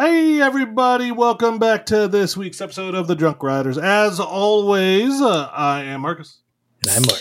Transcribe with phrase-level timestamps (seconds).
[0.00, 3.76] Hey, everybody, welcome back to this week's episode of The Drunk Riders.
[3.76, 6.38] As always, uh, I am Marcus.
[6.82, 7.20] And I'm Mark.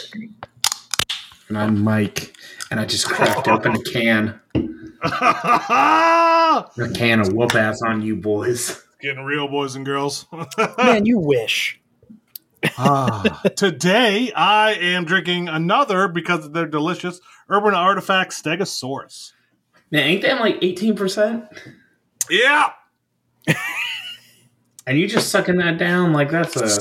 [1.50, 2.38] And I'm Mike.
[2.72, 4.40] And I just cracked open a can.
[5.04, 8.82] A can of whoop ass on you boys.
[9.02, 10.26] Getting real, boys and girls.
[10.78, 11.82] Man, you wish.
[12.78, 13.42] Ah.
[13.58, 17.20] Today, I am drinking another, because they're delicious,
[17.50, 19.34] Urban Artifact Stegosaurus.
[19.92, 21.76] Man, ain't that like 18%?
[22.30, 22.70] Yeah!
[24.88, 26.72] And you just sucking that down like that's a, a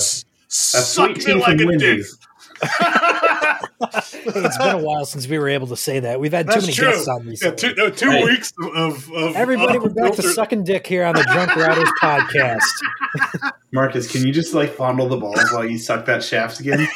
[0.49, 1.81] sweet me tea like from a dick.
[1.99, 2.19] Wendy's.
[3.81, 6.19] It's been a while since we were able to say that.
[6.19, 6.91] We've had too That's many true.
[6.91, 7.57] guests on Yeah, recently.
[7.57, 8.25] two, no, two Hey.
[8.25, 12.63] weeks of, of Everybody, we're back to sucking dick here on the Drunk Riders podcast.
[13.73, 16.89] Marcus, can you just like fondle the balls while you suck that shaft again?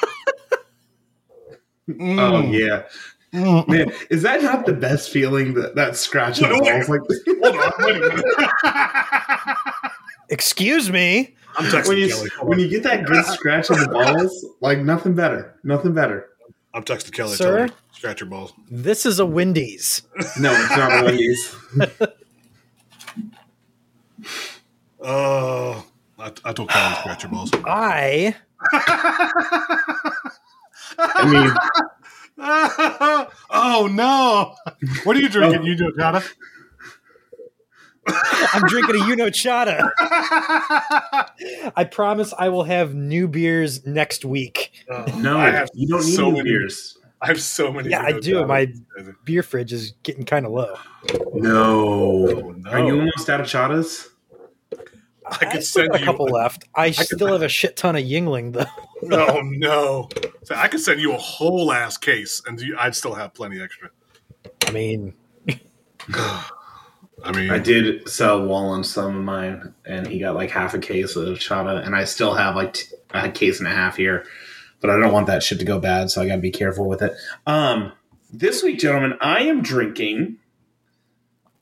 [1.91, 2.19] Mm.
[2.21, 2.85] Oh, yeah.
[3.67, 6.89] Man, is that not the best feeling that, that scratch of the balls?
[6.89, 7.01] Like
[7.43, 9.57] Hold on, wait a minute.
[10.29, 11.35] Excuse me.
[11.57, 12.31] I'm texting when you Kelly.
[12.43, 15.59] When you get that good scratch of the balls, like nothing better.
[15.65, 16.29] Nothing better.
[16.75, 17.37] I'm texting Kelly.
[17.37, 17.45] Sir?
[17.45, 18.53] Tell her, scratch your balls.
[18.71, 20.03] This is a Wendy's.
[20.39, 21.57] No, it's not a Wendy's.
[25.01, 25.85] Oh,
[26.19, 27.51] I, I told Kelly to scratch your balls.
[27.65, 28.35] I
[30.99, 31.51] I mean,
[32.39, 34.55] oh no!
[35.05, 35.65] What are you drinking?
[35.65, 36.25] You do Jada?
[38.07, 39.91] I'm drinking a Uno Chata.
[41.77, 44.73] I promise I will have new beers next week.
[44.91, 46.99] Oh, no, I have you don't need so new many- beers.
[47.21, 47.89] I have so many.
[47.89, 48.01] Beers.
[48.03, 48.35] Yeah, I do.
[48.37, 48.47] Jadas.
[48.49, 48.73] My
[49.25, 50.75] beer fridge is getting kind of low.
[51.35, 52.29] No.
[52.29, 52.71] Oh, no.
[52.71, 54.09] Are you almost out of chatas?
[55.27, 56.65] I I could still send got a you couple left.
[56.75, 58.65] I, could- still have a shit ton of Yuengling though.
[59.11, 60.09] Oh no!
[60.45, 63.61] So I could send you a whole ass case, and you, I'd still have plenty
[63.61, 63.91] extra.
[64.65, 65.15] I mean,
[66.09, 70.79] I mean, I did sell Wallen some of mine, and he got like half a
[70.79, 74.25] case of chata, and I still have like t- a case and a half here,
[74.81, 76.87] but I don't want that shit to go bad, so I got to be careful
[76.87, 77.13] with it.
[77.45, 77.91] Um,
[78.33, 80.37] this week, gentlemen, I am drinking.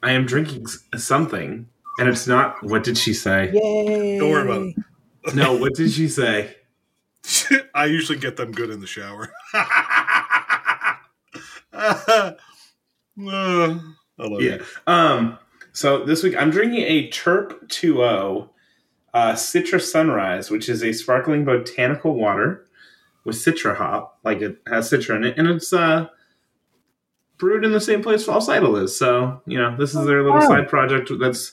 [0.02, 0.66] I am drinking
[0.98, 1.69] something,
[2.00, 2.62] and it's not.
[2.64, 3.50] What did she say?
[3.52, 4.18] yay!
[4.18, 5.34] Don't worry about it.
[5.34, 6.56] No, what did she say?
[7.74, 9.30] I usually get them good in the shower.
[9.52, 10.94] Uh,
[13.18, 13.80] I
[14.18, 14.56] love Yeah.
[14.56, 14.64] you.
[14.86, 15.38] Um.
[15.72, 18.48] So this week I'm drinking a Terp 2.0
[19.14, 22.66] uh, Citra Sunrise, which is a sparkling botanical water
[23.24, 26.08] with Citra hop, like it has Citra in it, and it's uh
[27.38, 28.98] brewed in the same place False Idol is.
[28.98, 30.48] So you know this is their little Wow.
[30.48, 31.10] side project.
[31.20, 31.52] That's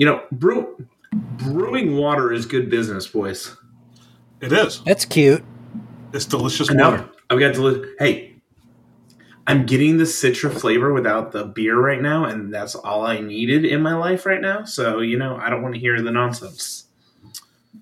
[0.00, 3.54] you know brew brewing water is good business, boys.
[4.40, 4.82] It is.
[4.84, 5.44] That's cute.
[6.14, 6.96] It's delicious And water.
[6.96, 8.34] now I've got to li- hey,
[9.46, 13.66] I'm getting the Citra flavor without the beer right now, and that's all I needed
[13.66, 14.64] in my life right now.
[14.64, 16.86] So you know, I don't want to hear the nonsense.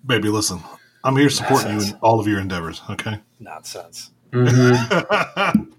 [0.05, 0.61] Baby, listen.
[1.05, 2.83] I'm here supporting you in all of your endeavors.
[2.91, 3.21] Okay.
[3.39, 4.11] Nonsense.
[4.33, 5.63] Mm-hmm.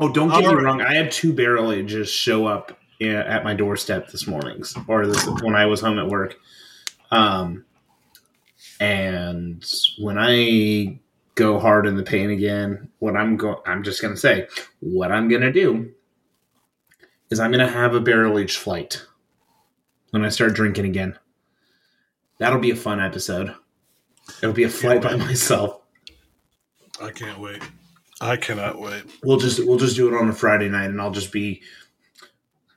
[0.00, 0.64] Oh, don't get me Alright.
[0.64, 0.82] wrong.
[0.82, 5.54] I had two barrel ages show up at my doorstep this morning, or this when
[5.54, 6.36] I was home at work.
[7.10, 7.64] Um,
[8.80, 9.64] and
[9.98, 10.98] when I
[11.34, 14.48] go hard in the paint again, what I'm going, I'm just gonna say,
[14.80, 15.92] what I'm gonna do
[17.30, 19.04] is I'm gonna have a barrel age flight
[20.10, 21.18] when I start drinking again.
[22.38, 23.54] That'll be a fun episode.
[24.42, 25.80] It'll be a flight by myself.
[27.00, 27.62] I can't wait.
[28.20, 29.04] I cannot wait.
[29.22, 31.62] We'll just we'll just do it on a Friday night, and I'll just be.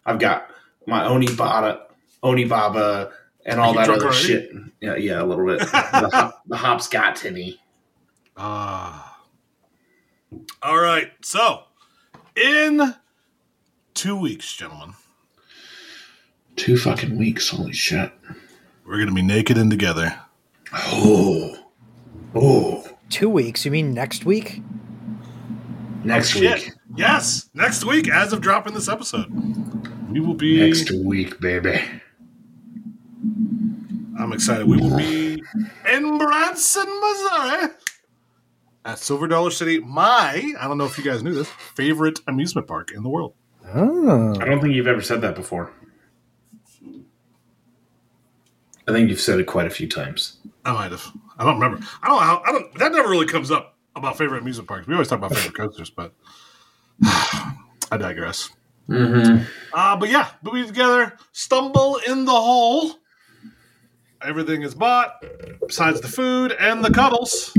[0.08, 0.50] I've got
[0.88, 1.82] my Onibaba,
[2.24, 3.12] Onibaba,
[3.46, 4.18] and all that other already?
[4.18, 4.50] shit.
[4.82, 5.60] Yeah, yeah, a little bit.
[5.60, 7.60] the, hop, the hops got to me.
[8.36, 9.20] Ah.
[10.64, 11.12] All right.
[11.22, 11.64] So,
[12.36, 12.96] in
[13.94, 14.94] two weeks, gentlemen,
[16.56, 17.50] Two fucking weeks.
[17.50, 18.12] Holy shit.
[18.86, 20.20] we're going to be naked and together.
[20.74, 21.56] Oh,
[22.34, 22.84] oh.
[23.10, 23.64] Two weeks?
[23.64, 24.62] You mean next week?
[26.04, 26.66] Next Shit.
[26.66, 26.74] week.
[26.96, 29.28] Yes, next week, as of dropping this episode,
[30.10, 30.68] we will be.
[30.68, 31.80] Next week, baby.
[34.20, 34.68] I'm excited.
[34.68, 35.44] We will be
[35.92, 37.70] in Branson, Missouri,
[38.86, 39.80] at Silver Dollar City.
[39.80, 43.34] My, I don't know if you guys knew this, favorite amusement park in the world.
[43.74, 44.40] Oh.
[44.40, 45.72] I don't think you've ever said that before.
[48.88, 50.38] I think you've said it quite a few times.
[50.64, 51.12] I might have.
[51.38, 51.86] I don't remember.
[52.02, 52.42] I don't know.
[52.46, 52.74] I don't.
[52.80, 54.88] That never really comes up about favorite amusement parks.
[54.88, 56.14] We always talk about favorite coasters, but
[57.04, 58.50] I digress.
[58.90, 59.44] Mm-hmm.
[59.74, 61.14] Uh, but yeah, we'll together.
[61.32, 62.96] Stumble in the hole.
[64.22, 65.24] Everything is bought,
[65.66, 67.56] besides the food and the cuddles.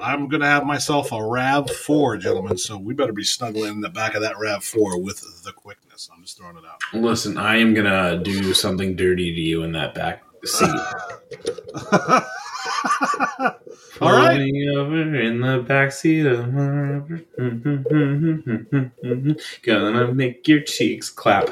[0.00, 2.58] I'm gonna have myself a Rav Four, gentlemen.
[2.58, 6.08] So we better be snuggling in the back of that Rav Four with the quickness.
[6.14, 6.80] I'm just throwing it out.
[6.92, 10.68] Listen, I am gonna do something dirty to you in that back seat.
[14.00, 14.40] All right.
[14.76, 17.00] Over in the backseat of my
[19.62, 21.50] gonna make your cheeks clap.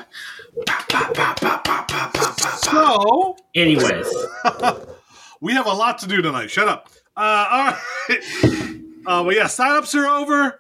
[2.59, 4.07] So Anyways,
[5.41, 6.51] we have a lot to do tonight.
[6.51, 6.91] Shut up.
[7.17, 8.73] Uh, all right.
[9.07, 10.59] Uh, but yeah, signups are over.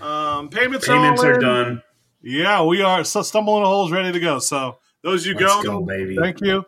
[0.00, 1.82] Um, payments, payments are, are done.
[2.22, 3.02] Yeah, we are.
[3.02, 4.38] So stumbling holes ready to go.
[4.38, 6.16] So those you Let's go, go, baby.
[6.16, 6.64] thank you.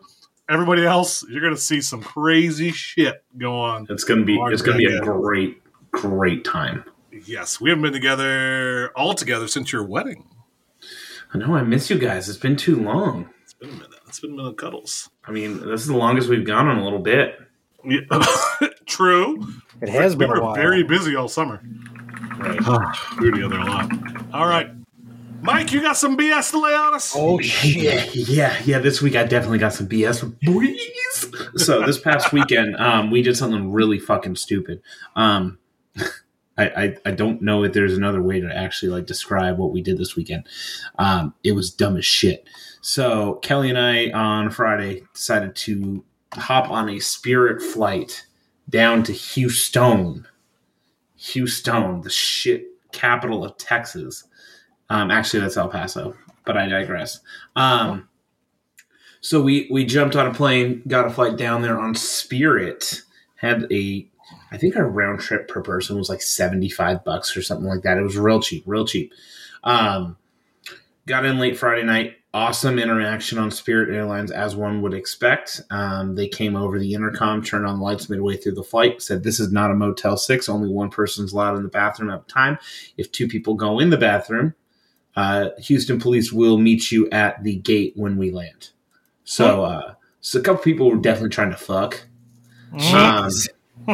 [0.49, 3.87] Everybody else, you're gonna see some crazy shit go on.
[3.89, 5.61] It's gonna be it's gonna be a great
[5.91, 6.83] great time.
[7.25, 10.27] Yes, we haven't been together all together since your wedding.
[11.33, 12.27] I know I miss you guys.
[12.29, 13.29] It's been too long.
[13.43, 13.89] It's been a minute.
[14.07, 15.09] It's been a minute cuddles.
[15.25, 17.39] I mean, this is the longest we've gone in a little bit.
[17.85, 18.01] Yeah.
[18.85, 19.47] True.
[19.81, 20.55] It has we been were a while.
[20.55, 21.61] very busy all summer.
[22.37, 22.59] Right.
[23.19, 23.91] We were together a lot.
[24.33, 24.69] All right,
[25.43, 27.13] Mike, you got some BS to lay on us?
[27.15, 28.15] oh shit!
[28.15, 28.79] Yeah, yeah.
[28.79, 31.59] This week I definitely got some BS.
[31.59, 34.81] So this past weekend, um, we did something really fucking stupid.
[35.15, 35.59] Um,
[36.57, 39.81] I, I I don't know if there's another way to actually like describe what we
[39.81, 40.47] did this weekend.
[40.97, 42.47] Um, it was dumb as shit.
[42.81, 46.03] So Kelly and I on Friday decided to
[46.33, 48.25] hop on a Spirit flight
[48.69, 50.25] down to Houston,
[51.17, 54.23] Houston, the shit capital of Texas.
[54.89, 56.15] Um, actually, that's El Paso,
[56.45, 57.19] but I digress.
[57.55, 58.09] Um,
[59.21, 63.01] so we we jumped on a plane, got a flight down there on Spirit.
[63.35, 64.07] Had a,
[64.51, 67.83] I think our round trip per person was like seventy five bucks or something like
[67.83, 67.97] that.
[67.97, 69.13] It was real cheap, real cheap.
[69.63, 70.17] Um,
[71.07, 72.17] got in late Friday night.
[72.35, 75.61] Awesome interaction on Spirit Airlines, as one would expect.
[75.69, 79.23] Um, they came over the intercom, turned on the lights midway through the flight, said,
[79.23, 80.49] This is not a Motel 6.
[80.49, 82.57] Only one person's allowed in the bathroom at a time.
[82.97, 84.55] If two people go in the bathroom,
[85.15, 88.69] uh, Houston police will meet you at the gate when we land.
[89.23, 92.05] So, uh, so a couple people were definitely trying to fuck.
[92.73, 93.29] Um,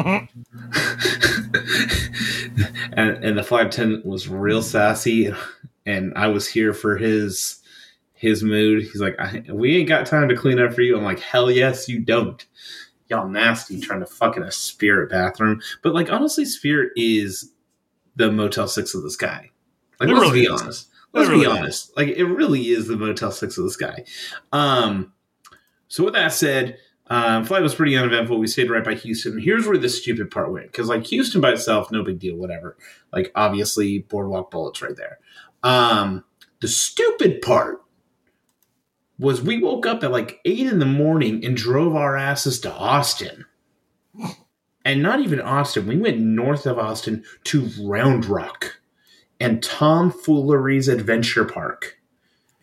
[2.94, 5.34] and and the flight attendant was real sassy,
[5.86, 7.60] and I was here for his
[8.14, 8.84] his mood.
[8.84, 11.50] He's like, I, "We ain't got time to clean up for you." I'm like, "Hell
[11.50, 12.46] yes, you don't."
[13.08, 17.52] Y'all nasty trying to fuck in a Spirit bathroom, but like honestly, Spirit is
[18.16, 19.50] the Motel Six of the sky.
[20.00, 20.89] Like, It let's really be honest.
[21.14, 21.58] Let's really be is.
[21.58, 21.98] honest.
[21.98, 24.04] Like it really is the Motel Six of the sky.
[24.52, 25.14] Um,
[25.88, 26.78] so with that said,
[27.08, 28.38] um, flight was pretty uneventful.
[28.38, 29.40] We stayed right by Houston.
[29.40, 32.78] Here's where the stupid part went because like Houston by itself, no big deal, whatever.
[33.12, 35.20] Like obviously, Boardwalk Bullets right there.
[35.64, 36.24] Um,
[36.62, 37.82] the stupid part
[39.18, 42.72] was we woke up at like eight in the morning and drove our asses to
[42.72, 43.46] Austin.
[44.86, 45.88] And not even Austin.
[45.88, 48.79] We went north of Austin to Round Rock
[49.40, 51.98] and Tom Foolery's Adventure Park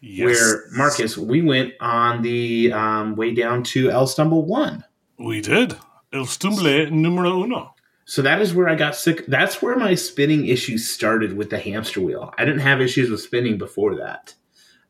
[0.03, 0.25] Yes.
[0.41, 4.85] where Marcus, we went on the um, way down to El Stumble One.
[5.19, 5.75] we did.
[6.13, 7.75] El stumble numero uno.
[8.05, 9.27] So that is where I got sick.
[9.27, 12.33] That's where my spinning issues started with the hamster wheel.
[12.39, 14.35] I didn't have issues with spinning before that.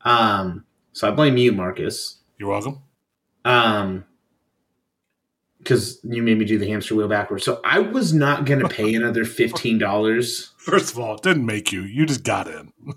[0.03, 2.19] Um, so I blame you, Marcus.
[2.38, 2.81] You're welcome.
[3.44, 4.05] Um,
[5.67, 7.45] because you made me do the hamster wheel backwards.
[7.45, 10.53] So I was not going to pay another fifteen dollars.
[10.59, 11.83] First of all, it didn't make you.
[11.83, 12.73] You just got in.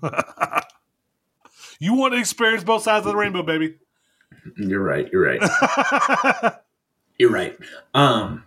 [1.80, 3.76] you want to experience both sides of the rainbow, baby.
[4.56, 5.08] You're right.
[5.12, 5.42] You're right.
[7.18, 7.58] You're right.
[7.92, 8.44] Um,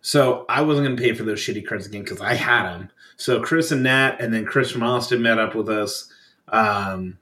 [0.00, 2.90] so I wasn't going to pay for those shitty cards again because I had them.
[3.16, 6.10] So Chris and Nat, and then Chris from Austin met up with us.
[6.48, 7.18] Um,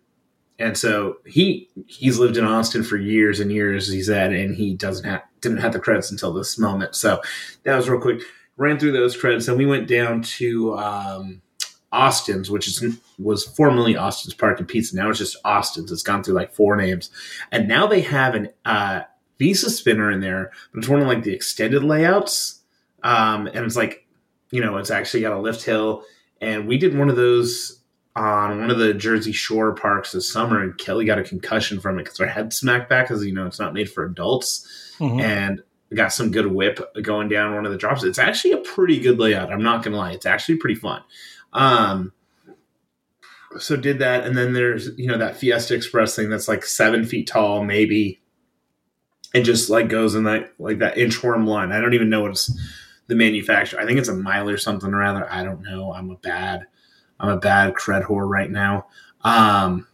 [0.58, 3.90] and so he he's lived in Austin for years and years.
[3.90, 6.94] He said, and he doesn't have didn't have the credits until this moment.
[6.94, 7.20] So
[7.64, 8.22] that was real quick.
[8.56, 11.42] Ran through those credits, and we went down to um,
[11.92, 14.96] Austin's, which is was formerly Austin's Park and Pizza.
[14.96, 15.92] Now it's just Austin's.
[15.92, 17.10] It's gone through like four names,
[17.52, 19.02] and now they have an uh,
[19.38, 22.60] Visa spinner in there, but it's one of like the extended layouts.
[23.02, 24.06] Um, and it's like,
[24.50, 26.02] you know, it's actually got a lift hill.
[26.40, 27.75] And we did one of those
[28.16, 31.98] on one of the Jersey Shore parks this summer, and Kelly got a concussion from
[31.98, 35.20] it because her head smacked back because you know it's not made for adults, Mhm.
[35.20, 35.62] and
[35.94, 38.02] got some good whip going down one of the drops.
[38.02, 39.52] It's actually a pretty good layout.
[39.52, 41.02] I'm not gonna lie, it's actually pretty fun.
[41.52, 42.12] Um,
[43.58, 47.04] so did that, and then there's you know that Fiesta Express thing that's like seven
[47.04, 48.20] feet tall, maybe,
[49.34, 51.70] and just like goes in that like that inchworm line.
[51.72, 52.50] I don't even know what's
[53.08, 53.80] the manufacturer.
[53.80, 55.30] I think it's a mile or something or other.
[55.30, 55.92] I don't know.
[55.92, 56.66] I'm a bad,
[57.18, 58.86] I'm a bad cred whore right now.
[59.22, 59.86] Um,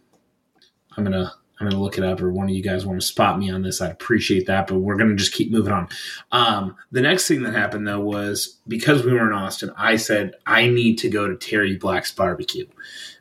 [0.96, 3.38] I'm gonna I'm gonna look it up, or one of you guys want to spot
[3.38, 4.66] me on this, I'd appreciate that.
[4.66, 5.88] But we're gonna just keep moving on.
[6.32, 10.34] Um, the next thing that happened though was because we were in Austin, I said
[10.46, 12.66] I need to go to Terry Black's barbecue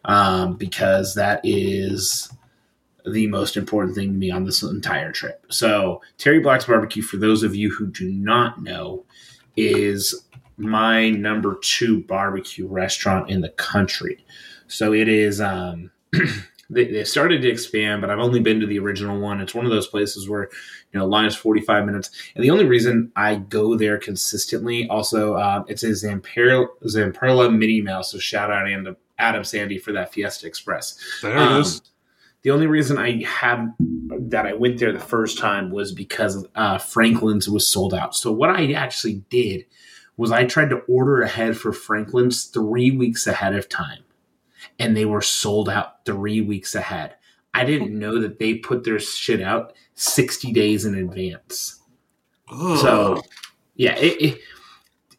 [0.05, 2.34] um, because that is
[3.05, 5.46] the most important thing to me on this entire trip.
[5.50, 9.05] So Terry Black's barbecue, for those of you who do not know,
[9.55, 10.25] is
[10.58, 14.25] my number two barbecue restaurant in the country.
[14.67, 15.41] So it is.
[15.41, 15.91] Um,
[16.70, 19.41] they, they started to expand, but I've only been to the original one.
[19.41, 20.50] It's one of those places where
[20.93, 24.88] you know line is forty five minutes, and the only reason I go there consistently,
[24.88, 28.12] also, uh, it's a Zamperla, Zamperla Mini Mouse.
[28.12, 30.98] So shout out to Adam Sandy for that Fiesta Express.
[31.22, 31.81] There Um, it is.
[32.43, 33.72] The only reason I have
[34.10, 38.15] that I went there the first time was because uh, Franklin's was sold out.
[38.15, 39.65] So what I actually did
[40.18, 44.03] was I tried to order ahead for Franklin's three weeks ahead of time,
[44.80, 47.15] and they were sold out three weeks ahead.
[47.53, 51.80] I didn't know that they put their shit out sixty days in advance.
[52.51, 52.77] Ugh.
[52.80, 53.22] So,
[53.75, 54.39] yeah, it, it,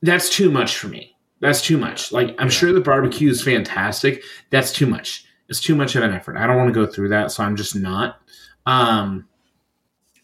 [0.02, 1.16] that's too much for me.
[1.40, 2.12] That's too much.
[2.12, 2.50] Like, I'm Yeah.
[2.52, 4.22] sure the barbecue is fantastic.
[4.50, 5.24] That's too much.
[5.48, 6.36] It's too much of an effort.
[6.36, 8.20] I don't want to go through that, so I'm just not.
[8.64, 9.26] Um,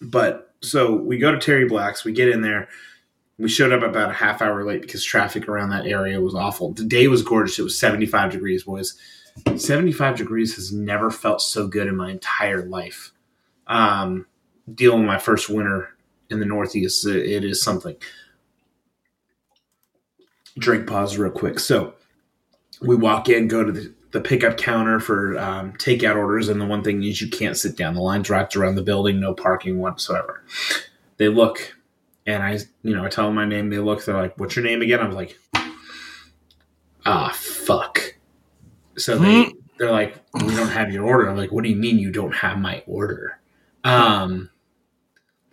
[0.01, 2.05] but so we go to Terry Black's.
[2.05, 2.69] We get in there.
[3.39, 6.73] We showed up about a half hour late because traffic around that area was awful.
[6.73, 7.59] The day was gorgeous.
[7.59, 8.99] It was 75 degrees, boys.
[9.57, 13.13] 75 degrees has never felt so good in my entire life.
[13.69, 14.27] Um,
[14.75, 15.91] dealing with my first winter
[16.31, 17.95] in the Northeast, it- it is something.
[20.59, 21.61] Drink pause real quick.
[21.61, 21.95] So
[22.83, 26.67] we walk in, go to the, the pickup counter for um, takeout orders, and the
[26.67, 27.95] one thing is you can't sit down.
[27.95, 30.43] The line's wrapped around the building, no parking whatsoever.
[31.19, 31.77] They look,
[32.29, 33.71] and I, you know, I tell them my name.
[33.71, 35.39] They look, they're like, "What's your name again?" I was like,
[37.07, 38.17] "Ah, fuck."
[38.99, 41.99] So they they're like, "We don't have your order." I'm like, "What do you mean
[41.99, 43.41] you don't have my order?"
[43.83, 44.51] Um,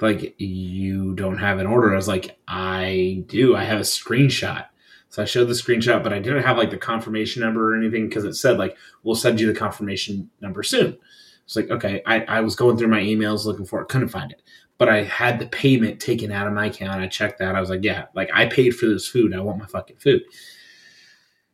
[0.01, 1.93] like you don't have an order.
[1.93, 3.55] I was like, "I do.
[3.55, 4.65] I have a screenshot."
[5.07, 8.09] So I showed the screenshot, but I didn't have like the confirmation number or anything
[8.09, 10.97] because it said like we'll send you the confirmation number soon.
[11.45, 14.33] It's like okay, I, I was going through my emails looking for it, couldn't find
[14.33, 14.41] it,
[14.77, 17.01] but I had the payment taken out of my account.
[17.01, 17.55] I checked that.
[17.55, 19.33] I was like, yeah, like I paid for this food.
[19.33, 20.23] I want my fucking food.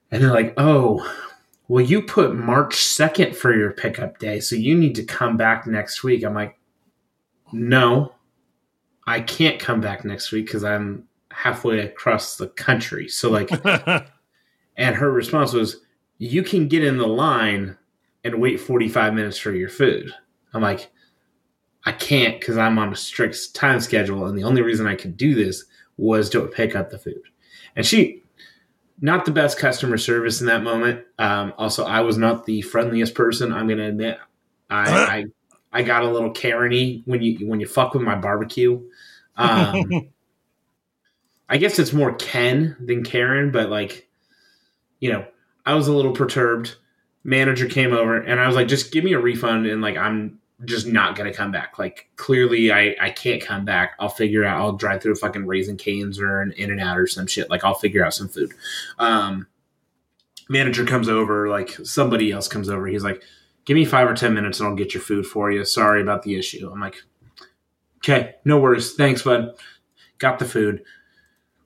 [0.09, 1.07] And they're like, oh,
[1.67, 5.65] well, you put March second for your pickup day, so you need to come back
[5.65, 6.23] next week.
[6.23, 6.59] I'm like,
[7.53, 8.13] no,
[9.07, 13.07] I can't come back next week because I'm halfway across the country.
[13.07, 13.49] So like
[14.77, 15.81] and her response was,
[16.17, 17.77] You can get in the line
[18.23, 20.11] and wait 45 minutes for your food.
[20.53, 20.91] I'm like,
[21.85, 24.25] I can't because I'm on a strict time schedule.
[24.25, 25.65] And the only reason I could do this
[25.97, 27.21] was to pick up the food.
[27.75, 28.23] And she,
[28.99, 31.05] not the best customer service in that moment.
[31.17, 33.51] Um, also, I was not the friendliest person.
[33.51, 34.19] I'm going to admit,
[34.69, 35.25] I, I,
[35.79, 38.81] I got a little Karen when you when you fuck with my barbecue.
[39.37, 40.09] Um,
[41.49, 44.09] I guess it's more Ken than Karen, but like,
[44.99, 45.25] you know,
[45.65, 46.75] I was a little perturbed.
[47.23, 50.39] Manager came over and I was like, just give me a refund and like I'm
[50.65, 51.79] just not gonna come back.
[51.79, 53.95] Like clearly I, I can't come back.
[53.99, 56.97] I'll figure out I'll drive through a fucking Raising Cane's or an in and out
[56.97, 57.49] or some shit.
[57.49, 58.53] Like I'll figure out some food.
[58.99, 59.47] Um
[60.49, 63.23] manager comes over, like somebody else comes over, he's like,
[63.65, 65.63] Give me five or ten minutes and I'll get your food for you.
[65.65, 66.69] Sorry about the issue.
[66.71, 67.01] I'm like,
[67.97, 68.93] Okay, no worries.
[68.93, 69.55] Thanks, bud.
[70.17, 70.83] Got the food.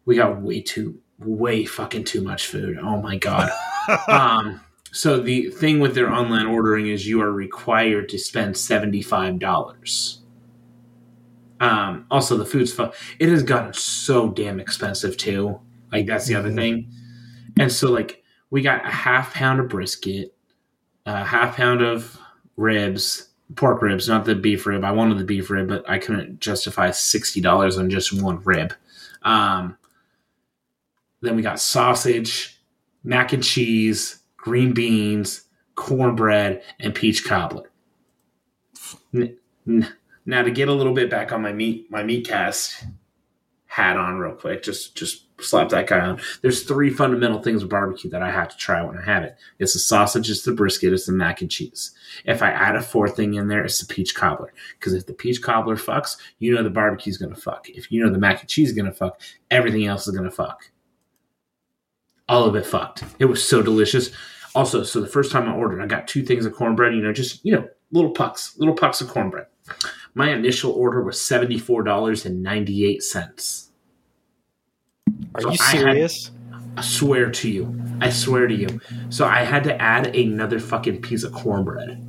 [0.06, 2.78] We got way too way fucking too much food.
[2.82, 3.50] Oh my god.
[4.08, 4.62] um
[4.96, 10.20] so the thing with their online ordering is you are required to spend $75.
[11.60, 15.60] Um also the food's fu- it has gotten so damn expensive too.
[15.92, 16.56] Like that's the other Mhm.
[16.56, 16.92] thing.
[17.60, 20.34] And so like we got a half pound of brisket,
[21.06, 22.18] a half pound of
[22.58, 24.84] ribs, pork ribs, not the beef rib.
[24.84, 28.74] I wanted the beef rib, but I couldn't justify $60 on just one rib.
[29.24, 29.78] Um
[31.22, 32.62] then we got sausage,
[33.04, 35.42] mac and cheese, green beans,
[35.74, 37.72] cornbread, and peach cobbler.
[39.12, 42.86] Now to get a little bit back on my meat my meat cast
[43.66, 46.22] hat on real quick, just just slap that guy on.
[46.44, 49.36] There's three fundamental things with barbecue that I have to try when I have it.
[49.58, 51.96] It's the sausage, it's the brisket, it's the mac and cheese.
[52.26, 54.54] If I add a fourth thing in there, it's the peach cobbler.
[54.80, 57.68] Because if the peach cobbler fucks, you know the barbecue's gonna fuck.
[57.68, 60.70] If you know the mac and cheese is gonna fuck, everything else is gonna fuck
[62.28, 63.04] all of it fucked.
[63.20, 64.12] It was so delicious.
[64.56, 67.12] Also, so the first time I ordered, I got two things of cornbread, you know,
[67.14, 69.46] just, you know, little pucks, little pucks of cornbread.
[70.14, 73.68] My initial order was $74.98.
[75.36, 76.32] Are So you I had- serious?
[76.78, 77.82] I swear to you.
[78.02, 78.82] I swear to you.
[79.10, 82.02] So I had to add another fucking piece of cornbread,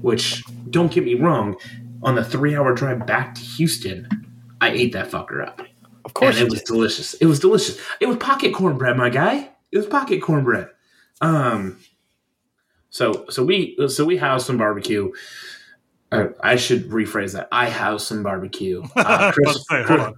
[0.00, 1.56] which don't get me wrong.
[2.02, 4.08] On the three hour drive back to Houston,
[4.60, 5.62] I ate that fucker up.
[6.04, 6.66] Of course, and it was did.
[6.66, 7.14] delicious.
[7.14, 7.78] It was delicious.
[8.00, 9.50] It was pocket cornbread, my guy.
[9.70, 10.68] It was pocket cornbread.
[11.22, 11.78] Um,
[12.90, 15.12] so so we so we housed some barbecue.
[16.10, 17.48] Uh, I should rephrase that.
[17.50, 18.82] I housed some barbecue.
[18.96, 20.12] Uh, Chris, Chris.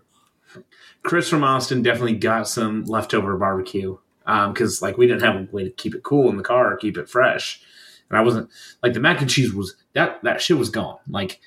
[1.05, 3.97] Chris from Austin definitely got some leftover barbecue
[4.27, 6.73] Um because like we didn't have a way to keep it cool in the car
[6.73, 7.63] or keep it fresh.
[8.09, 8.51] And I wasn't
[8.83, 10.99] like the mac and cheese was that that shit was gone.
[11.09, 11.41] Like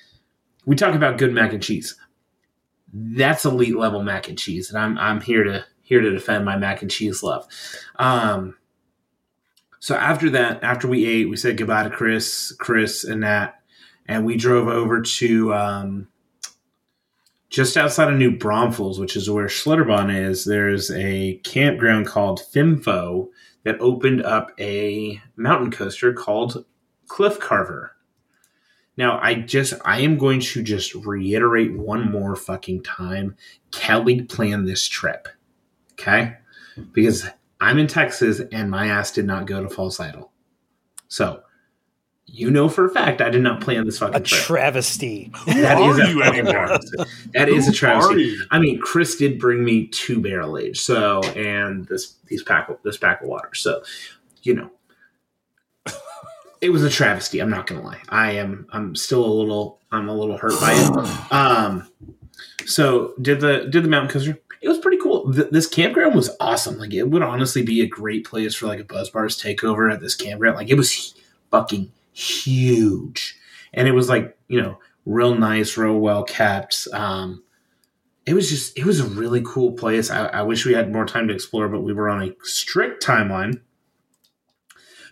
[0.64, 1.96] we talk about good mac and cheese.
[2.92, 6.56] That's elite level mac and cheese, and I'm I'm here to here to defend my
[6.56, 7.46] mac and cheese love.
[7.96, 8.56] Um,
[9.80, 13.52] so after that, after we ate, we said goodbye to Chris, Chris and Nat,
[14.06, 16.08] and we drove over to um,
[17.50, 20.44] just outside of New Braunfels, which is where Schlitterbahn is.
[20.44, 23.28] There's a campground called Fimfo
[23.64, 26.64] that opened up a mountain coaster called
[27.06, 27.94] Cliff Carver.
[28.96, 33.36] Now, I just I am going to just reiterate one more fucking time.
[33.70, 35.28] Kelly planned this trip.
[35.92, 36.34] Okay?
[36.92, 37.28] Because
[37.60, 40.30] I'm in Texas and my ass did not go to False Idol.
[41.08, 41.42] So,
[42.30, 44.42] you know for a fact I did not plan this fucking a trip.
[44.42, 45.32] travesty.
[45.46, 46.66] Who That are is you fucking anymore?
[46.66, 46.96] travesty.
[47.32, 48.36] That is a travesty.
[48.50, 52.76] I mean, Chris did bring me two barrel age, so and this these pack of,
[52.84, 53.54] this pack of water.
[53.54, 53.82] So,
[54.42, 54.70] you know,
[56.60, 57.40] it was a travesty.
[57.40, 58.00] I'm not gonna lie.
[58.10, 58.66] I am.
[58.72, 59.80] I'm still a little.
[59.90, 61.32] I'm a little hurt by it.
[61.32, 61.88] Um.
[62.66, 64.38] So did the did the mountain coaster?
[64.60, 65.07] It was pretty cool.
[65.32, 66.78] Th- this campground was awesome.
[66.78, 70.00] Like it would honestly be a great place for like a Buzz Bars takeover at
[70.00, 70.56] this campground.
[70.56, 71.14] Like it was
[71.50, 73.38] fucking huge,
[73.72, 76.86] and it was like you know real nice, real well kept.
[76.92, 77.42] Um,
[78.26, 80.10] it was just it was a really cool place.
[80.10, 83.04] I, I wish we had more time to explore, but we were on a strict
[83.04, 83.60] timeline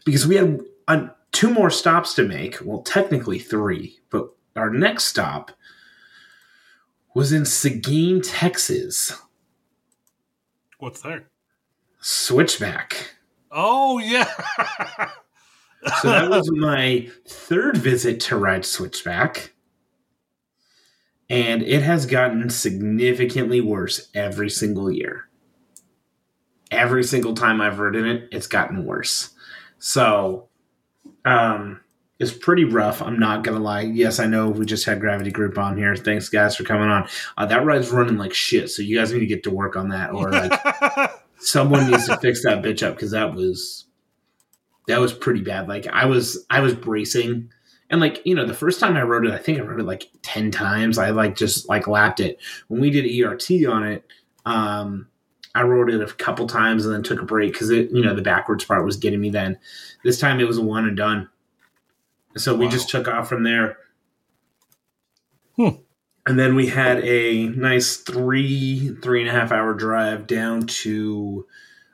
[0.04, 2.58] because we had uh, two more stops to make.
[2.62, 5.50] Well, technically three, but our next stop
[7.14, 9.18] was in Seguin, Texas.
[10.78, 11.28] What's there?
[12.00, 13.14] Switchback.
[13.50, 14.30] Oh yeah.
[16.02, 19.52] So that was my third visit to ride Switchback.
[21.28, 25.28] And it has gotten significantly worse every single year.
[26.70, 29.30] Every single time I've ridden it, it's gotten worse.
[29.78, 30.48] So,
[31.24, 31.80] um,
[32.18, 33.02] it's pretty rough.
[33.02, 33.82] I'm not gonna lie.
[33.82, 35.94] Yes, I know we just had Gravity Group on here.
[35.96, 37.08] Thanks, guys, for coming on.
[37.36, 39.90] Uh, that ride's running like shit, so you guys need to get to work on
[39.90, 43.86] that, or like someone needs to fix that bitch up because that was
[44.88, 45.68] that was pretty bad.
[45.68, 47.50] Like I was I was bracing
[47.90, 49.86] and like you know the first time I rode it, I think I rode it
[49.86, 50.98] like ten times.
[50.98, 52.38] I like just like lapped it.
[52.68, 54.04] When we did ERT on it,
[54.44, 55.08] um,
[55.54, 58.14] I rode it a couple times and then took a break because it you know
[58.14, 59.30] the backwards part was getting me.
[59.30, 59.58] Then
[60.04, 61.28] this time it was a one and done.
[62.36, 63.78] So we just took off from there.
[65.56, 65.68] Hmm.
[66.26, 71.46] And then we had a nice three, three and a half hour drive down to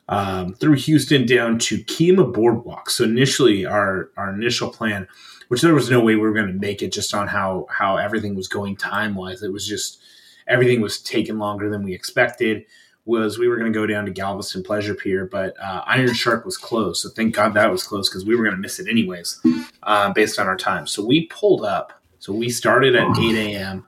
[0.09, 2.91] um, through Houston down to Kemah Boardwalk.
[2.91, 5.07] So initially, our our initial plan,
[5.49, 7.97] which there was no way we were going to make it, just on how how
[7.97, 10.03] everything was going time wise, it was just
[10.47, 12.65] everything was taking longer than we expected.
[13.05, 16.45] Was we were going to go down to Galveston Pleasure Pier, but uh, Iron Shark
[16.45, 17.03] was closed.
[17.03, 19.41] So thank God that was closed because we were going to miss it anyways,
[19.83, 20.87] uh, based on our time.
[20.87, 22.01] So we pulled up.
[22.21, 23.85] So we started at eight a.m.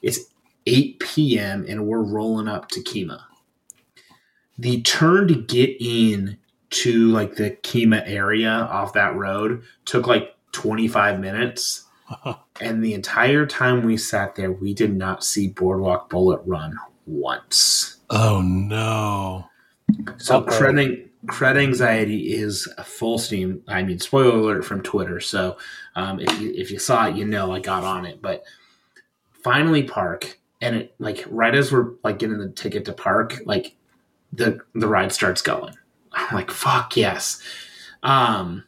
[0.00, 0.20] It's
[0.64, 1.66] eight p.m.
[1.68, 3.24] and we're rolling up to Kemah
[4.58, 6.38] the turn to get in
[6.70, 11.84] to like the Kemah area off that road took like 25 minutes.
[12.60, 17.93] and the entire time we sat there, we did not see Boardwalk Bullet run once.
[18.10, 19.48] Oh no.
[20.18, 20.46] So Uh-oh.
[20.46, 23.62] cred, cred anxiety is a full steam.
[23.68, 25.20] I mean, spoiler alert from Twitter.
[25.20, 25.56] So
[25.96, 28.20] um, if you if you saw it, you know I got on it.
[28.22, 28.44] But
[29.42, 33.76] finally park, and it like right as we're like getting the ticket to park, like
[34.32, 35.74] the the ride starts going.
[36.12, 37.42] I'm like, fuck yes.
[38.02, 38.64] Um.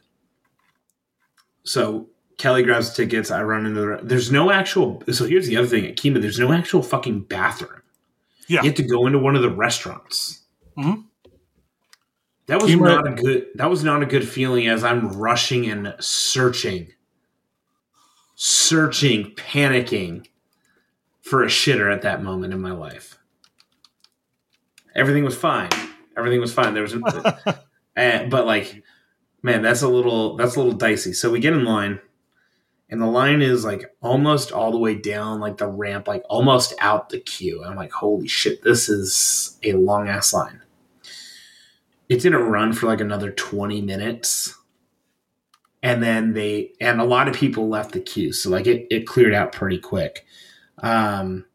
[1.63, 3.31] So Kelly grabs tickets.
[3.31, 3.99] I run into the.
[4.03, 5.03] There's no actual.
[5.11, 6.21] So here's the other thing at Kemah.
[6.21, 7.76] There's no actual fucking bathroom.
[8.47, 8.61] Yeah.
[8.61, 10.41] You had to go into one of the restaurants.
[10.77, 11.05] Mhm.
[12.47, 13.47] That was Kemah- not a good.
[13.55, 16.93] That was not a good feeling as I'm rushing and searching,
[18.35, 20.27] searching, panicking
[21.21, 23.17] for a shitter at that moment in my life.
[24.95, 25.69] Everything was fine.
[26.17, 26.73] Everything was fine.
[26.73, 27.57] There was, uh,
[28.29, 28.83] but like,
[29.43, 31.13] man, that's a little that's a little dicey.
[31.13, 31.99] So we get in line,
[32.89, 36.73] and the line is like almost all the way down like the ramp, like almost
[36.79, 37.61] out the queue.
[37.61, 40.61] And I'm like, holy shit, this is a long ass line.
[42.09, 44.55] It's gonna run for like another 20 minutes.
[45.83, 49.05] and then they and a lot of people left the queue, so like it it
[49.05, 50.25] cleared out pretty quick.
[50.79, 51.45] Um,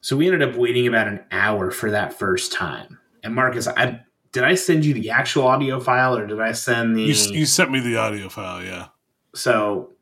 [0.00, 2.98] so we ended up waiting about an hour for that first time.
[3.22, 4.00] And Marcus, I
[4.32, 7.02] did I send you the actual audio file or did I send the?
[7.02, 8.88] You, you sent me the audio file, yeah.
[9.34, 9.92] So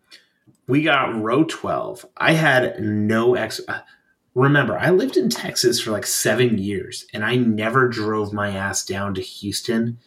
[0.67, 2.07] we got row 12.
[2.17, 3.61] I had no ex.
[4.35, 8.85] Remember, I lived in Texas for like seven years and I never drove my ass
[8.85, 9.99] down to Houston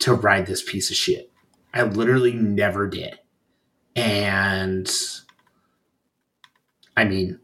[0.00, 1.30] to ride this piece of shit.
[1.72, 3.18] I literally never did.
[3.96, 4.90] And
[6.96, 7.40] I mean,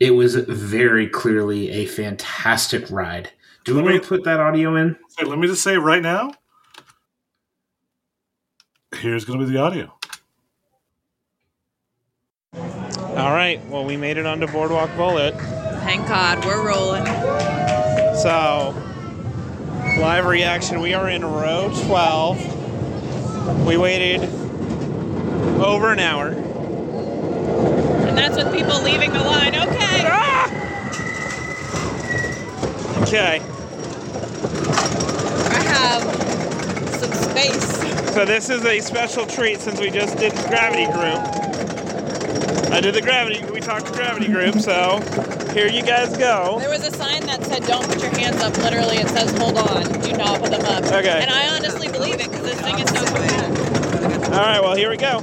[0.00, 3.30] it was very clearly a fantastic ride.
[3.64, 4.96] Do we want to put that audio in?
[5.16, 6.34] Hey, let me just say right now.
[8.96, 9.92] Here's going to be the audio.
[13.24, 13.58] All right.
[13.68, 15.34] Well, we made it onto Boardwalk Bullet.
[15.80, 17.06] Thank God, we're rolling.
[18.16, 18.74] So,
[19.98, 20.78] live reaction.
[20.78, 23.66] We are in row 12.
[23.66, 24.24] We waited
[25.58, 26.32] over an hour.
[28.06, 29.54] And that's with people leaving the line.
[29.54, 30.04] Okay.
[33.04, 33.40] Okay.
[35.48, 36.02] I have
[36.96, 38.12] some space.
[38.12, 41.53] So, this is a special treat since we just did Gravity Group.
[42.72, 45.00] I did the Gravity, we talked to Gravity Group, so
[45.52, 46.58] here you guys go.
[46.58, 49.58] There was a sign that said, "Don't put your hands up." Literally, it says, "Hold
[49.58, 51.22] on, do not put them up." Okay.
[51.22, 54.34] And I honestly believe it because this thing is so cool.
[54.34, 55.20] All right, well, here we go.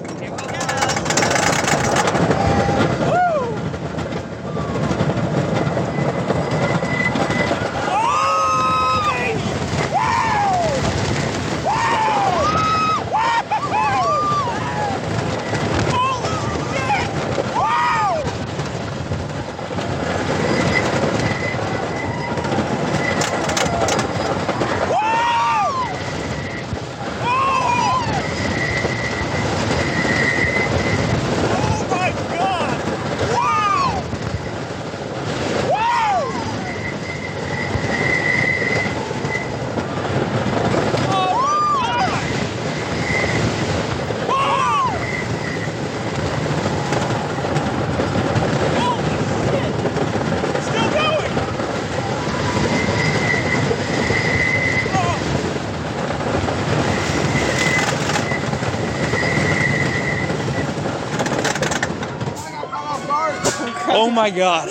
[64.11, 64.67] Oh my god.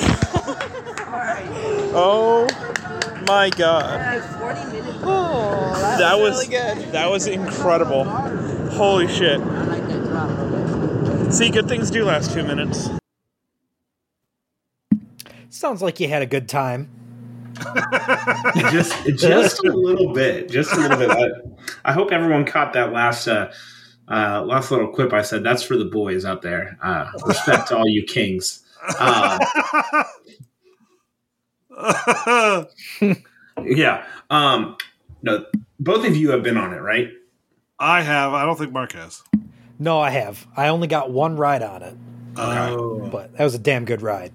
[1.92, 2.46] Oh
[3.26, 4.22] my god.
[5.02, 6.92] Oh, that, That was, was really good.
[6.92, 8.04] that was incredible.
[8.04, 9.40] Holy shit.
[11.32, 12.90] See, good things do last two minutes.
[15.48, 16.90] Sounds like you had a good time.
[18.70, 21.28] just just a little bit just a little bit I,
[21.90, 23.50] I hope everyone caught that last uh
[24.08, 27.76] uh last little quip i said that's for the boys out there uh respect to
[27.76, 28.62] all you kings
[28.98, 29.38] um,
[33.64, 34.76] yeah um
[35.22, 35.44] no
[35.78, 37.10] both of you have been on it right
[37.82, 38.34] I have.
[38.34, 39.22] I don't think Mark has.
[39.78, 40.46] No, I have.
[40.54, 41.96] I only got one ride on it,
[42.36, 43.08] Oh.
[43.10, 44.32] but that was a damn good ride.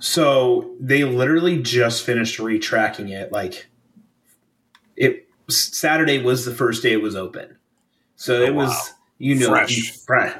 [0.00, 3.30] So they literally just finished retracking it.
[3.30, 3.68] Like
[4.96, 7.56] it Saturday was the first day it was open.
[8.16, 8.64] So it Oh, wow.
[8.64, 9.92] was you know Fresh.
[10.04, 10.36] fresh.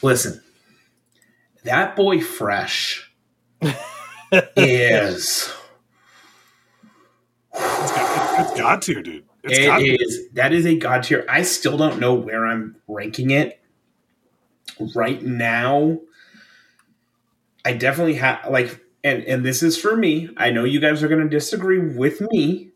[0.00, 0.40] Listen,
[1.64, 3.12] that boy fresh
[4.56, 5.52] is
[7.54, 9.24] It's got, it's got to, dude.
[9.42, 9.96] It's it got to.
[9.96, 11.24] is that is a god tier.
[11.28, 13.60] I still don't know where I'm ranking it
[14.94, 16.00] right now.
[17.64, 20.30] I definitely have like, and and this is for me.
[20.36, 22.70] I know you guys are going to disagree with me,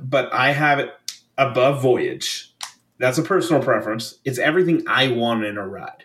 [0.00, 0.92] but I have it
[1.36, 2.54] above Voyage.
[2.98, 4.18] That's a personal preference.
[4.24, 6.04] It's everything I want in a ride.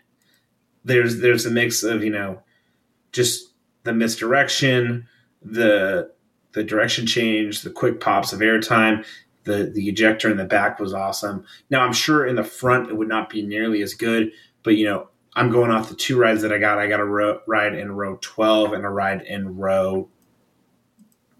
[0.85, 2.41] There's there's a mix of you know,
[3.11, 5.07] just the misdirection,
[5.41, 6.11] the
[6.53, 9.05] the direction change, the quick pops of airtime,
[9.43, 11.45] the the ejector in the back was awesome.
[11.69, 14.31] Now I'm sure in the front it would not be nearly as good,
[14.63, 16.77] but you know I'm going off the two rides that I got.
[16.77, 20.07] I got a ride in row 12 and a ride in row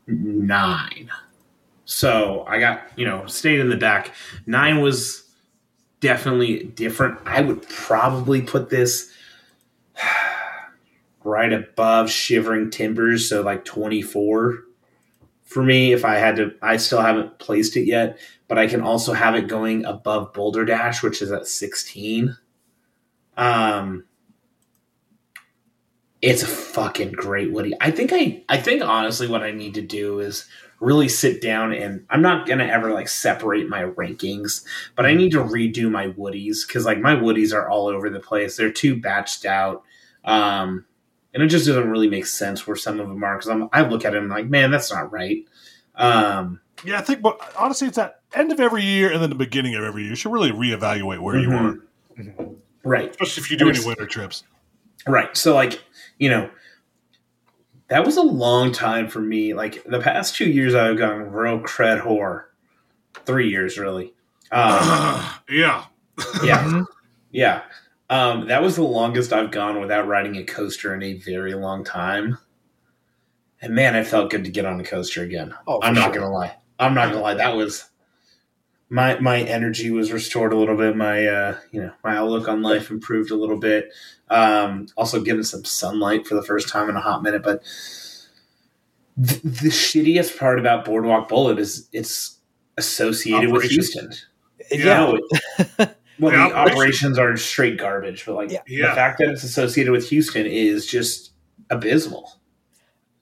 [0.07, 1.09] nine.
[1.85, 4.11] So I got you know stayed in the back.
[4.45, 5.23] Nine was
[5.99, 7.19] definitely different.
[7.25, 9.12] I would probably put this
[11.23, 14.63] right above Shivering Timbers, so like 24
[15.53, 18.81] for me if I had to I still haven't placed it yet, but I can
[18.81, 22.35] also have it going above Boulder Dash, which is at 16.
[23.37, 24.05] Um
[26.21, 27.73] it's a fucking great Woody.
[27.79, 30.45] I think I I think honestly what I need to do is
[30.79, 35.31] really sit down and I'm not gonna ever like separate my rankings, but I need
[35.31, 38.57] to redo my Woodies because like my Woodies are all over the place.
[38.57, 39.83] They're too batched out.
[40.25, 40.85] Um
[41.33, 44.05] and it just doesn't really make sense where some of them are because I look
[44.05, 45.45] at them like, man, that's not right.
[45.95, 49.35] Um, Yeah, I think, but honestly, it's at end of every year and then the
[49.35, 50.11] beginning of every year.
[50.11, 51.79] You should really reevaluate where you Mhm.
[52.19, 52.49] are,
[52.83, 53.09] right.
[53.09, 54.43] especially if you do any winter trips.
[55.07, 55.35] Right.
[55.35, 55.81] So like,
[56.19, 56.49] you know,
[57.93, 59.53] that was a long time for me.
[59.53, 62.45] Like the past two years I've gone real cred whore.
[63.23, 64.15] Three years really.
[64.51, 65.85] Um, yeah,
[66.43, 66.85] yeah.
[67.29, 67.61] Yeah.
[68.09, 71.83] Um, that was the longest I've gone without riding a coaster in a very long
[71.83, 72.39] time.
[73.61, 75.53] And man, I felt good to get on a coaster again.
[75.67, 76.21] Oh, I'm not sure.
[76.21, 76.55] gonna lie.
[76.79, 77.35] I'm not gonna lie.
[77.35, 77.91] That was
[78.89, 80.95] my my energy was restored a little bit.
[80.95, 83.91] My uh, you know my outlook on life improved a little bit.
[84.29, 87.43] Um, also given some sunlight for the first time in a hot minute.
[87.43, 87.63] But
[89.23, 92.37] th- the shittiest part about Boardwalk Bullet is it's
[92.77, 94.11] associated with Houston.
[94.71, 94.83] Yeah.
[94.85, 95.25] No, it-
[96.19, 98.61] well, The the operations- operations are straight garbage, but like Yeah.
[98.65, 98.95] the Yeah.
[98.95, 101.31] fact that it's associated with Houston is just
[101.69, 102.31] abysmal.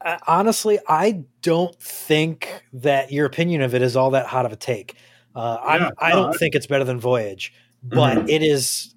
[0.04, 4.52] Uh, honestly, I don't think that your opinion of it is all that hot of
[4.52, 4.96] a take.
[5.36, 8.30] Uh, I'm, Yeah, I no, don't I- think it's better than Voyage, but Mhm.
[8.30, 8.94] it is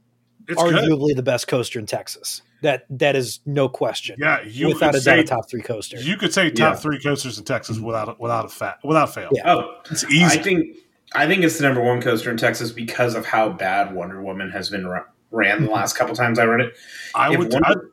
[0.48, 0.74] it's good.
[0.74, 2.42] arguably the best coaster in Texas.
[2.62, 4.16] That that is no question.
[4.18, 5.98] Yeah, you without could a doubt, say, a top three coaster.
[5.98, 6.80] You could say top Yeah.
[6.80, 9.28] three coasters in Texas without without a fa- without fail.
[9.32, 9.52] Yeah.
[9.54, 10.24] Oh, It's easy.
[10.24, 10.76] I think
[11.14, 14.50] I think it's the number one coaster in Texas because of how bad Wonder Woman
[14.50, 16.74] has been ra- ran the last couple times I read it.
[17.14, 17.52] I If would.
[17.52, 17.90] Wonder-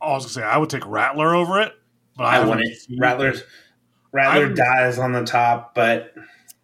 [0.00, 1.72] I, I was gonna say I would take Rattler over it,
[2.16, 3.00] but I, I want haven't it.
[3.00, 3.42] Rattler's
[4.12, 6.14] Rattler would- dies on the top, but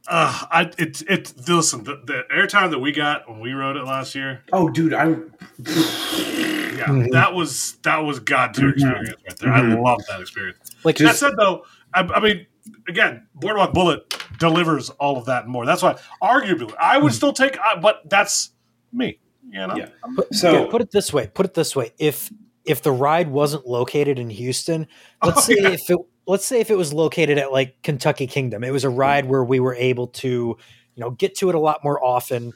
[0.08, 3.84] Uh, I it it listen the, the airtime that we got when we rode it
[3.84, 4.42] last year.
[4.52, 7.10] oh, dude, I Yeah, Mhm.
[7.12, 8.72] that was that was god tier Mhm.
[8.74, 9.50] experience right there.
[9.50, 9.76] Mhm.
[9.76, 10.58] I love that experience.
[10.84, 11.64] like that Just- said, though,
[11.94, 12.46] I, I mean,
[12.88, 15.64] again, Boardwalk Bullet delivers all of that and more.
[15.66, 18.50] That's why, arguably, I would still take, uh, but that's
[18.92, 19.18] me.
[19.50, 19.88] You know, Yeah.
[20.14, 21.28] Put, So- yeah, put it this way.
[21.32, 21.92] Put it this way.
[21.98, 22.30] If
[22.64, 24.88] if the ride wasn't located in Houston,
[25.24, 25.68] let's Oh, say yeah.
[25.68, 28.90] if it let's say if it was located at like Kentucky Kingdom, it was a
[28.90, 29.28] ride mm.
[29.28, 30.56] where we were able to, you
[30.96, 32.52] know, get to it a lot more often,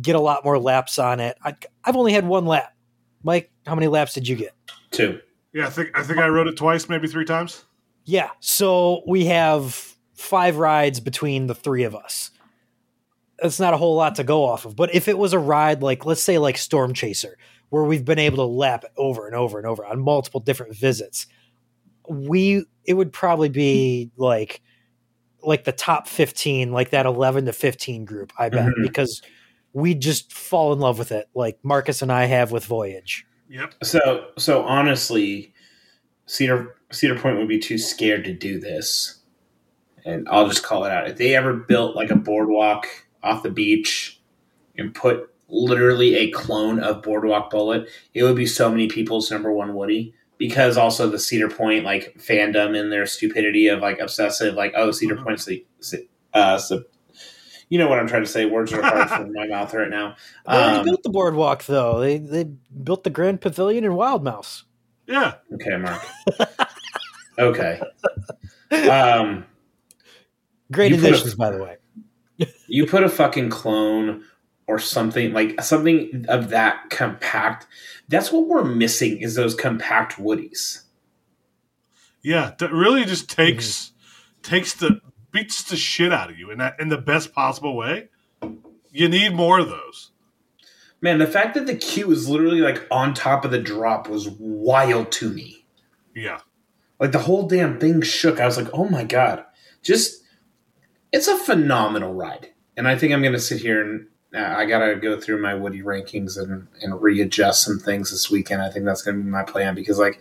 [0.00, 1.36] get a lot more laps on it.
[1.44, 1.54] I,
[1.84, 2.74] I've only had one lap.
[3.22, 4.54] Mike, how many laps did you get?
[4.90, 5.20] two.
[5.52, 5.66] yeah.
[5.66, 7.64] I think I think I rode it twice, maybe three times.
[8.04, 8.30] Yeah.
[8.40, 12.30] So we have five rides between the three of us.
[13.40, 14.76] That's not a whole lot to go off of.
[14.76, 17.38] But if it was a ride like, let's say, like Storm Chaser,
[17.70, 21.26] where we've been able to lap over and over and over on multiple different visits,
[22.10, 24.60] we it would probably be like
[25.42, 28.82] like the top 15 like that 11 to 15 group i bet Mhm.
[28.82, 29.22] because
[29.72, 33.74] we just fall in love with it like marcus and i have with voyage Yep.
[33.82, 35.52] So so honestly,
[36.26, 39.22] Cedar Cedar Point would be too scared to do this.
[40.04, 41.08] And I'll just call it out.
[41.08, 42.86] If they ever built like a boardwalk
[43.24, 44.20] off the beach
[44.78, 49.52] and put literally a clone of Boardwalk Bullet, it would be so many people's number
[49.52, 50.14] one Woody.
[50.40, 54.90] Because also the Cedar Point like fandom and their stupidity of like obsessive like oh
[54.90, 55.22] Cedar Mhm.
[55.22, 55.64] Point's the
[56.34, 56.82] uh so,
[57.68, 58.46] you know what I'm trying to say.
[58.46, 60.16] Words are hard from my mouth right now.
[60.48, 62.44] they already Um, built the boardwalk though they they
[62.82, 64.64] built the grand pavilion in wild mouse
[65.06, 65.34] Yeah.
[65.54, 66.02] Okay, Mark.
[67.38, 67.80] okay.
[68.90, 69.44] Um,
[70.72, 71.76] great put a- additions by the way
[72.66, 74.24] you put a fucking clone
[74.70, 77.66] or something like something of that compact.
[78.08, 80.82] That's what we're missing is those compact woodies.
[82.22, 82.52] Yeah.
[82.58, 84.42] That really just takes mm-hmm.
[84.42, 85.00] takes the
[85.32, 88.10] beats the shit out of you in that in the best possible way.
[88.92, 90.12] You need more of those.
[91.00, 94.28] Man, the fact that the queue is literally like on top of the drop was
[94.28, 95.64] wild to me.
[96.14, 96.40] Yeah.
[97.00, 98.38] Like the whole damn thing shook.
[98.38, 99.44] I was like, oh my god,
[99.82, 100.22] just
[101.12, 102.50] it's a phenomenal ride.
[102.76, 105.82] And I think I'm gonna sit here and uh, I gotta go through my Woody
[105.82, 108.62] rankings and and readjust some things this weekend.
[108.62, 110.20] I think that's gonna be my plan because like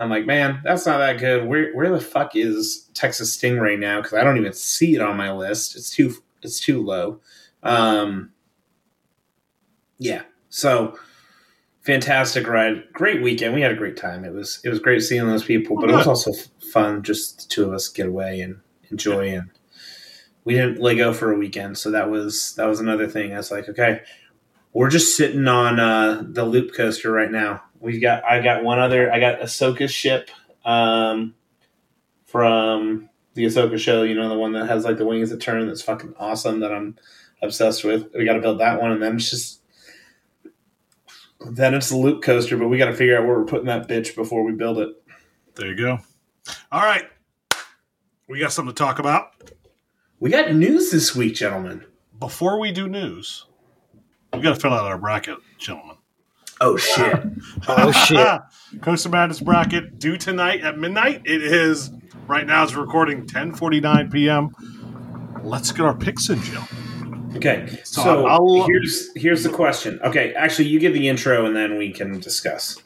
[0.00, 1.46] I'm like, man, that's not that good.
[1.46, 4.00] Where where the fuck is Texas Sting right now?
[4.00, 5.76] Because I don't even see it on my list.
[5.76, 7.20] It's too it's too low.
[7.62, 8.32] Um,
[9.98, 10.22] yeah.
[10.48, 10.98] So
[11.82, 13.54] fantastic ride, great weekend.
[13.54, 14.24] We had a great time.
[14.24, 16.32] It was it was great seeing those people, but it was also
[16.72, 19.28] fun just the two of us get away and enjoy.
[19.28, 19.50] And
[20.44, 23.32] we didn't Lego for a weekend, so that was that was another thing.
[23.32, 24.02] I was like, okay,
[24.72, 27.62] we're just sitting on uh, the loop coaster right now.
[27.80, 29.12] We've got I got one other.
[29.12, 30.30] I got Ahsoka ship
[30.64, 31.34] um,
[32.26, 34.02] from the Ahsoka show.
[34.02, 35.66] You know the one that has like the wings that turn.
[35.66, 36.60] That's fucking awesome.
[36.60, 36.96] That I'm
[37.42, 38.08] obsessed with.
[38.14, 39.60] We got to build that one, and then it's just
[41.50, 43.88] Then it's the loop coaster, but we got to figure out where we're putting that
[43.88, 44.90] bitch before we build it.
[45.56, 45.98] There you go.
[46.72, 47.04] All right.
[48.28, 49.32] We got something to talk about.
[50.20, 51.84] We got news this week, gentlemen.
[52.18, 53.46] Before we do news,
[54.32, 55.96] we got to fill out our bracket, gentlemen.
[56.60, 57.16] Oh shit!
[57.68, 58.40] Oh shit!
[58.80, 61.22] Coaster Madness bracket due tonight at midnight.
[61.24, 61.90] It is
[62.28, 62.62] right now.
[62.62, 64.50] It's recording 10:49 p.m.
[65.42, 66.62] Let's get our picks in, Jill.
[67.36, 69.98] Okay, So so I'll- here's here's the question.
[70.04, 72.78] Okay, actually, you give the intro and then we can discuss.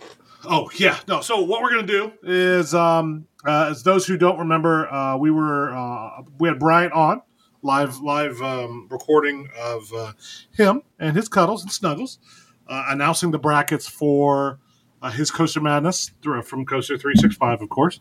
[0.44, 1.20] Oh yeah, no.
[1.20, 5.31] So what we're gonna do is, um, uh, as those who don't remember, uh, we
[5.31, 7.22] were uh, we had Bryant on
[7.62, 10.12] live live um, recording of uh,
[10.53, 12.18] him and his cuddles and snuggles,
[12.68, 14.59] uh, announcing the brackets for
[15.03, 18.01] uh, his Coaster Madness through- from Coaster Three Six Five, of course,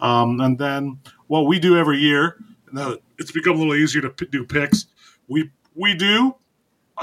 [0.00, 2.36] um, and then what we do every year.
[2.70, 4.86] Now it's become a little easier to p- do picks.
[5.26, 6.34] We we do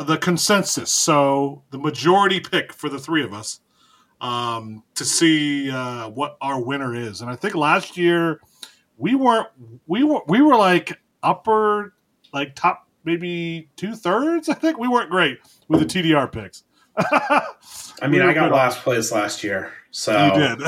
[0.06, 3.62] the consensus, so the majority pick for the three of us
[4.22, 7.22] um, to see uh, what our winner is.
[7.22, 8.40] And I think last year
[8.98, 9.48] we weren't
[9.88, 11.94] we were we were like upper
[12.34, 14.50] like top maybe two thirds.
[14.50, 16.64] I think we weren't great with the TDR picks.
[16.98, 17.44] I
[18.04, 18.56] mean, We I got good.
[18.56, 20.60] last place last year, so You did.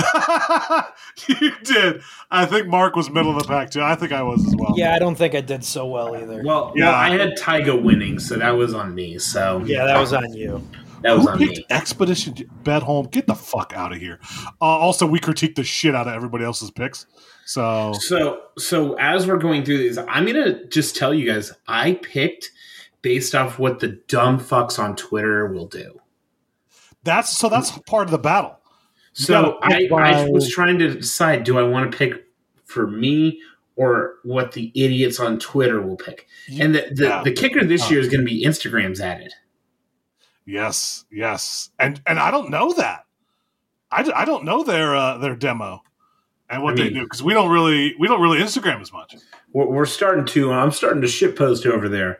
[1.41, 2.01] you did.
[2.29, 3.81] I think Mark was middle of the pack too.
[3.81, 4.73] I think I was as well.
[4.77, 6.43] Yeah, I don't think I did so well either.
[6.43, 6.88] Well, Yeah.
[6.88, 9.19] well, I had Taiga winning, so that was on me.
[9.19, 10.62] So yeah, that was on you.
[11.01, 11.65] That was Who on picked me.
[11.69, 12.33] Expedition
[12.63, 13.10] Bedholm?
[13.12, 14.19] Get the fuck out of here.
[14.62, 17.05] Uh, also, we critique the shit out of everybody else's picks.
[17.45, 21.93] So So, so as we're going through these, I'm gonna just tell you guys, I
[21.93, 22.51] picked
[23.01, 25.99] based off what the dumb fucks on Twitter will do.
[27.03, 28.60] that's so that's part of the battle.
[29.15, 32.25] You So I, I was trying to decide: do I want to pick
[32.65, 33.39] for me
[33.77, 36.27] or what the idiots on Twitter will pick?
[36.60, 37.21] And the the, Yeah.
[37.23, 39.31] the kicker this year is going to be Instagram's added.
[40.47, 43.03] Yes, yes, and and I don't know that.
[43.91, 45.81] I, I don't know their uh, their demo
[46.49, 49.15] and what I they do because we don't really we don't really Instagram as much.
[49.51, 50.53] We're, we're starting to.
[50.53, 52.19] I'm starting to shit post over there,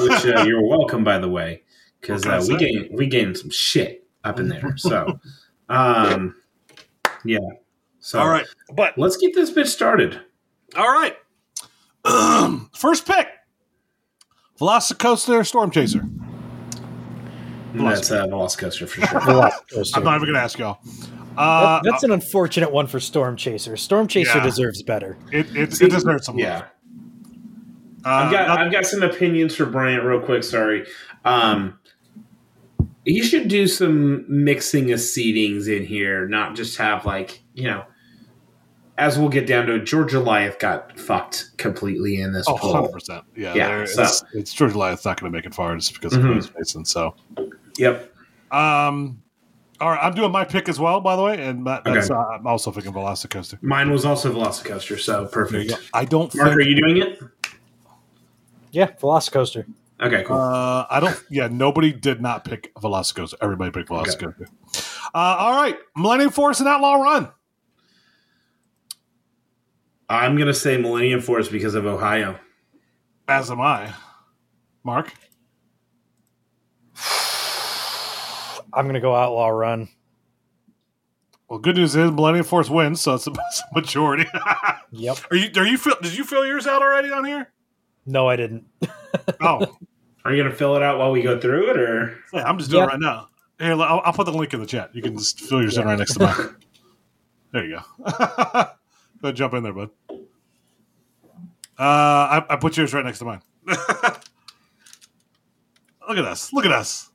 [0.00, 1.62] which uh, you're welcome, by the way,
[2.00, 4.76] because What can I uh, we gained we gained some shit up in there.
[4.76, 5.20] So,
[5.68, 6.34] um,
[7.24, 7.38] yeah.
[8.00, 10.20] So All right, but let's get this bitch started.
[10.76, 11.16] all right.
[12.74, 13.28] First pick,
[14.58, 16.08] Velocicoaster Storm Chaser.
[17.74, 19.20] That's uh, Velocicoaster for sure.
[19.20, 19.96] Velocicoaster.
[19.96, 20.78] I'm not even gonna ask y'all.
[21.36, 23.76] Uh, That- that's an unfortunate one for Storm Chaser.
[23.76, 24.44] Storm Chaser Yeah.
[24.44, 25.16] deserves better.
[25.32, 26.38] it it, it deserves some.
[26.38, 26.54] yeah.
[26.54, 26.62] love.
[28.04, 30.42] Uh, I've got not- I've got some opinions for Bryant real quick.
[30.44, 30.86] Sorry.
[31.24, 31.78] Um,
[33.04, 37.84] he should do some mixing of seedings in here, not just have like you know.
[38.98, 42.72] As we'll get down to it, George Goliath got fucked completely in this Oh, poll.
[42.74, 43.22] 100%.
[43.36, 45.94] Yeah, Yeah, there- so- it's, it's George Goliath's not going to make it far just
[45.94, 46.26] because of Mhm.
[46.26, 46.84] who he's facing.
[46.84, 47.14] So,
[47.78, 48.12] Yep.
[48.50, 49.22] um,
[49.80, 52.18] all right, I'm doing my pick as well, by the way, and that, that's Okay.
[52.18, 53.62] uh, I'm also picking Velocicoaster.
[53.62, 55.72] Mine was also Velocicoaster, so perfect.
[55.94, 57.20] I don't Mark, think are you doing it?
[58.72, 59.64] Yeah, Velocicoaster.
[60.00, 60.36] Okay, cool.
[60.36, 61.20] Uh, I don't.
[61.30, 63.34] Yeah, nobody did not pick Velocicoaster.
[63.40, 64.46] Everybody picked Velocicoaster.
[65.14, 67.28] Uh, all right, Millennium Force and Outlaw Run.
[70.08, 72.38] I'm gonna say Millennium Force because of Ohio.
[73.26, 73.92] As am I.
[74.84, 75.12] Mark.
[78.72, 79.88] I'm gonna go Outlaw Run.
[81.48, 83.32] Well, good news is Millennium Force wins, so it's a
[83.74, 84.26] majority.
[84.90, 85.18] Yep.
[85.30, 85.50] are you?
[85.56, 85.76] Are you?
[85.76, 87.52] Fill, did you fill yours out already on here?
[88.06, 88.64] No, I didn't.
[89.40, 89.76] Oh,
[90.24, 92.70] Are you gonna fill it out while we go through it, or yeah, I'm just
[92.70, 92.88] doing Yep.
[92.88, 93.28] it right now.
[93.58, 94.94] Here, I'll, I'll put the link in the chat.
[94.94, 96.56] You can just fill yours in right next to mine.
[97.52, 98.64] There you go.
[99.22, 99.90] go jump in there, bud.
[101.78, 103.40] Uh, I, I put yours right next to mine.
[103.66, 103.78] Look
[106.18, 106.52] at us.
[106.52, 107.10] Look at us.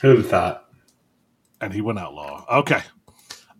[0.00, 0.66] who'd have thought?
[1.60, 2.44] And he went outlaw.
[2.60, 2.82] Okay.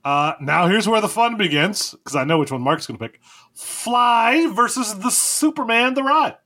[0.04, 3.08] Uh, now here's where the fun begins because I know which one Mark's going to
[3.08, 3.20] pick.
[3.54, 6.36] Fly versus the Superman the Ride.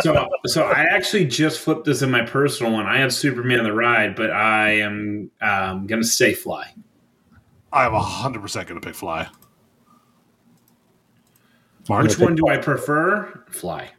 [0.00, 2.86] So, so I actually just flipped this in my personal one.
[2.86, 6.72] I have Superman the Ride, but I am um, gonna say Fly.
[7.72, 9.28] I'm 100% going to pick Fly.
[11.88, 13.44] Which one do I prefer?
[13.50, 13.90] Fly.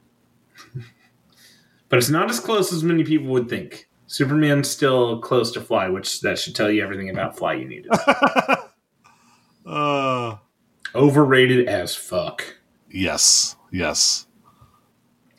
[1.89, 3.87] but it's not as close as many people would think.
[4.07, 7.91] Superman's still close to Fly, which that should tell you everything about Fly you needed.
[9.65, 10.35] Uh,
[10.93, 12.43] Overrated as fuck.
[12.91, 13.55] yes.
[13.71, 14.27] Yes.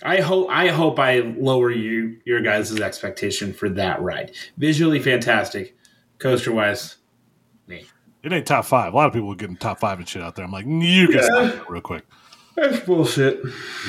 [0.03, 4.33] I hope I hope I lower you your guys' expectation for that ride.
[4.59, 5.77] Visually fantastic,
[6.19, 6.97] coaster wise.
[7.69, 8.95] It ain't top five.
[8.95, 10.47] A lot of people are getting top five and shit out there.
[10.47, 11.61] I'm like, you can Yeah.
[11.69, 12.05] real quick.
[12.57, 13.41] That's bullshit.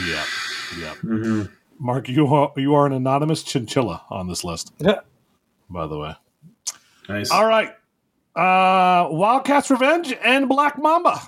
[0.07, 0.23] Yeah.
[0.79, 0.93] Yeah.
[0.95, 1.43] hmm
[1.79, 4.99] Mark, you are, you are an anonymous chinchilla on this list, Yeah.
[5.69, 6.15] by the way.
[7.09, 7.29] Nice.
[7.31, 7.69] All right.
[8.35, 11.19] Uh, Wildcats Revenge and Black Mamba.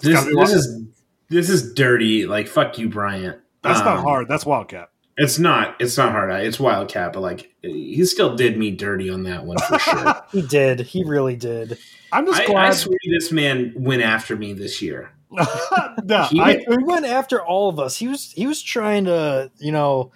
[0.00, 0.84] This, this is
[1.28, 2.26] this is dirty.
[2.26, 3.38] Like fuck you, Bryant.
[3.62, 4.28] That's not Um, hard.
[4.28, 4.88] That's Wildcat.
[5.16, 5.76] It's not.
[5.80, 6.30] It's not hard.
[6.44, 10.22] It's Wildcat, but like he still did me dirty on that one for sure.
[10.32, 10.80] He did.
[10.80, 11.78] He really did.
[12.10, 12.74] I'm just I, I glad.
[12.74, 15.12] swear this man went after me this year.
[16.04, 17.96] no, He I went- He went after all of us.
[17.96, 20.12] He was he was trying to, you know,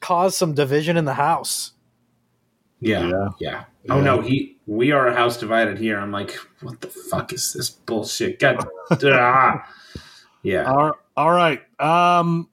[0.00, 1.72] cause some division in the house.
[2.80, 3.28] Yeah, Yeah.
[3.40, 3.64] yeah.
[3.90, 4.56] Oh no, he.
[4.66, 5.98] We are a house divided here.
[5.98, 8.38] I'm like, what the fuck is this bullshit?
[8.38, 8.66] God,
[9.04, 9.66] ah.
[10.42, 10.64] yeah.
[10.70, 11.60] All, all right.
[11.80, 12.50] Um,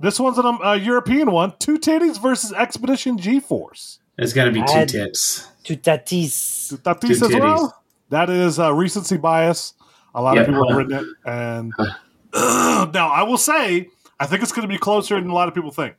[0.00, 1.52] this one's a um, a European one.
[1.58, 3.98] Two titties versus Expedition GeForce.
[4.16, 5.46] It's got to be two I'd- tits.
[5.64, 6.72] Toutatis.
[6.80, 7.40] Tatis Two as titties.
[7.40, 7.82] well.
[8.08, 9.74] That is uh, recency bias.
[10.14, 12.90] A lot of people have written it, and uh.
[12.94, 13.88] now I will say
[14.20, 15.94] I think it's going to be closer than a lot of people think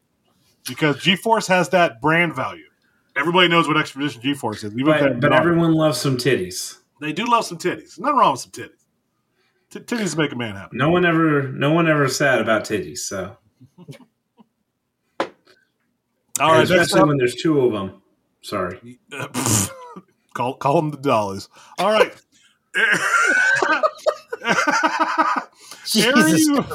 [0.68, 2.66] because GeForce has that brand value.
[3.16, 6.78] Everybody knows what Expedition GeForce is, even But, but everyone loves some titties.
[7.02, 8.00] they do love some titties.
[8.00, 8.86] Nothing wrong with some titties.
[9.70, 10.78] T- titties make a man happy.
[10.78, 13.00] No one ever, no one ever sad about titties.
[13.00, 13.38] So,
[15.20, 15.28] All
[16.40, 18.02] right, next especially when there's two of them.
[18.42, 19.00] Sorry.
[20.34, 21.50] call call them the dollies.
[21.78, 22.14] All right.
[25.86, 26.66] Jesus Airy,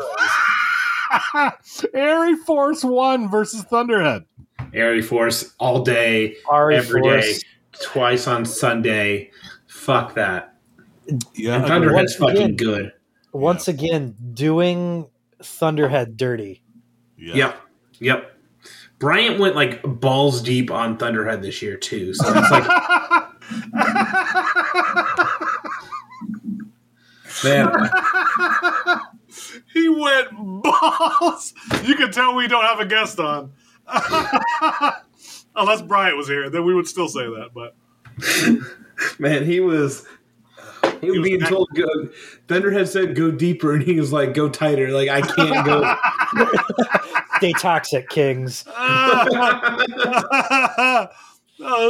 [1.94, 4.24] Airy Force One versus Thunderhead.
[4.72, 7.44] Airy Force all day, Ari every day, Force.
[7.82, 9.30] twice on Sunday.
[9.66, 10.54] Fuck that.
[11.08, 12.92] And Thunderhead's once fucking again- good.
[13.32, 15.06] Once again, doing
[15.42, 16.62] Thunderhead dirty.
[17.18, 17.34] yeah.
[17.34, 17.60] Yep.
[18.00, 18.30] Yep.
[19.00, 22.14] Bryant went like balls deep on Thunderhead this year too.
[22.14, 22.64] So it's like,
[27.44, 27.72] man,
[29.72, 30.30] he went
[30.62, 31.54] balls.
[31.84, 33.52] You can tell we don't have a guest on.
[35.56, 37.50] Unless Bryant was here, then we would still say that.
[37.54, 37.76] But
[39.18, 40.06] man, he was.
[41.00, 41.86] He was was being told go.
[42.48, 44.90] Thunderhead said go deeper, and he was like go tighter.
[44.90, 45.96] Like I can't go.
[47.36, 48.64] Stay toxic, Kings.
[48.68, 49.28] oh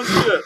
[0.05, 0.43] shit.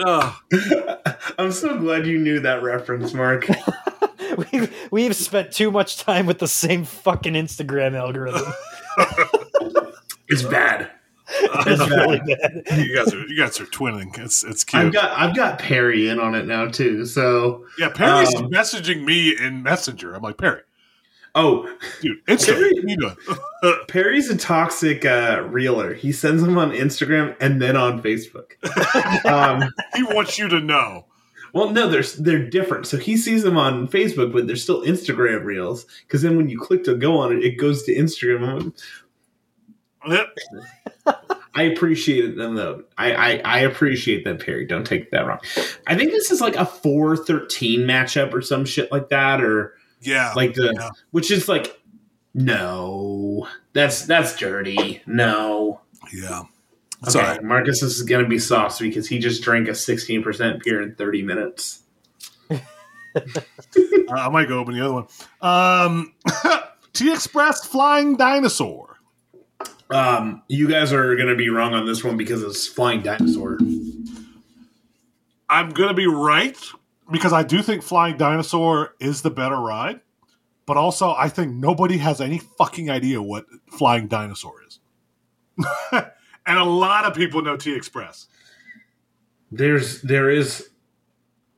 [0.00, 0.38] Oh,
[1.38, 3.46] I'm so glad you knew that reference, Mark.
[4.52, 8.52] We've we've spent too much time with the same fucking Instagram algorithm.
[10.28, 10.90] It's bad.
[11.28, 12.62] It's really bad.
[12.78, 14.18] you guys are you guys are twinning.
[14.18, 14.86] It's it's cute.
[14.86, 17.04] I've got I've got Perry in on it now too.
[17.04, 20.14] So yeah, Perry's um, messaging me in Messenger.
[20.14, 20.62] I'm like Perry,
[21.34, 22.24] oh, dude.
[22.26, 22.70] Instagram.
[23.62, 23.76] Perry-?
[23.88, 25.94] Perry's a toxic uh, reeler.
[25.94, 28.52] He sends them on Instagram and then on Facebook.
[29.26, 31.06] um, he wants you to know.
[31.52, 32.86] well, no, they're they're different.
[32.86, 35.86] So he sees them on Facebook, but they're still Instagram reels.
[36.06, 38.74] Because then when you click to go on it, it goes to Instagram.
[41.54, 42.84] I appreciate them though.
[42.96, 44.66] I, I I appreciate that, Perry.
[44.66, 45.38] Don't take that wrong.
[45.86, 49.74] I think this is like a four thirteen matchup or some shit like that, or
[50.02, 50.90] Yeah, like the Yeah.
[51.10, 51.80] which is like
[52.34, 55.02] no, that's that's dirty.
[55.06, 55.80] No.
[56.12, 56.42] yeah.
[57.02, 57.44] Okay, Sorry.
[57.44, 61.22] Marcus is going to be soft because he just drank a 16% beer in 30
[61.22, 61.82] minutes.
[62.50, 65.06] I might go open the other one.
[65.40, 66.14] Um,
[66.92, 68.98] T Express Flying Dinosaur.
[69.90, 73.58] Um, you guys are going to be wrong on this one because it's Flying Dinosaur.
[75.48, 76.56] I'm gonna be right
[77.12, 80.00] because I do think Flying Dinosaur is the better ride,
[80.66, 84.80] but also I think nobody has any fucking idea what Flying Dinosaur is,
[85.92, 88.26] and a lot of people know T Express.
[89.50, 90.70] There's there is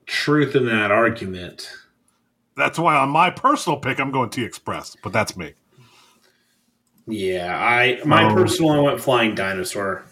[0.06, 1.70] truth in that argument.
[2.56, 5.54] That's why on my personal pick I'm going T Express, but that's me.
[7.06, 8.34] Yeah, I my Oh.
[8.34, 10.04] personal I went Flying Dinosaur.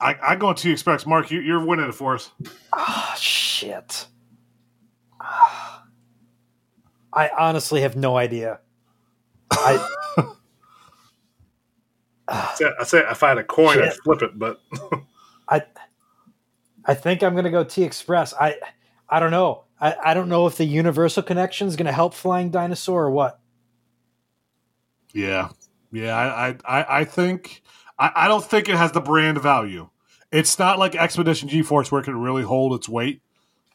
[0.00, 1.06] I, I go T Express.
[1.06, 2.30] Mark, you, you're winning it for us.
[2.72, 4.06] Ah, shit.
[5.20, 5.80] I
[7.36, 8.60] honestly have no idea.
[9.50, 9.88] I
[12.28, 14.60] I say, if I had a coin, I'd flip it, but
[15.48, 15.62] I
[16.84, 18.34] I think I'm gonna go T Express.
[18.34, 18.56] I
[19.08, 19.64] I don't know.
[19.80, 23.40] I, I don't know if the universal connection is gonna help Flying Dinosaur or what.
[25.14, 25.48] Yeah,
[25.90, 26.14] yeah.
[26.14, 27.62] I, I, I- think
[27.98, 29.88] I, I don't think it has the brand value.
[30.30, 33.22] It's not like Expedition GeForce where it can really hold its weight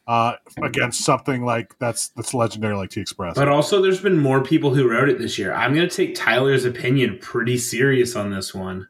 [0.07, 3.35] uh, against something like that's that's legendary like T Express.
[3.35, 5.53] But also there's been more people who wrote it this year.
[5.53, 8.87] I'm going to take Tyler's opinion pretty serious on this one.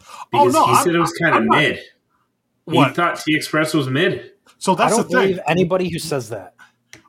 [0.00, 1.76] Oh, Because no, he I'm- said it was kind of I'm mid.
[1.76, 2.94] He What?
[2.96, 4.32] thought T Express was mid.
[4.58, 5.20] So that's the don't thing.
[5.22, 6.54] believe anybody who says that.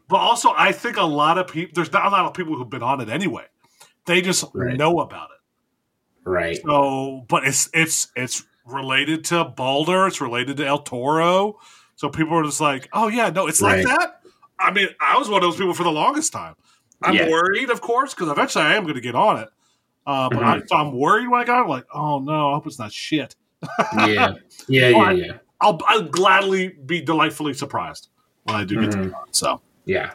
[0.07, 1.71] But also, I think a lot of people.
[1.75, 3.45] There's not a lot of people who've been on it anyway.
[4.05, 4.77] They just Right.
[4.77, 6.29] know about it.
[6.29, 6.59] Right.
[6.63, 10.07] So, but it's it's it's related to Balder.
[10.07, 11.57] It's related to El Toro.
[11.95, 13.85] So people are just like, oh yeah, no, it's Right.
[13.85, 14.21] like that.
[14.59, 16.55] I mean, I was one of those people for the longest time.
[17.03, 17.29] I'm Yeah.
[17.29, 19.49] worried, of course, because eventually I am going to get on it.
[20.07, 20.67] Uh, but I, Mhm.
[20.67, 21.69] so I'm worried when I got it.
[21.69, 23.35] Like, oh no, I hope it's not shit.
[23.97, 24.33] yeah,
[24.67, 25.31] yeah, Oh, yeah, I- yeah,
[25.61, 28.09] I'll, I'll gladly be delightfully surprised
[28.43, 29.07] when I do get to Mhm.
[29.07, 29.33] it on.
[29.33, 30.11] So, yeah.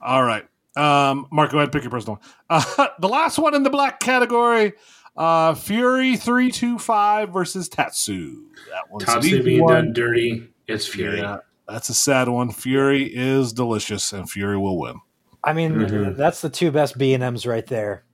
[0.00, 0.44] all right.
[0.76, 2.62] Um, Mark, go ahead and pick your personal one.
[2.78, 4.72] Uh, the last one in the black category
[5.16, 8.44] uh, Fury 325 versus Tatsu.
[8.70, 9.74] That one's Tatsu being one.
[9.74, 10.48] done dirty.
[10.70, 11.18] It's Fury.
[11.18, 12.50] Yeah, that's a sad one.
[12.52, 15.00] Fury is delicious, and Fury will win.
[15.42, 16.16] I mean, Mhm.
[16.16, 18.04] that's the two best B and M's right there.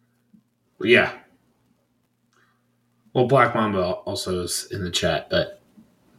[0.81, 1.13] Yeah.
[3.13, 5.61] Well, Black Mamba also is in the chat, but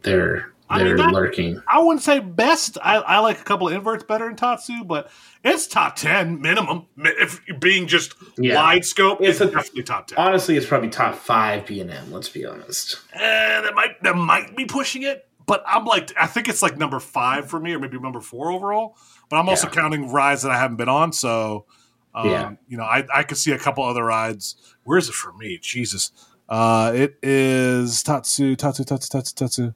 [0.02, 1.62] they're I mean, they're that- lurking.
[1.68, 2.78] I wouldn't say best.
[2.82, 5.10] I, I like a couple of inverts better than Tatsu, but
[5.44, 6.88] it's top 10 minimum.
[6.98, 8.56] If being just Yeah.
[8.56, 10.18] wide scope, it's, It's a- definitely top 10.
[10.18, 12.12] Honestly, it's probably top five B and M.
[12.12, 12.98] Let's be honest.
[13.14, 13.20] Eh,
[13.62, 17.00] that might that might be pushing it, but I'm like I think it's like number
[17.00, 18.96] five for me, or maybe number four overall.
[19.30, 19.74] But I'm also Yeah.
[19.74, 21.66] counting rides that I haven't been on, so
[22.14, 22.52] um, Yeah.
[22.68, 24.56] you know I I could see a couple other rides.
[24.84, 25.58] Where is it for me?
[25.62, 26.12] Jesus,
[26.50, 29.74] uh, it is Tatsu Tatsu Tatsu Tatsu Tatsu.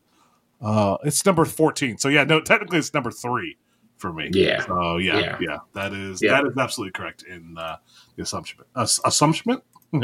[0.61, 1.97] Uh, it's number fourteen.
[1.97, 3.57] So yeah, no, technically it's number three
[3.97, 4.29] for me.
[4.33, 4.63] Yeah.
[4.65, 5.57] So yeah, yeah, Yeah.
[5.73, 7.77] that is that is absolutely correct in uh,
[8.15, 8.59] the assumption.
[8.75, 9.61] Uh, assumption.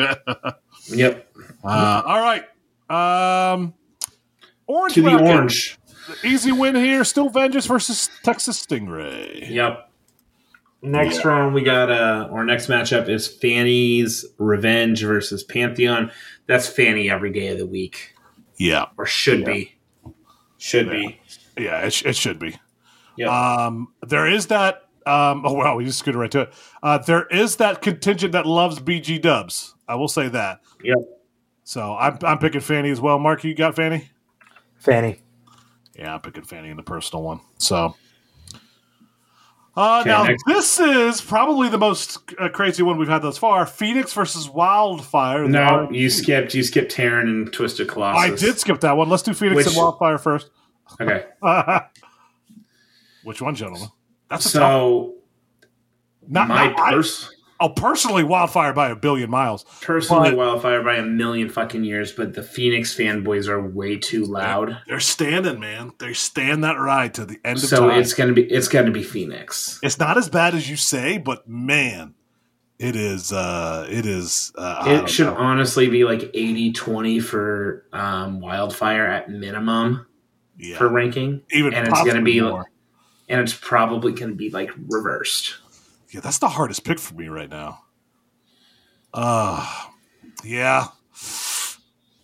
[0.89, 1.33] Yep.
[1.63, 2.43] Uh, all right.
[2.89, 3.73] Um,
[4.67, 5.27] orange To the bracket.
[5.27, 5.79] orange.
[6.23, 7.03] Easy win here.
[7.03, 9.49] Still Vengeance versus Texas Stingray.
[9.49, 9.89] Yep.
[10.83, 16.11] Next round, we got uh, our next matchup is Fanny's Revenge versus Pantheon.
[16.45, 18.13] That's Fanny every day of the week,
[18.57, 18.85] Yeah.
[18.97, 19.75] or should be.
[20.59, 21.19] Should be.
[21.57, 22.55] Yeah, it, sh- it should be.
[23.17, 23.27] Yep.
[23.29, 24.83] Um, there is that.
[25.05, 25.75] Um, oh, wow.
[25.75, 26.53] We just scooted right to it.
[26.83, 29.73] Uh, there is that contingent that loves BG dubs.
[29.87, 30.61] I will say that.
[30.83, 30.97] Yep.
[31.63, 33.17] So I'm, I'm picking Fanny as well.
[33.17, 34.09] Mark, you got Fanny?
[34.87, 35.19] Fanny.
[35.97, 37.39] Yeah, I'm picking Fanny in the personal one.
[37.57, 37.95] So.
[39.75, 40.43] Uh, Okay, now next.
[40.47, 43.65] this is probably the most uh, crazy one we've had thus far.
[43.67, 45.47] Phoenix versus Wildfire.
[45.47, 46.55] No, R- you skipped.
[46.55, 48.41] You skipped Taron and Twisted Colossus.
[48.43, 49.07] I did skip that one.
[49.07, 50.49] Let's do Phoenix Which- and Wildfire first.
[50.99, 51.25] Okay.
[53.23, 53.89] Which one, gentlemen?
[54.29, 54.61] That's a tough.
[54.61, 55.15] So
[56.27, 59.65] Not, my not I- pers- oh, personally, Wildfire by a billion miles.
[59.81, 64.25] personally but- Wildfire by a million fucking years, but the Phoenix fanboys are way too
[64.25, 64.77] loud.
[64.87, 65.91] They're standing, man.
[65.99, 67.99] They stand that ride to the end of So time.
[67.99, 69.79] it's gonna be it's gonna be Phoenix.
[69.83, 72.13] It's not as bad as you say, but man,
[72.79, 73.31] it is.
[73.33, 74.51] uh It is.
[74.57, 75.35] Uh, It should know.
[75.35, 80.05] honestly be like 80-20 for um, Wildfire at minimum
[80.57, 80.77] yeah.
[80.77, 82.65] for ranking, even and it's gonna be more.
[83.29, 85.55] and it's probably gonna be like reversed.
[86.09, 87.79] Yeah, that's the hardest pick for me right now.
[89.13, 89.65] Uh
[90.43, 90.87] yeah.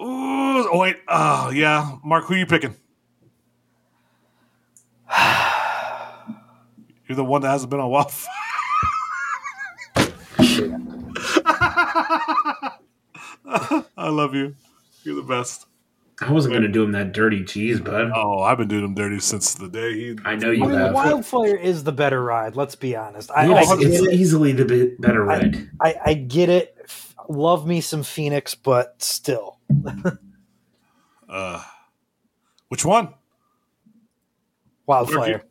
[0.01, 0.97] Ooh, oh wait.
[1.07, 1.97] Oh yeah.
[2.03, 2.75] Mark, who are you picking?
[7.07, 8.29] You're the one that hasn't been on Wildfire.
[13.95, 14.55] I love you.
[15.03, 15.67] You're the best.
[16.27, 18.11] I wasn't gonna do him that dirty, cheese, bud.
[18.15, 20.17] Oh, I've been doing him dirty since the day he.
[20.25, 20.93] I know I you mean, have.
[20.93, 22.55] Wildfire is the better ride.
[22.55, 23.29] Let's be honest.
[23.31, 24.13] I, Yes, I, it's it.
[24.13, 25.69] easily the bit better I- ride.
[25.81, 26.77] I, I get it.
[26.83, 29.57] F- Love me some Phoenix, but still,
[31.29, 31.63] Uh,
[32.67, 33.13] which one?
[34.85, 35.43] Wildfire.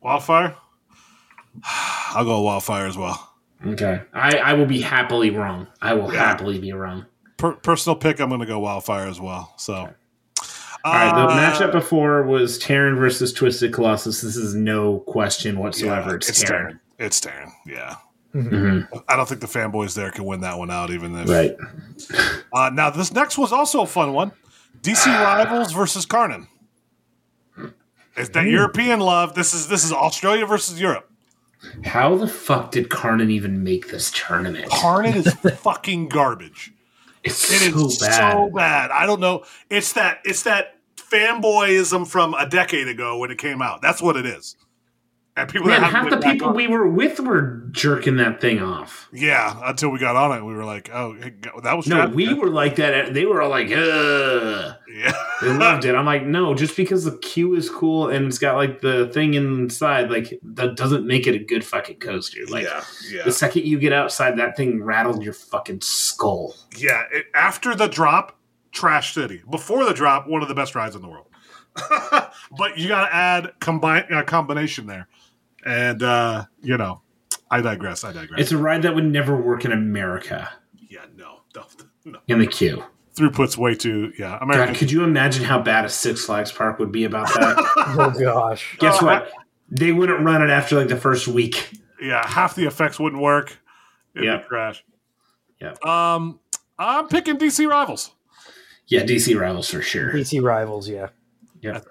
[0.00, 0.56] Wildfire.
[1.64, 3.32] I'll go Wildfire as well.
[3.66, 5.66] Okay, I, I will be happily wrong.
[5.80, 6.20] I will Yeah.
[6.20, 7.06] happily be wrong.
[7.36, 8.20] Per- personal pick.
[8.20, 9.54] I'm going to go Wildfire as well.
[9.58, 9.74] So.
[10.86, 14.20] All right, the Uh, matchup before was Taron versus Twisted Colossus.
[14.20, 16.10] This is no question whatsoever.
[16.10, 16.50] yeah, it's, it's Taron.
[16.72, 16.78] Taron.
[16.98, 17.52] It's Taron.
[17.66, 17.96] Yeah.
[18.34, 18.86] Mhm.
[19.08, 21.28] I don't think the fanboys there can win that one out, even if.
[21.28, 21.56] Right.
[22.52, 24.32] Uh, now, this next was also a fun one
[24.82, 26.48] DC Rivals versus Karnan.
[28.16, 29.34] It's that European love.
[29.34, 31.10] This is this is Australia versus Europe.
[31.84, 34.70] How the fuck did Karnan even make this tournament?
[34.70, 36.73] Karnan is fucking garbage.
[37.24, 38.32] It's It is so bad.
[38.32, 38.90] so bad.
[38.90, 39.44] I don't know.
[39.70, 43.82] It's that it's that fanboyism from a decade ago when it came out.
[43.82, 44.56] That's what it is.
[45.36, 49.08] And people Man, half the people we were with were jerking that thing off.
[49.12, 51.16] yeah, until we got on it, we were like, oh,
[51.64, 53.12] that was No, we were like that.
[53.14, 54.76] They were all like, ugh.
[54.88, 55.12] yeah.
[55.42, 55.96] They loved it.
[55.96, 59.34] I'm like, no, just because the queue is cool and it's got like the thing
[59.34, 62.46] inside, like that doesn't make it a good fucking coaster.
[62.48, 63.24] Like yeah, yeah.
[63.24, 66.54] the second you get outside, that thing rattled your fucking skull.
[66.78, 68.38] Yeah, it, after the drop,
[68.70, 69.42] Trash City.
[69.50, 71.26] Before the drop, one of the best rides in the world.
[72.56, 75.08] but you got to add combine uh, combination there,
[75.64, 77.00] and uh, you know,
[77.50, 78.04] I digress.
[78.04, 78.40] I digress.
[78.40, 80.48] It's a ride that would never work in America
[80.88, 81.64] yeah, no, no,
[82.04, 82.18] no.
[82.28, 82.82] in the queue.
[83.16, 84.38] throughput's way too yeah.
[84.40, 84.72] American.
[84.74, 87.56] God, could you imagine how bad a Six Flags park would be about that?
[87.96, 88.76] Oh gosh.
[88.78, 89.32] Guess Oh, what?
[89.70, 91.70] They wouldn't run it after like the first week.
[92.00, 93.58] yeah, half the effects wouldn't work.
[94.14, 94.36] It'd Yeah.
[94.38, 94.84] be crash.
[95.60, 95.74] Yeah.
[95.84, 96.40] Um,
[96.78, 98.10] I'm picking DC Rivals.
[98.86, 100.12] Yeah, DC Rivals for sure.
[100.12, 101.08] DC rivals, yeah.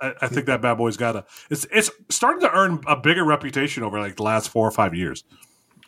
[0.02, 1.26] I, I- I think that bad boy's got a.
[1.50, 4.94] It's it's starting to earn a bigger reputation over like the last four or five
[4.96, 5.24] years.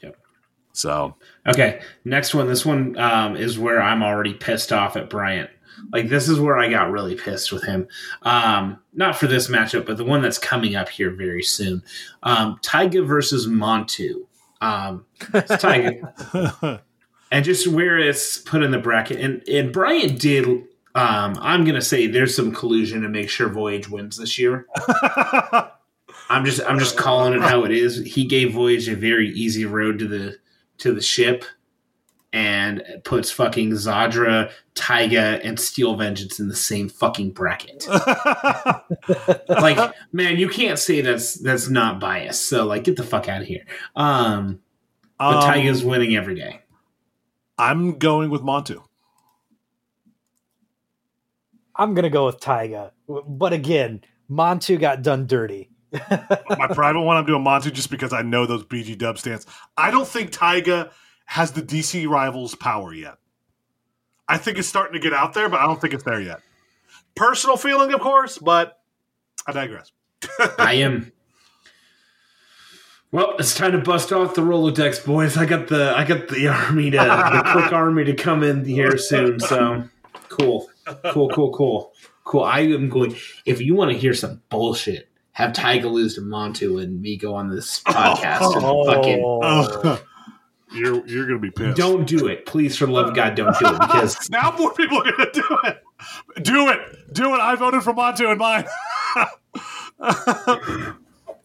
[0.02, 0.18] Yep.
[0.74, 1.16] So
[1.48, 2.48] Okay, next one.
[2.48, 5.50] This one um, is where I'm already pissed off at Bryant.
[5.92, 7.88] Like this is where I got really pissed with him.
[8.22, 11.84] Um, not for this matchup, but the one that's coming up here very soon.
[12.24, 14.26] Um, Taiga versus Montu.
[14.62, 16.82] Um, it's Taiga,
[17.32, 19.20] and just where it's put in the bracket.
[19.20, 20.64] And and Bryant did.
[20.96, 24.66] Um, I'm gonna say there's some collusion to make sure Voyage wins this year.
[26.30, 27.98] I'm just I'm just calling it how it is.
[27.98, 30.38] He gave Voyage a very easy road to the
[30.80, 31.44] to the ship
[32.32, 37.88] and puts fucking Zadra, Taiga, and Steel Vengeance in the same fucking bracket.
[39.48, 42.50] like, man, you can't say that's that's not biased.
[42.50, 43.66] So like get the fuck out of here.
[43.96, 44.60] Um
[45.18, 46.62] but Um, Taiga's winning every day.
[47.58, 48.84] I'm going with Montu.
[51.76, 52.92] I'm gonna go with Taiga.
[53.08, 55.70] But again, Montu got done dirty.
[56.10, 59.46] My private one, I'm doing Montu just because I know those BG dub stance.
[59.78, 60.92] I don't think Taiga
[61.26, 63.16] has the DC Rivals power yet.
[64.28, 66.42] I think it's starting to get out there, but I don't think it's there yet.
[67.16, 68.80] Personal feeling, of course, but
[69.46, 69.92] I digress.
[70.58, 71.12] I am
[73.16, 75.38] well, it's time to bust off the Rolodex, boys.
[75.38, 78.98] I got the I got the army to the quick army to come in here
[78.98, 79.40] soon.
[79.40, 79.88] So
[80.28, 80.68] cool,
[81.12, 82.44] cool, cool, cool, cool.
[82.44, 83.16] I am going.
[83.46, 87.36] If you want to hear some bullshit, have Taiga lose to Montu and me go
[87.36, 87.92] on this oh.
[87.92, 88.40] podcast.
[88.42, 90.02] Oh, fucking, oh.
[90.74, 91.78] you're you're gonna be pissed.
[91.78, 92.78] Don't do it, please.
[92.78, 95.58] For the love of God, don't do it because now more people are gonna do
[95.66, 95.84] it.
[96.42, 97.40] Do it, do it.
[97.40, 98.66] I voted for Montu and mine.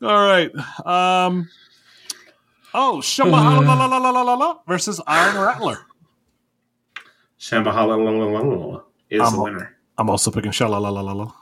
[0.02, 0.54] All right.
[0.86, 1.48] Um.
[2.72, 5.78] Oh, Shambhala versus Iron Rattler.
[7.38, 9.76] Shambhala is I'm- the winner.
[9.98, 11.32] I'm also picking Shala la la la la.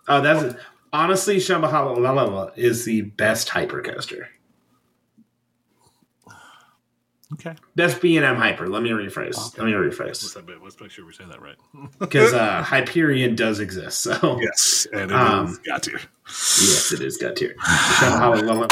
[0.08, 0.56] Oh, that's
[0.94, 4.30] honestly Shambahala is the best hyper coaster.
[7.34, 7.56] Okay.
[7.76, 8.68] Best B and M hyper.
[8.70, 9.58] Let me rephrase.
[9.58, 11.58] Let me Let's, rephrase let's make sure we say that right.
[12.00, 14.00] because uh, Hyperion does exist.
[14.04, 15.92] So Yes, and it Um, is got to.
[15.92, 17.56] yes, it is got tier.
[17.60, 18.68] Shambahala.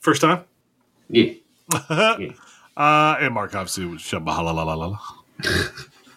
[0.00, 0.44] First time?
[1.10, 1.32] Yeah.
[2.76, 4.98] Uh, and Mark obviously was Shamahala la la la la.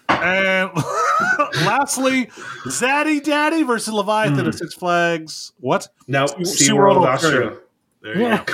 [0.09, 0.71] And
[1.65, 2.25] lastly,
[2.65, 5.53] Zaddy Daddy versus Leviathan at Six Flags.
[5.59, 5.83] What?
[6.07, 7.57] Sea- SeaWorld Australia.
[8.01, 8.43] There you Yeah.
[8.45, 8.53] go.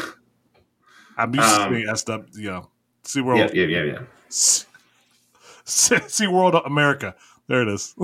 [1.18, 2.70] I'm used Um, to being effed up, you know.
[3.06, 3.54] SeaWorld.
[3.54, 4.00] Yeah, yeah, yeah, yeah.
[4.30, 4.66] Se-
[5.66, 7.16] SeaWorld America.
[7.48, 7.96] There it is.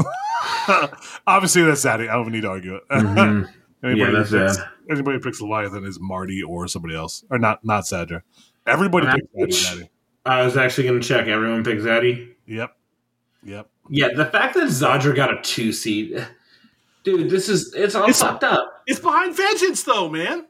[1.27, 2.09] Obviously, that's Zaddy.
[2.09, 2.87] I don't need to argue it.
[2.89, 3.47] Mhm.
[3.83, 4.55] Yeah, that's bad.
[4.89, 7.23] Anybody who picks Leviathan is Marty or somebody else.
[7.29, 8.21] Or not not Sadra.
[8.65, 9.89] Everybody And picks I- Zaddy
[10.25, 11.27] I was actually going to check.
[11.27, 12.33] Everyone picks Zaddy.
[12.45, 12.75] Yep.
[13.43, 13.69] Yep.
[13.89, 16.25] Yeah, the fact that Zadra got a two seed,
[17.03, 18.83] dude, this is it's all It's- fucked up.
[18.87, 20.45] It's behind Vengeance, though, man.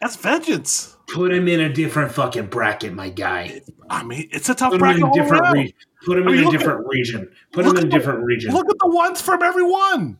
[0.00, 0.96] That's Vengeance.
[1.08, 3.60] Put him in a different fucking bracket, my guy.
[3.90, 5.02] I mean, it's a tough Put him bracket.
[5.02, 5.74] in a different region.
[6.06, 7.28] Put him I mean, in a look at- different region.
[7.52, 8.52] Put him in a at the- different region.
[8.54, 10.18] Look at the ones from everyone.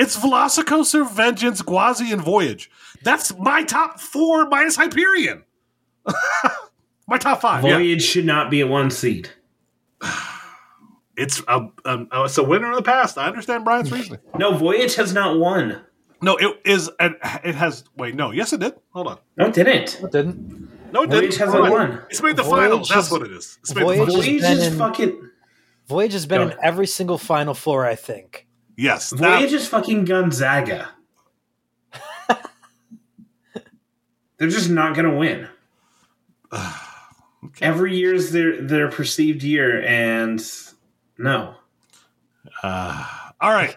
[0.00, 2.70] It's Velocicoaster, Vengeance, Gwazi, and Voyage.
[3.02, 5.44] That's my top four minus Hyperion.
[7.06, 7.62] my top five.
[7.64, 7.74] Yeah.
[7.76, 9.28] Voyage should not be a one seed.
[11.16, 13.18] It's a, um, uh, it's a winner of the past.
[13.18, 14.20] I understand Brian's reasoning.
[14.38, 15.82] No, Voyage has not won.
[16.22, 16.90] No, it is.
[16.98, 17.84] An, it has.
[17.94, 18.30] Wait, no.
[18.30, 18.72] Yes, it did.
[18.94, 19.18] Hold on.
[19.36, 20.00] No, it didn't.
[20.02, 20.70] It didn't.
[20.94, 21.38] No, it Voyage didn't.
[21.52, 22.02] hasn't won.
[22.08, 22.88] It's made the Voyage finals.
[22.88, 23.58] That's has- what it is.
[23.60, 24.14] It's made Voyage the has.
[24.14, 25.30] Voyage been is in- fucking.
[25.88, 28.46] Voyage has been Go in every single Final Four, I think.
[28.80, 29.10] Yes.
[29.10, 30.88] That, Voyage is fucking Gonzaga.
[34.38, 35.48] They're just not gonna win.
[37.60, 40.42] Every year is their their perceived year, and
[41.18, 41.56] no.
[42.62, 43.06] Uh,
[43.40, 43.76] all right.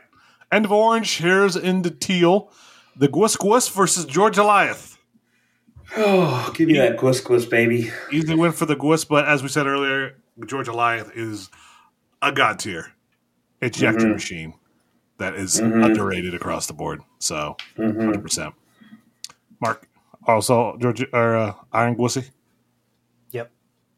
[0.54, 1.18] End of orange.
[1.18, 2.50] Here's into teal.
[2.96, 4.98] The Gwis Gwis versus George Eliath.
[5.98, 7.92] Oh, give me that gwis gwis, baby.
[8.12, 11.50] Easy win for the Gwis, but as we said earlier, George Eliath is
[12.22, 12.94] a god tier
[13.62, 14.14] ejector Mhm.
[14.14, 14.54] machine
[15.18, 15.86] that is Mhm.
[15.86, 17.02] underrated across the board.
[17.20, 18.00] So, Mm-hmm.
[18.12, 18.54] 100%.
[19.62, 19.88] Mark,
[20.28, 22.30] also George or uh, Iron Gwissy.
[23.32, 23.52] Yep.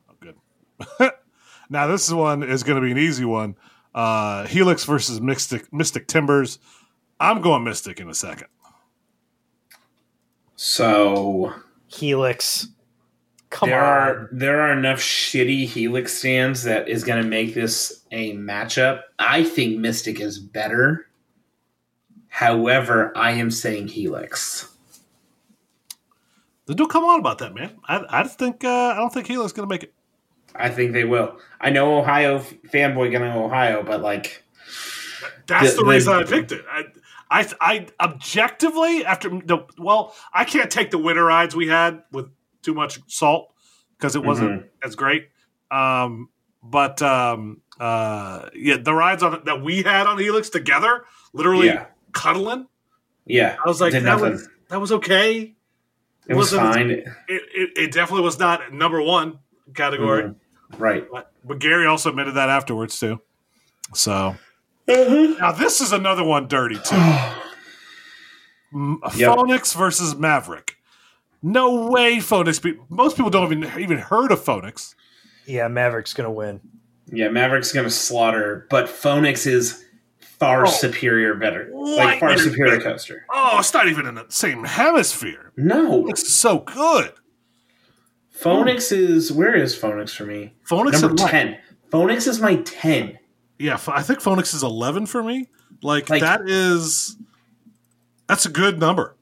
[0.09, 1.11] Oh, good.
[1.69, 3.55] now this one is going to be an easy one.
[3.93, 6.59] Uh, Helix versus Mystic Mystic Timbers.
[7.19, 8.47] I'm going Mystic in a second.
[10.55, 11.53] So
[11.87, 12.67] Helix.
[13.55, 13.85] Come there on.
[13.89, 19.03] are there are enough shitty Helix stands that is going to make this a matchup.
[19.17, 21.07] I think Mystic is better.
[22.27, 24.69] However, I am saying Helix.
[26.65, 27.71] Then don't come on about that, man.
[27.87, 29.93] I, I think uh, I don't think Helix is gonna make it.
[30.55, 31.37] I think they will.
[31.61, 34.43] I know Ohio fanboy gonna Ohio, but like
[35.47, 36.65] That's The- the, the- reason I picked it.
[36.69, 36.83] I,
[37.31, 42.27] I, I objectively after the well, I can't take the winter rides we had with
[42.65, 43.53] too much salt
[43.97, 45.29] because it wasn't as great.
[45.71, 46.29] Um,
[46.63, 51.85] but um, uh, yeah, the rides on that we had on Helix together, literally yeah,
[52.11, 52.67] cuddling.
[53.25, 53.55] yeah.
[53.63, 54.31] I was like, that nothing.
[54.31, 55.55] was that was okay.
[56.27, 56.89] it was wasn't- fine.
[56.91, 59.39] It, it, it definitely was not number one
[59.73, 60.23] category.
[60.23, 60.35] Mhm.
[60.79, 61.05] Right.
[61.11, 63.21] But, but Gary also admitted that afterwards too.
[63.93, 64.35] So
[64.89, 65.35] Uh-huh.
[65.39, 66.95] now this is another one dirty too.
[69.15, 69.37] Yep.
[69.37, 70.75] Phoenix versus Maverick.
[71.47, 72.59] No way, Phoenix.
[72.89, 74.95] Most people don't even even heard of Phoenix.
[75.45, 76.59] Yeah, Maverick's gonna win.
[77.11, 79.85] Yeah, Maverick's gonna slaughter, but Phoenix is
[80.19, 80.69] far Oh.
[80.71, 82.89] superior, better, like far superior better.
[82.91, 83.25] coaster.
[83.31, 85.51] Oh, it's not even in the same hemisphere.
[85.55, 87.11] No, it's so good.
[88.31, 90.55] Phoenix is where is Phoenix for me?
[90.63, 91.57] Phoenix Number ten.
[91.91, 93.19] Phoenix is my ten.
[93.59, 95.49] Yeah, I think Phoenix is eleven for me.
[95.83, 97.17] Like, Like- that is
[98.27, 99.15] that's a good number.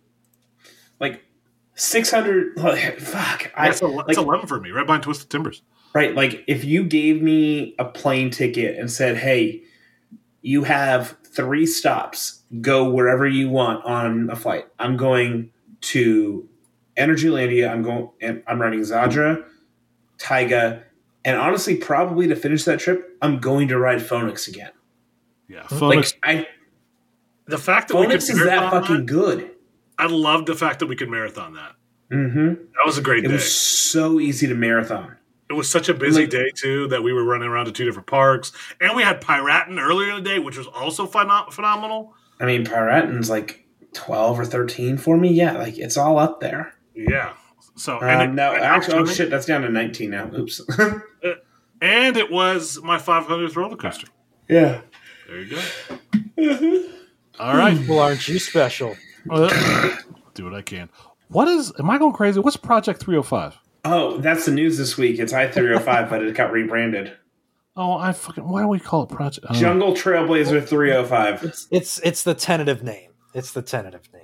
[1.73, 2.57] Like six hundred.
[2.57, 3.51] Like, fuck.
[3.55, 5.61] I, That's, ele- like, eleven for me, right behind Twisted Timbers.
[5.93, 6.15] right.
[6.15, 9.63] Like if you gave me a plane ticket and said, "Hey,
[10.41, 12.41] you have three stops.
[12.61, 15.51] Go wherever you want on a flight." I'm going
[15.81, 16.47] to
[16.97, 17.69] Energylandia.
[17.69, 18.09] I'm going.
[18.21, 19.43] and I'm running Zadra,
[20.19, 20.83] Taiga,
[21.25, 24.71] and honestly, probably to finish that trip, I'm going to ride Phoenix again.
[25.49, 26.13] Yeah, Like Phoenix.
[26.23, 26.47] I,
[27.47, 29.51] the fact that Phoenix we could is that marathon fucking good.
[30.03, 31.73] I love the fact that we could marathon that.
[32.11, 33.25] hmm That was a great day.
[33.25, 33.33] It day.
[33.35, 35.15] was so easy to marathon.
[35.49, 37.85] It was such a busy Like- day too that we were running around to two
[37.85, 38.51] different parks,
[38.81, 42.15] and we had Piraten earlier in the day, which was also phenom- phenomenal.
[42.39, 45.31] I mean, Piraten's like twelve or thirteen for me.
[45.31, 46.73] Yeah, like it's all up there.
[46.95, 47.33] Yeah.
[47.75, 50.29] So Um, and it, no, and actually, oh shit, that's down to nineteen now.
[50.33, 50.61] Oops.
[51.81, 54.07] and it was my 500th roller coaster.
[54.49, 54.81] yeah.
[55.27, 55.55] There you
[56.37, 56.83] go.
[57.39, 58.95] All right, Well, aren't you special?
[60.33, 60.89] Do what I can.
[61.29, 61.71] What is?
[61.79, 62.39] Am I going crazy?
[62.39, 63.57] What's Project 305?
[63.85, 65.19] Oh, that's the news this week.
[65.19, 67.13] It's I three hundred five, but it got rebranded.
[67.75, 68.47] Oh, I fucking.
[68.47, 69.45] Why do we call it Project?
[69.49, 69.53] oh.
[69.53, 71.43] Jungle Trailblazer three hundred five.
[71.43, 73.11] It's it's it's the tentative name.
[73.33, 74.21] It's the tentative name.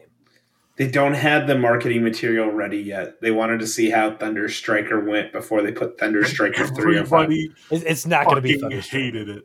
[0.75, 3.19] They don't have the marketing material ready yet.
[3.19, 7.09] They wanted to see how Thunder Striker went before they put Thunder Striker three hundred
[7.09, 7.29] five.
[7.71, 9.43] It's not going to be fucking hated it.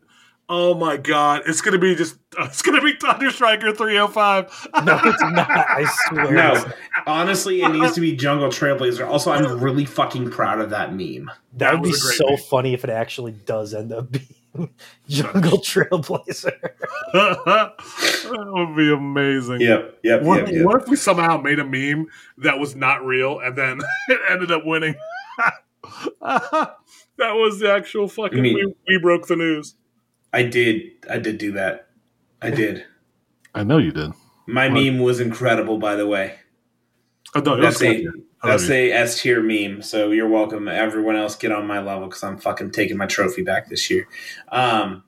[0.48, 2.16] Oh my god, it's gonna be just.
[2.36, 4.68] It's gonna be Thunder Striker 305.
[4.84, 5.48] No, it's not.
[5.50, 6.32] I swear.
[6.32, 6.64] No,
[7.06, 9.06] honestly, it needs to be Jungle Trailblazer.
[9.06, 11.30] Also, I'm really fucking proud of that meme.
[11.58, 12.38] that would be was a great so name.
[12.50, 14.70] funny if it actually does end up being
[15.08, 16.52] Jungle Trailblazer.
[17.12, 19.60] that would be amazing.
[19.60, 20.64] Yep, yep, What, yep, yep.
[20.66, 24.50] what if we somehow made a meme that was not real and then it ended
[24.50, 24.96] up winning?
[26.20, 26.74] that
[27.18, 28.38] was the actual fucking.
[28.38, 29.76] You mean- we, we broke the news.
[30.34, 31.88] I did, I did do that.
[32.42, 32.84] I did.
[33.54, 34.10] I know you did.
[34.46, 34.74] My What?
[34.74, 36.34] meme was incredible, by the way.
[37.34, 37.86] Oh, no, it That's a.
[38.42, 38.74] I love that's you.
[38.74, 39.80] a S tier meme.
[39.82, 40.68] So you're welcome.
[40.68, 44.06] Everyone else, get on my level because I'm fucking taking my trophy back this year.
[44.50, 45.04] Um,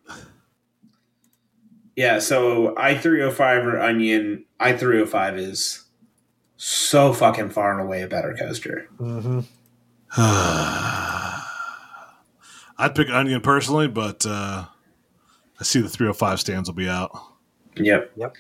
[1.96, 2.18] yeah.
[2.20, 4.44] So I three hundred five or Onion.
[4.58, 5.84] I three hundred five is
[6.56, 8.88] so fucking far and away a better coaster.
[8.96, 9.40] hmm
[12.78, 14.66] I'd pick Onion personally, but uh,
[15.60, 17.10] I see the 305 stands will be out.
[17.76, 18.12] Yep.
[18.16, 18.36] Yep.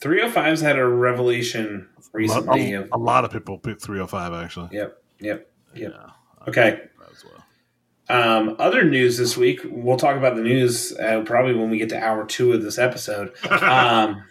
[0.00, 2.72] 305's had a revelation A, recently.
[2.74, 4.68] a- of, a lot of people pick 305 actually.
[4.72, 5.02] yep.
[5.20, 5.50] Yep.
[5.74, 5.92] Yep.
[5.92, 6.10] Yeah,
[6.48, 6.80] Okay.
[7.10, 7.44] as well.
[8.10, 9.60] Um, other news this week.
[9.64, 12.78] We'll talk about the news uh, probably when we get to hour two of this
[12.78, 13.32] episode.
[13.50, 14.22] Um,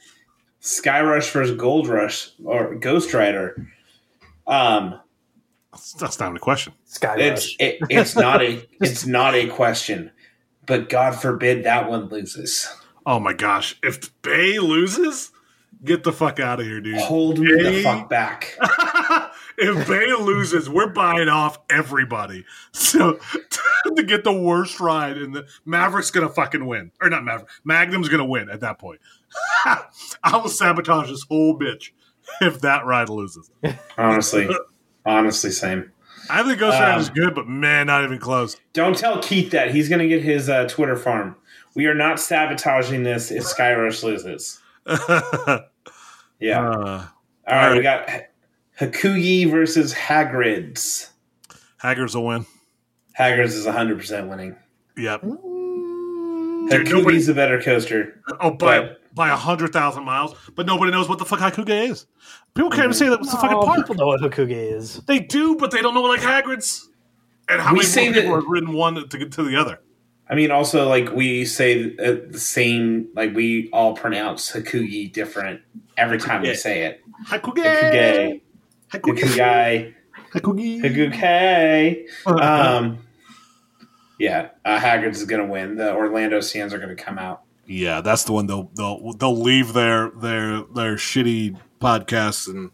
[0.60, 3.68] Sky Rush versus Gold Rush or Ghost Rider.
[4.48, 5.00] Um,
[5.72, 6.74] That's, that's not a question.
[6.86, 7.56] Sky it's Rush.
[7.60, 10.12] it, it's not a it's not a question,
[10.68, 12.72] but God forbid that one loses.
[13.06, 13.80] Oh my gosh.
[13.82, 15.32] If Bay loses,
[15.84, 17.00] get the fuck out of here, dude.
[17.00, 18.56] Hold me the fuck back.
[19.58, 22.46] if Bay loses, we're buying off everybody.
[22.74, 23.18] So
[23.96, 26.92] to get the worst ride in the Maverick's gonna fucking win.
[27.02, 27.50] Or not Maverick.
[27.64, 29.00] Magnum's gonna win at that point.
[29.66, 29.86] I
[30.34, 31.92] will sabotage this whole bitch
[32.42, 33.50] if that ride loses.
[33.98, 34.50] Honestly,
[35.06, 35.92] honestly, same.
[36.30, 38.56] I think Ghost Rider is Um, good, but man, not even close.
[38.74, 41.36] Don't tell Keith that he's going to get his uh, Twitter farm.
[41.76, 44.60] We are not sabotaging this if Sky Rush loses.
[46.40, 46.70] Yeah.
[46.70, 47.06] Uh,
[47.48, 48.08] All right, we got
[48.80, 51.10] Hakugi versus Hagrid's.
[51.78, 52.46] Haggard's a win.
[53.18, 54.56] Hagrid's is 100% winning.
[54.98, 55.22] Yep.
[55.22, 55.32] Dude,
[56.70, 58.22] Hakugi's nobody- a better coaster.
[58.40, 61.90] Oh, by But- by a hundred thousand miles, but nobody knows what the fuck Hakuge
[61.90, 62.06] is.
[62.54, 63.78] People can't even say that it's a fucking park.
[63.80, 65.02] people know what Hokuge is.
[65.08, 66.90] They do, but they don't know like Hagrid's.
[67.50, 69.80] And how We many say more people that- have ridden one to to the other?
[70.30, 75.62] I mean, also, like, we say uh, the same, like, we all pronounce Hakugi different
[75.96, 77.02] every time we say it.
[77.28, 77.64] Hakuge.
[77.64, 78.42] Hakuge.
[78.92, 79.20] Hakuge.
[79.22, 79.94] Hakugai.
[80.34, 80.82] Hakuge.
[82.26, 82.42] Hakugai.
[82.42, 83.00] Um,
[84.20, 85.76] yeah, uh, Hagrid's is going to win.
[85.78, 87.44] The Orlando Sands are going to come out.
[87.68, 92.72] Yeah, that's the one they'll they'll they'll leave their their their shitty podcasts and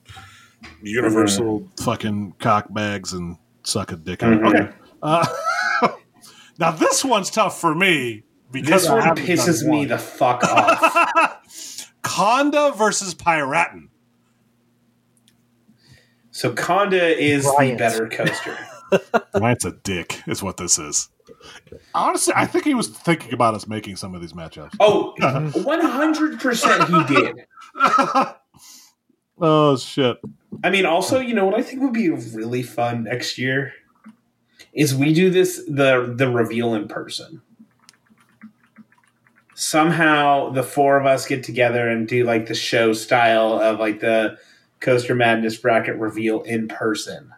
[0.82, 4.22] universal fucking cock bags and suck a dick.
[4.24, 4.40] out.
[4.40, 4.48] Mhm.
[4.66, 4.74] Okay.
[5.02, 5.26] Uh,
[6.60, 9.88] now this one's tough for me because This one pisses me one.
[9.88, 11.92] the fuck off.
[12.04, 13.88] Kondaa versus Piraten.
[16.32, 17.78] So Kondaa is Bryant.
[17.78, 18.58] the better coaster.
[19.40, 21.10] Ryan's a dick, is what this is.
[21.94, 24.76] Honestly, I think he was thinking about us making some of these matchups.
[24.80, 27.46] Oh, 100% he did.
[29.40, 30.18] oh shit!
[30.64, 33.74] I mean, also, you know what I think would be really fun next year
[34.74, 37.42] is we do this the the reveal in person.
[39.56, 44.00] Somehow the four of us get together and do like the show style of like
[44.00, 44.38] the
[44.80, 47.32] Coaster Madness bracket reveal in person.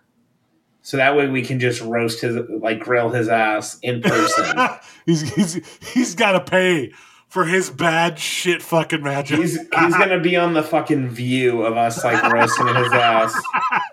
[0.85, 4.55] So that way we can just roast his like grill his ass in person.
[5.07, 6.91] he's he's he's got to pay
[7.27, 9.39] for his bad shit fucking matchup.
[9.39, 13.35] he's he's gonna be on the fucking view of us like roasting his ass.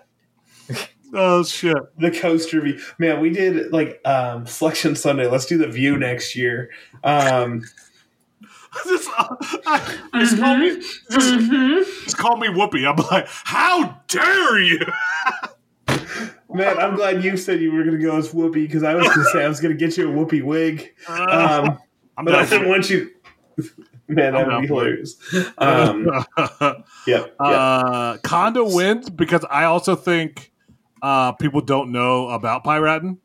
[1.15, 1.75] oh shit!
[1.97, 2.79] the coaster view.
[2.99, 5.25] Man, we did like um Flexion Sunday.
[5.25, 6.69] Let's do the view next year.
[7.03, 7.63] Um
[8.87, 12.87] just, I, just call me just, just call me Whoopi.
[12.87, 14.79] I'm like, how dare you?
[16.53, 19.25] Man, I'm glad you said you were gonna go as Whoopi because I was gonna
[19.25, 20.93] say I was gonna get you a Whoopi wig.
[21.07, 21.79] Um
[22.17, 23.09] I'm but I didn't want you
[24.07, 25.15] Man, that I'm would be hilarious.
[25.57, 26.05] Um
[27.07, 27.45] yeah, yeah.
[27.45, 30.51] uh, Kondaa wins because I also think
[31.03, 33.17] uh, people don't know about Piraten.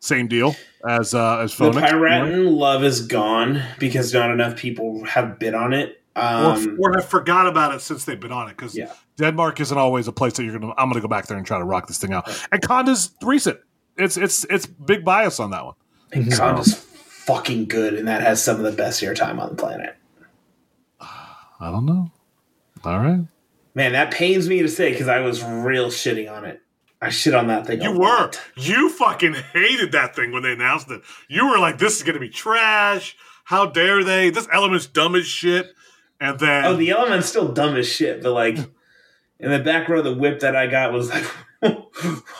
[0.00, 0.54] Same deal
[0.86, 1.90] as uh, as the Phoenix.
[1.90, 6.02] Piraten love is gone because not enough people have bid on it.
[6.16, 8.92] Um or, or have forgot about it since they've been on it because Yeah.
[9.16, 10.72] Denmark isn't always a place that you're gonna.
[10.78, 12.28] I'm gonna go back there and try to rock this thing out.
[12.52, 13.58] And Kondaa's recent.
[13.96, 15.74] It's it's it's big bias on that one.
[16.12, 19.96] and Kondaa's fucking good and that has some of the best airtime on the planet.
[21.00, 22.10] I don't know.
[22.84, 23.24] All right,
[23.74, 26.60] Man, that pains me to say because I was real shitting on it.
[27.00, 27.80] I shit on that thing.
[27.82, 28.40] you were lot.
[28.56, 31.00] you fucking hated that thing when they announced it.
[31.28, 33.16] You were like, "This is gonna be trash.
[33.44, 34.30] How dare they?
[34.30, 35.74] This element's dumb as shit."
[36.24, 38.56] And then Oh, the element's still dumb as shit, but like
[39.38, 41.24] in the back row, the whip that I got was like,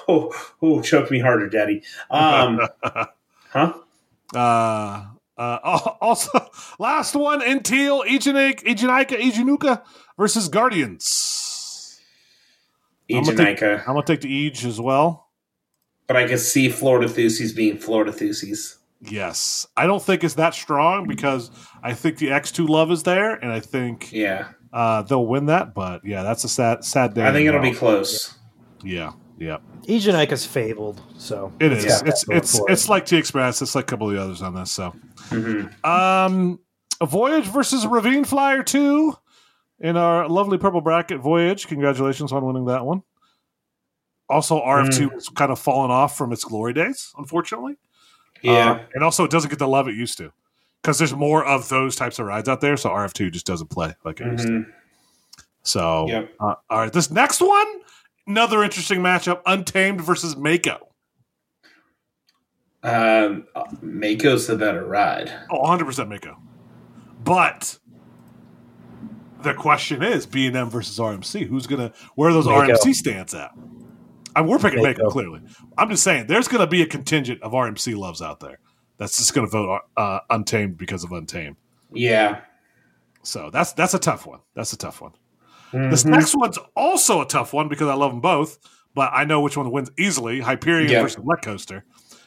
[0.09, 0.32] oh,
[0.62, 1.82] oh, choke me harder, daddy.
[2.11, 2.61] Um,
[3.51, 3.74] huh?
[4.35, 5.07] Uh,
[5.37, 9.82] uh, also, last one in teal, Ijanika, Ijanika, Ijinuka
[10.18, 12.01] versus Guardians.
[13.12, 15.28] I'm take- I'm gonna take the Ej as well.
[16.07, 18.76] But I can see Florida Thusies being Florida Thusies.
[19.11, 21.51] Yes, I don't think it's that strong because
[21.83, 25.75] I think the X2 love is there, and I think Yeah, uh, they'll win that.
[25.75, 27.27] But yeah, that's a sad, sad day.
[27.27, 27.71] I think it'll now.
[27.71, 28.37] be close.
[28.83, 31.85] Yeah, yeah, Ejanika's fabled, so it is.
[31.85, 32.01] Yeah.
[32.07, 32.65] it's it's it.
[32.69, 33.63] it's like T Express.
[33.63, 34.73] It's like a couple of the others on this.
[34.73, 34.91] So,
[35.29, 36.61] hmm um,
[37.01, 39.17] a Voyage versus Ravine Flyer two
[39.81, 41.21] in our lovely purple bracket.
[41.21, 43.03] Voyage, congratulations on winning that one.
[44.29, 47.77] Also, RF two has kind of fallen off from its glory days, unfortunately.
[48.45, 50.30] Yeah, Uh, and also, it doesn't get the love it used to
[50.82, 52.76] because there's more of those types of rides out there.
[52.76, 54.53] So RF2 just doesn't play like it used to.
[54.53, 54.66] Mhm.
[55.62, 56.30] So, Yep.
[56.40, 57.66] uh, all right, this next one,
[58.26, 60.88] another interesting matchup: Untamed versus Mako.
[62.82, 63.47] um,
[63.80, 65.32] Mako's the better ride.
[65.51, 66.36] Oh, 100 percent Mako.
[67.24, 67.78] But
[69.42, 71.47] the question is, B and M versus RMC.
[71.49, 72.72] Who's gonna where are those Mako.
[72.74, 73.53] RMC stands at?
[74.37, 75.03] I mean, we're picking Mako.
[75.05, 75.11] Mako.
[75.11, 75.41] clearly.
[75.78, 78.59] I'm just saying, there's gonna be a contingent of RMC loves out there
[78.97, 81.57] that's just gonna vote uh, Untamed because of Untamed.
[81.93, 82.41] Yeah.
[83.22, 84.41] So that's that's a tough one.
[84.55, 85.12] That's a tough one.
[85.72, 86.11] This Mhm.
[86.11, 88.59] next one's also a tough one because I love them both,
[88.95, 91.03] but I know which one wins easily: Hyperion Yeah.
[91.03, 91.85] versus Lech Coaster.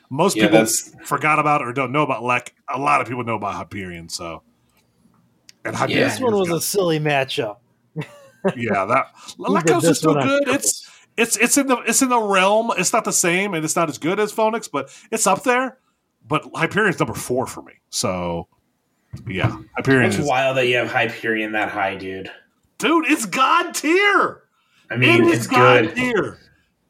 [0.10, 2.53] Most Yeah, people that's forgot about or don't know about Lech.
[2.74, 4.10] A lot of people know about Hyperion.
[4.10, 4.41] So,
[5.66, 7.58] and Hyperion, this one was a silly matchup.
[8.55, 10.47] yeah, that Who Lech Coaster's still good.
[10.47, 12.72] It's it's it's in the it's in the realm.
[12.78, 15.78] It's not the same, and it's not as good as Phoenix, but it's up there.
[16.26, 17.74] But Hyperion's number four for me.
[17.89, 18.47] So,
[19.28, 22.30] yeah, Hyperion it's is wild that you have Hyperion that high, dude.
[22.78, 23.05] dude.
[23.09, 24.43] It's god tier.
[24.91, 26.38] I mean, it it's God tier.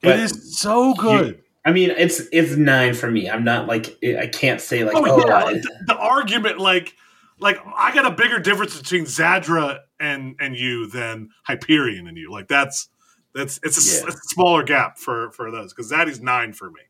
[0.02, 1.42] It is so good.
[1.66, 3.30] I mean, it's it's nine for me.
[3.30, 6.96] I'm not like I can't say like oh, oh, yeah, the, the argument, like,
[7.40, 12.32] like I got a bigger difference between Zadra and and you than Hyperion and you.
[12.32, 12.90] Like that's
[13.38, 14.08] that's it's a, s- Yeah.
[14.08, 16.82] it's a smaller gap for for those because Zaddy's nine for me.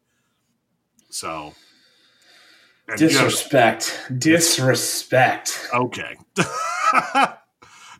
[1.10, 1.54] So
[2.88, 5.68] and you have- disrespect, disrespect.
[5.74, 6.18] okay.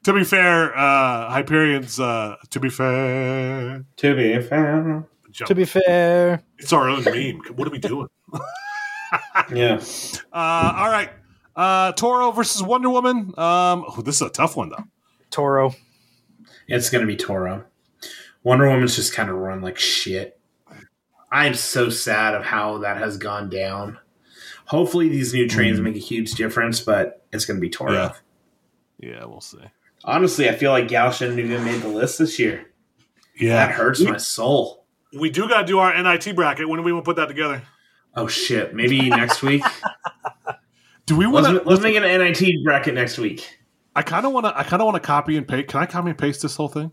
[0.04, 3.86] to be fair, uh Hyperion's uh to be fair.
[3.98, 5.06] To be fair,
[5.46, 7.42] To be fair, It's our own meme.
[7.56, 8.08] What are we doing?
[9.54, 9.80] yeah.
[10.34, 11.10] Uh, all right.
[11.56, 13.34] Uh, Toro versus Wonder Woman.
[13.38, 14.84] Um, oh, this is a tough one though.
[15.32, 15.74] Toro.
[16.68, 17.66] It's gonna be Toro.
[18.48, 20.40] Wonder Woman's just kind of run like shit.
[21.30, 24.00] I'm so sad of how that has gone down.
[24.68, 25.84] Hopefully, these new trains hmm.
[25.84, 27.92] make a huge difference, but it's gonna be Toro.
[27.92, 28.14] Yeah.
[29.00, 29.60] Yeah, we'll see.
[30.06, 32.72] Honestly, I feel like Gal shouldn't have even made the list this year.
[33.38, 34.86] Yeah, that hurts my soul.
[35.12, 36.70] We do got to do our NIT bracket.
[36.70, 37.64] When do we want to put that together?
[38.16, 38.74] Oh shit!
[38.74, 39.64] Maybe next week.
[41.06, 41.70] Do we want Let's, to?
[41.70, 43.60] let's make an NIT bracket next week.
[43.96, 44.58] I kind of want to.
[44.58, 45.68] I kind of want to copy and paste.
[45.68, 46.92] Can I copy and paste this whole thing?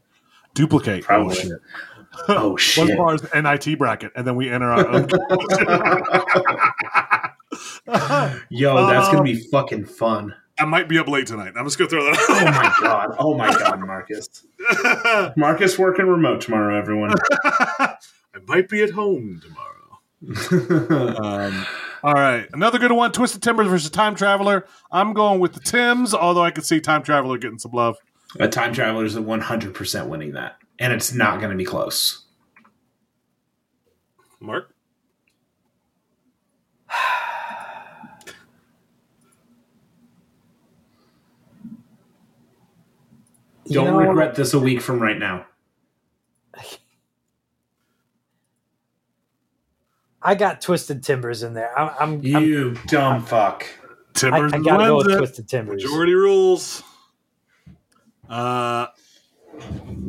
[0.54, 1.04] Duplicate.
[1.04, 1.36] Probably.
[1.36, 2.26] Oh, shit.
[2.28, 2.96] Oh One shit!
[2.96, 5.08] bar's NIT bracket, and then we enter our own.
[8.48, 10.34] Yo, that's gonna be fucking fun.
[10.58, 11.52] I might be up late tonight.
[11.56, 12.16] I'm just gonna throw that.
[12.28, 13.16] Oh my god!
[13.18, 14.46] Oh my god, Marcus.
[15.36, 16.78] Marcus working remote tomorrow.
[16.78, 17.10] Everyone.
[17.40, 17.96] I
[18.46, 19.70] might be at home tomorrow.
[21.20, 21.66] Um,
[22.04, 24.66] all right, another good one: Twisted Timbers versus Time Traveler.
[24.92, 27.96] I'm going with the Tims, although I could see Time Traveler getting some love.
[28.40, 32.24] A time traveler is 100 percent winning that, and it's not going to be close.
[34.40, 34.74] Mark,
[43.70, 45.46] Don't know, regret this a week from right now.
[50.26, 51.78] I got Twisted Timbers in there.
[51.78, 53.66] I'm, I'm, I'm You dumb fuck.
[54.14, 55.18] Timbers I gotta go wins with it.
[55.18, 55.82] Twisted Timbers.
[55.84, 56.82] Majority rules.
[58.28, 58.86] Uh,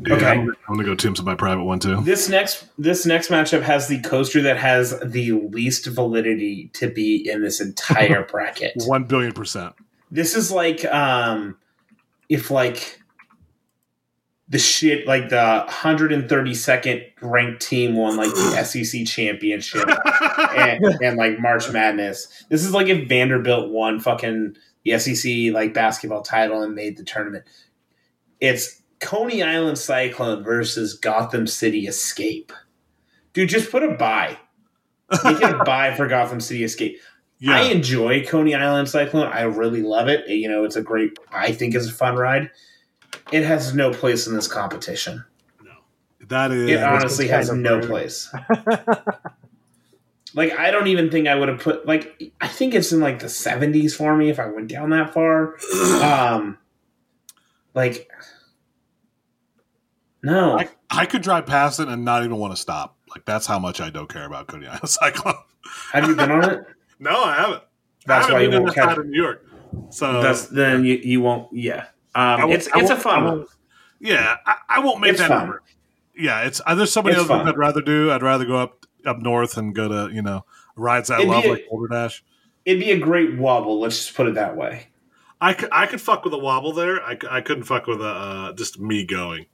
[0.07, 0.25] yeah, Okay.
[0.25, 2.01] I'm, I'm gonna go Tim's my private one too.
[2.01, 7.29] This next this next matchup has the coaster that has the least validity to be
[7.29, 8.73] in this entire bracket.
[8.85, 9.73] One billion percent.
[10.11, 11.57] This is like um
[12.29, 13.01] if like
[14.47, 19.87] the shit like the 132nd ranked team won like the SEC championship
[20.55, 22.45] and, and like March Madness.
[22.49, 27.03] This is like if Vanderbilt won fucking the SEC like basketball title and made the
[27.03, 27.45] tournament.
[28.39, 32.51] It's Coney Island Cyclone versus Gotham City Escape.
[33.33, 34.37] Dude, just put a buy.
[35.23, 36.99] Make it a buy for Gotham City Escape.
[37.39, 39.27] Yeah, I enjoy Coney Island Cyclone.
[39.27, 40.27] I really love it.
[40.27, 41.17] You know, it's a great.
[41.31, 42.49] I think it's a fun ride.
[43.31, 45.23] It has no place in this competition.
[45.63, 45.73] No,
[46.27, 46.69] that is.
[46.69, 48.33] It honestly has no place.
[50.33, 53.19] like I don't even think I would have put like I think it's in like
[53.19, 55.55] the seventies for me if I went down that far.
[56.01, 56.57] Um,
[57.75, 58.09] like
[60.23, 62.97] no, I, I could drive past it and not even want to stop.
[63.09, 65.35] Like that's how much I don't care about Coney Island Cyclone.
[65.93, 66.65] have you been on it?
[66.97, 67.61] No, I haven't.
[68.05, 68.97] That's I haven't why you been in won't catch.
[68.97, 69.45] of New York.
[69.89, 71.51] So That's then you, you won't.
[71.51, 73.45] Yeah, um, it's it's a fun one.
[73.99, 75.39] yeah, I, I won't make It's that fun.
[75.39, 75.61] number.
[76.17, 77.49] Yeah, it's uh, there's so many It's other fun.
[77.49, 78.11] I'd rather do.
[78.13, 80.45] I'd rather go up up north and go to you know
[80.77, 82.23] rides that It'd love a- like Boulder Dash.
[82.63, 83.81] It'd be a great wobble.
[83.81, 84.87] Let's just put it that way.
[85.41, 87.01] I could I could fuck with a wobble there.
[87.03, 89.45] I, I couldn't fuck with a uh, just me going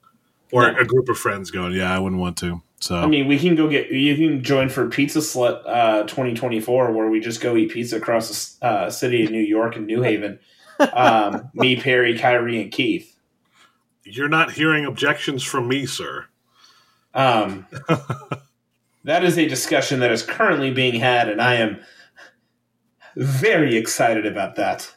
[0.51, 0.77] or No.
[0.79, 1.73] a group of friends going.
[1.73, 2.61] Yeah, I wouldn't want to.
[2.79, 6.91] So I mean, we can go get you can join for Pizza Slut uh, 2024,
[6.91, 10.01] where we just go eat pizza across the uh, city of New York and New
[10.01, 10.39] Haven.
[10.93, 13.15] Um, me, Perry, Kyrie, and Keith.
[14.03, 16.25] you're not hearing objections from me, sir.
[17.13, 17.67] Um,
[19.03, 21.81] that is a discussion that is currently being had, and I am
[23.15, 24.91] very excited about that.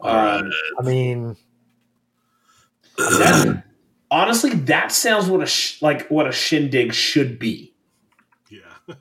[0.00, 1.36] Um, I mean,
[2.96, 3.64] that
[4.10, 7.74] honestly, that sounds what a sh- like what a shindig should be.
[8.50, 8.94] Yeah.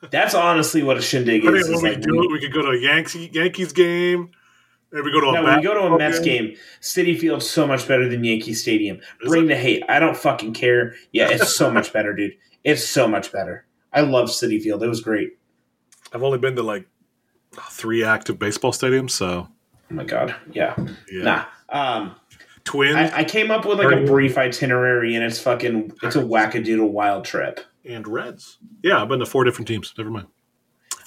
[0.10, 1.66] That's honestly what a shindig I mean, is.
[1.68, 4.30] when is we like do it, we could go to a Yankee, Yankees game.
[4.92, 7.66] Maybe we go to a No, we go to a Mets game, Citi Field's so
[7.66, 9.00] much better than Yankee Stadium.
[9.22, 9.82] Bring the hate.
[9.88, 10.94] I don't fucking care.
[11.12, 12.32] Yeah, it's so much better, dude.
[12.64, 13.66] It's so much better.
[13.92, 14.82] I love Citi Field.
[14.82, 15.38] It was great.
[16.12, 16.86] I've only been to like
[17.70, 19.48] three active baseball stadiums, so
[19.90, 20.34] Oh my god.
[20.52, 20.74] Yeah.
[21.10, 21.22] yeah.
[21.22, 21.44] Nah.
[21.70, 22.16] Um,
[22.64, 26.22] Twins I, I came up with like a brief itinerary, and it's fucking it's a
[26.22, 27.60] wackadoodle wild trip.
[27.84, 28.58] and Reds.
[28.82, 29.94] Yeah, I've been to four different teams.
[29.96, 30.26] Never mind.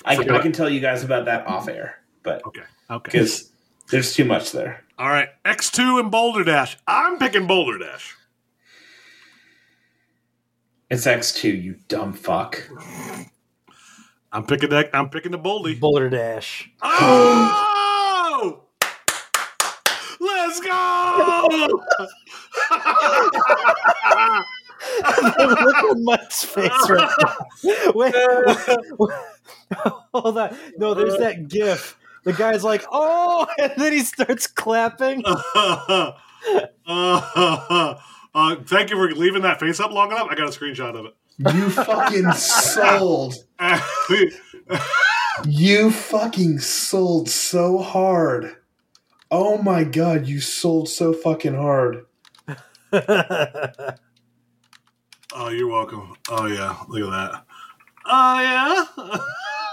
[0.04, 2.62] I, Forget I can tell you guys about that off air, but Okay.
[2.90, 3.12] Okay.
[3.12, 3.52] because
[3.92, 4.84] there's too much there.
[4.98, 5.30] All right.
[5.46, 6.78] X2 and Boulder Dash.
[6.88, 8.16] I'm picking Boulder Dash.
[10.90, 11.50] It's X two.
[11.50, 12.68] You dumb fuck.
[14.32, 14.90] I'm picking that.
[14.94, 15.80] I'm picking the Boldy.
[15.80, 16.70] Boulder Dash.
[16.82, 17.58] Oh!
[20.52, 21.70] Let's go!
[25.40, 27.48] Look at Mike's face right now.
[27.96, 29.14] Wait, wait,
[30.14, 30.58] hold on.
[30.78, 31.98] No, there's that GIF.
[32.26, 35.24] The guy's like, "Oh," and then he starts clapping.
[35.26, 36.12] uh,
[36.86, 40.28] uh, thank you for leaving that face up long enough.
[40.30, 41.16] I got a screenshot of it.
[41.56, 43.36] You fucking sold.
[45.48, 48.58] You fucking sold so hard.
[49.34, 52.06] Oh my god, you sold so fucking hard.
[52.92, 53.96] oh,
[55.50, 56.14] you're welcome.
[56.30, 57.46] Oh yeah, look at that.
[58.06, 58.86] Oh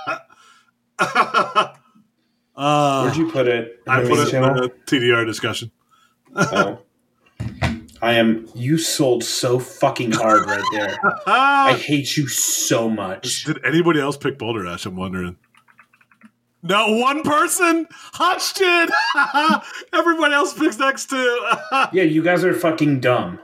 [0.08, 0.18] yeah.
[2.56, 3.80] uh, Where'd you put it?
[3.88, 4.54] I put main it in channel?
[4.54, 5.72] the TDR discussion.
[6.36, 6.78] Oh.
[8.00, 8.48] I am.
[8.54, 10.98] You sold so fucking hard right there.
[11.26, 13.42] I hate you so much.
[13.44, 14.86] did anybody else pick Boulder Dash?
[14.86, 15.36] I'm wondering.
[16.62, 17.86] No, one person.
[18.56, 18.90] Did.
[19.92, 21.58] Everybody else picks next to.
[21.92, 23.38] Yeah, you guys are fucking dumb.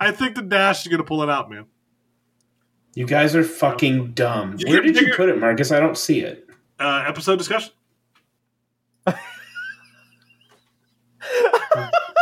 [0.00, 1.66] I think the Dash is gonna pull it out, man.
[2.94, 4.56] You guys are fucking dumb.
[4.58, 5.70] You Where did you put it, Marcus?
[5.70, 6.48] I don't see it.
[6.78, 7.72] Uh, episode discussion.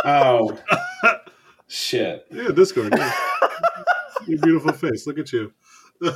[0.05, 0.57] Oh.
[1.67, 2.25] Shit.
[2.31, 2.93] Yeah, Discord.
[2.95, 3.13] Yeah.
[4.27, 5.07] Your beautiful face.
[5.07, 5.53] Look at you.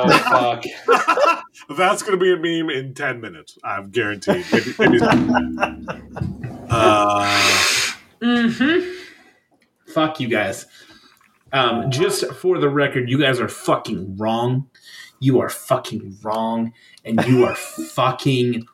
[0.00, 0.64] Oh, fuck.
[1.76, 3.58] That's going to be a meme in 10 minutes.
[3.64, 4.44] I'm guaranteed.
[4.52, 4.98] Maybe, maybe
[6.70, 7.88] uh,
[8.20, 8.90] Mm-hmm.
[9.92, 10.66] Fuck you guys.
[11.52, 14.68] Um, just for the record, you guys are fucking wrong.
[15.20, 16.72] You are fucking wrong,
[17.04, 17.54] and you are
[17.94, 18.66] fucking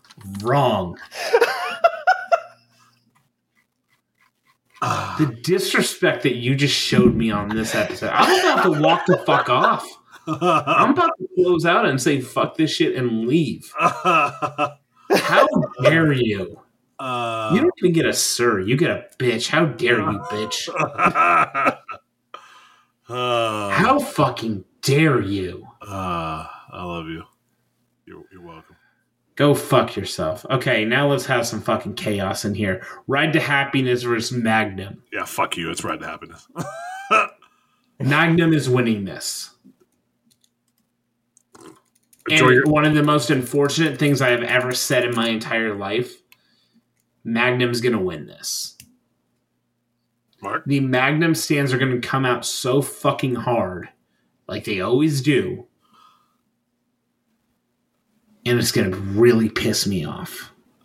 [0.43, 0.99] wrong.
[4.87, 8.11] Uh, The disrespect that you just showed me on this episode.
[8.13, 9.87] I'm about to walk the fuck off.
[10.27, 13.71] I'm about to close out and say fuck this shit and leave.
[13.79, 14.77] How
[15.83, 16.61] dare you?
[16.99, 18.61] uh, You don't even get a sir.
[18.61, 19.49] You get a bitch.
[19.49, 20.69] How dare you, bitch?
[23.09, 25.67] uh, How fucking dare you?
[25.83, 27.23] uh, I love you.
[28.07, 28.74] You're, you're welcome.
[29.37, 30.47] Go fuck yourself.
[30.49, 32.87] Okay, now let's have some fucking chaos in here.
[33.09, 35.03] Ride to Happiness versus Magnum.
[35.13, 35.71] Yeah, fuck you.
[35.71, 36.47] It's Ride to happiness.
[37.99, 39.51] Magnum is winning this.
[42.29, 45.29] Enjoy and your- one of the most unfortunate things I have ever said in my
[45.29, 46.21] entire life
[47.25, 48.77] Magnum's going to win this.
[50.43, 50.63] Mark?
[50.67, 53.89] The Magnum stands are going to come out so fucking hard,
[54.47, 55.67] like they always do.
[58.47, 60.53] And it's going to really piss me off.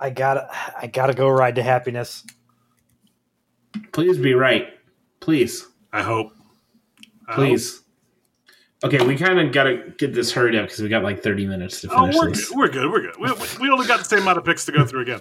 [0.00, 0.48] I gotta,
[0.80, 2.24] I gotta go ride to happiness.
[3.92, 4.68] Please be right.
[5.20, 5.66] Please.
[5.92, 6.32] I hope.
[7.26, 7.82] I Please.
[8.84, 11.46] Okay, we kind of got to get this hurried up because we got like 30
[11.46, 12.14] minutes to hope.
[12.14, 12.90] Oh, finish we're good.
[12.92, 13.16] We're good.
[13.18, 13.38] We're good.
[13.40, 15.20] We, we- we only got the same amount of picks to go through again.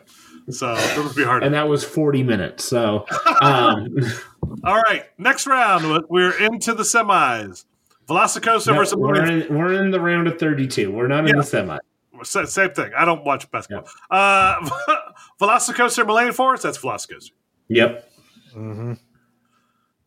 [0.52, 1.44] So it'll be hard.
[1.44, 2.64] And that was 40 minutes.
[2.66, 3.06] So,
[3.42, 3.88] um,
[4.64, 6.06] All right, next round.
[6.08, 7.66] We're into the semis.
[8.10, 10.92] Velocicoaster no, versus we're, in, we're in the round of 32.
[10.92, 11.42] We're not in Yeah.
[11.42, 11.78] the semi.
[12.24, 12.92] Same thing.
[12.98, 13.88] I don't watch basketball.
[14.10, 14.68] Uh,
[15.42, 16.62] Velocicoaster, Millennium Force.
[16.64, 17.32] That's Velocicoaster.
[17.68, 18.10] Yep.
[18.56, 18.94] Mm-hmm.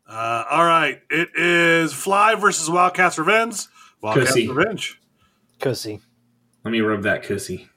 [0.09, 3.67] Uh, all right, it is Fly versus Wildcats Revenge.
[4.01, 4.47] Wildcats Pussy.
[4.49, 4.99] Revenge.
[5.59, 6.01] Cussy.
[6.65, 7.69] Let me rub that cussy.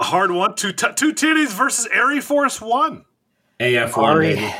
[0.00, 0.54] A hard one.
[0.56, 3.04] Two t- two titties versus ArieForce One.
[3.60, 4.34] AF1, Ari.
[4.34, 4.54] baby.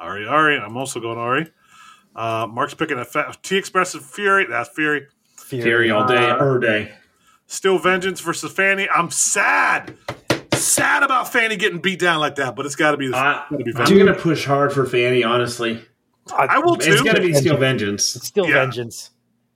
[0.00, 0.58] Ari, Ari.
[0.60, 1.50] I'm also going Ari.
[2.14, 4.46] Uh, Mark's picking a fa- T Express and Fury.
[4.48, 5.06] That's Fury.
[5.36, 6.92] Fury all day, Uh, day.
[7.46, 8.88] Steel Vengeance versus Fanny.
[8.88, 9.96] I'm sad.
[10.54, 13.16] Sad about Fanny getting beat down like that, but it's got to be the.
[13.16, 15.82] I, gotta be I'm going to push hard for Fanny, honestly.
[16.34, 16.92] I will too.
[16.92, 18.12] It's going to be Steel Vengeance.
[18.12, 18.16] Vengeance.
[18.16, 18.54] It's still Yeah.
[18.62, 19.10] vengeance.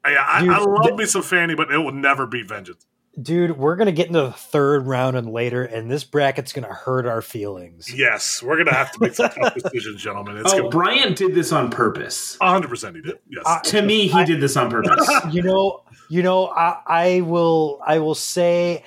[0.05, 2.85] I, I, Dude, I love th- me some Fanny, but it will never be Vengeance.
[3.21, 7.07] Dude, we're gonna get into the third round and later, and this bracket's gonna hurt
[7.07, 7.91] our feelings.
[7.95, 10.37] Yes, we're gonna have to make some tough decisions, gentlemen.
[10.37, 12.37] It's Oh, gonna, Bryant did this on purpose.
[12.41, 13.19] 100 percent he did.
[13.31, 13.43] Yes.
[13.47, 15.09] I- To me, he did this on purpose.
[15.33, 18.85] you know, you know, I, I will, I will say,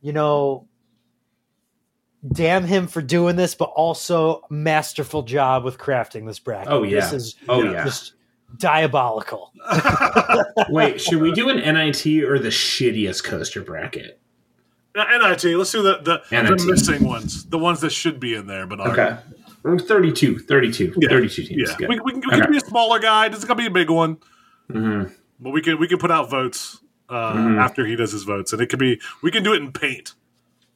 [0.00, 0.68] you know,
[2.32, 6.72] damn him for doing this, but also masterful job with crafting this bracket.
[6.72, 7.00] Oh, yeah.
[7.00, 7.72] this is Oh, Yeah.
[7.72, 7.84] yeah.
[7.84, 8.14] just
[8.56, 9.52] diabolical.
[10.68, 14.20] Wait, should we do an NIT or the shittiest coaster bracket?
[14.96, 15.44] NIT.
[15.44, 18.80] Let's do the the, the missing ones, the ones that should be in there, but
[18.80, 18.98] aren't.
[18.98, 19.16] Okay.
[19.86, 21.08] 32, 32, Yeah.
[21.08, 21.70] 32 teams.
[21.70, 21.88] Yeah, Good.
[21.88, 22.40] we, we, can, we Okay.
[22.42, 23.28] can be a smaller guy.
[23.30, 24.18] This is gonna be a big one,
[24.70, 25.10] Mhm.
[25.40, 27.58] but we can we can put out votes uh, Mhm.
[27.58, 30.12] after he does his votes, and it could be we can do it in paint.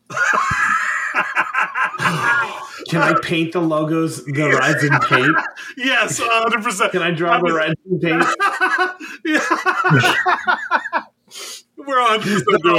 [2.89, 5.37] Can I paint the logos, the rides in paint?
[5.77, 6.93] yes, hundred percent.
[6.93, 8.25] Can I draw the rides in paint?
[9.25, 11.05] yeah.
[11.77, 12.21] We're on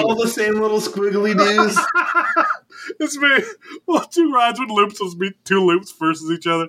[0.06, 1.78] All the same little squiggly dudes.
[3.00, 3.30] It's me.
[3.86, 5.00] Well, two rides with loops.
[5.00, 6.68] Let's be two loops versus each other.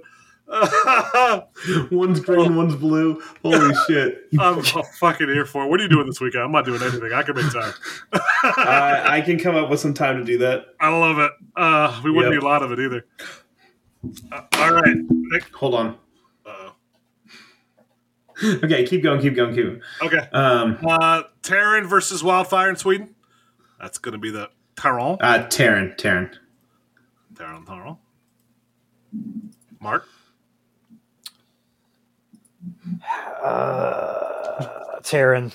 [1.93, 3.22] one's green, one's blue.
[3.43, 4.24] Holy shit!
[4.39, 5.68] I'm, fucking here for it.
[5.68, 6.43] What are you doing this weekend?
[6.43, 7.12] I'm not doing anything.
[7.12, 7.72] I can make time.
[8.43, 10.64] Uh, I can come up with some time to do that.
[10.81, 11.31] I love it.
[11.55, 12.40] Uh, we wouldn't Yep.
[12.43, 13.05] need a lot of it either.
[14.32, 14.97] Uh, all right.
[15.10, 15.97] Nick- Hold on.
[16.47, 16.72] Uh-oh.
[18.64, 19.82] Okay, keep going, keep going, keep going.
[20.01, 20.16] Okay.
[20.32, 23.14] Um, Uh, Taron versus Wildfire in Sweden.
[23.78, 25.18] That's going to be the Taron.
[25.20, 26.32] uh, Taron, Taron.
[27.35, 27.98] Taron, Taron.
[29.81, 30.06] Mark.
[33.43, 35.53] Uh, Taron.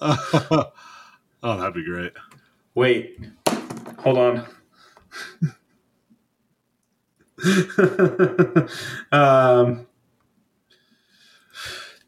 [0.00, 0.70] oh,
[1.42, 2.12] that'd be great.
[2.74, 3.18] Wait,
[3.98, 4.46] hold on.
[9.12, 9.86] um,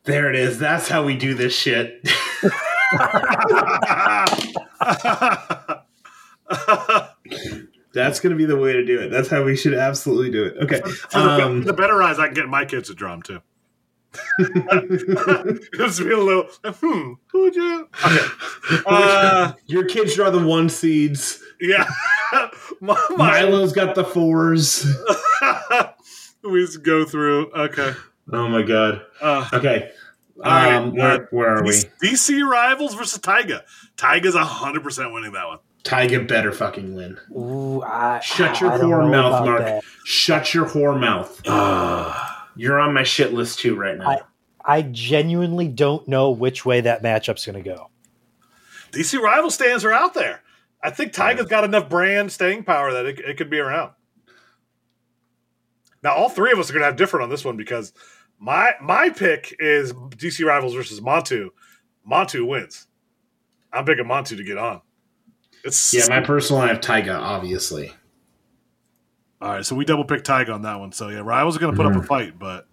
[0.05, 0.59] there it is.
[0.59, 2.01] That's how we do this shit.
[7.93, 9.09] That's gonna be the way to do it.
[9.11, 10.57] That's how we should absolutely do it.
[10.63, 10.81] Okay.
[10.81, 13.41] For the, Um, the better eyes, I can get my kids to drum too.
[15.77, 17.89] Just be a little, hmm, who would you?
[18.05, 18.27] Okay.
[18.87, 21.43] Uh, your kids draw the one seeds.
[21.61, 21.89] yeah.
[22.81, 24.87] my, my, Milo's got the fours.
[26.45, 27.51] we just go through.
[27.53, 27.93] Okay.
[28.32, 29.03] Oh my god.
[29.20, 29.91] Uh, Okay.
[30.43, 31.73] All right, Um, where, where are we?
[32.03, 33.65] DC Rivals versus Taiga.
[33.97, 35.59] Taiga's 100% winning that one.
[35.82, 37.19] Taiga better fucking win.
[37.37, 39.61] Ooh, I, Shut your I don't whore mouth, Mark.
[39.65, 39.85] that.
[40.05, 41.41] Shut your whore mouth.
[42.57, 44.09] You're on my shit list too right now.
[44.09, 44.21] I-
[44.63, 47.91] I genuinely don't know which way that matchup's going to go.
[48.93, 50.43] DC Rival stands are out there.
[50.83, 53.93] I think Taiga's got enough brand staying power that it, it could be around.
[56.03, 57.93] Now, all three of us are going to have different on this one because
[58.39, 61.49] my my pick is DC Rivals versus Montu.
[62.09, 62.87] Montu wins.
[63.73, 64.81] I'm picking Montu to get on.
[65.65, 67.93] It's yeah, my personal I have Taiga, obviously.
[69.41, 69.65] All right.
[69.65, 70.93] So we double pick Taiga on that one.
[70.93, 72.67] So yeah, Rivals are going to put up a fight, but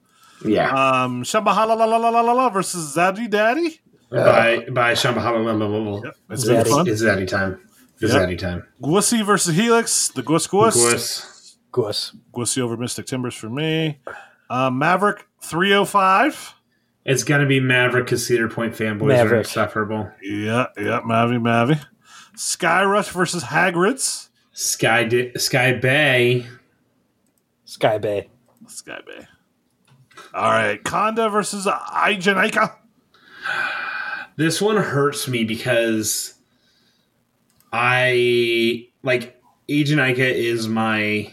[0.46, 0.70] Yeah.
[0.70, 3.80] um, Shambahala la la la la la la versus Zaddy Daddy.
[4.10, 6.48] by by Shamba Yep, it's Zaddy.
[6.48, 6.88] gonna be It's, fun.
[6.88, 7.60] it's Zaddy time.
[8.00, 8.30] It's Yep.
[8.30, 8.64] Zaddy time.
[8.82, 10.10] Gwussy versus Helix.
[10.10, 10.68] The Gwuss Gwuss.
[10.68, 11.42] Of course.
[11.72, 12.16] Goose.
[12.34, 14.00] Gwussy over Mystic Timbers for me.
[14.50, 16.54] Uh, Maverick 305.
[17.06, 19.32] It's gonna be Maverick because Cedar Point fanboys Maverick.
[19.34, 20.12] are insufferable.
[20.22, 21.80] Yeah, yeah, Mavi, Mavi.
[22.36, 24.30] Skyrush versus Hagrid's.
[24.54, 26.48] Sky Di- Sky Bay.
[27.78, 28.28] Sky Bay.
[28.66, 29.28] Sky Bay.
[30.34, 32.76] All right, Kondaa versus Ijanika.
[34.36, 36.34] This one hurts me because
[37.72, 39.40] I like
[39.70, 41.32] Agent Ica is my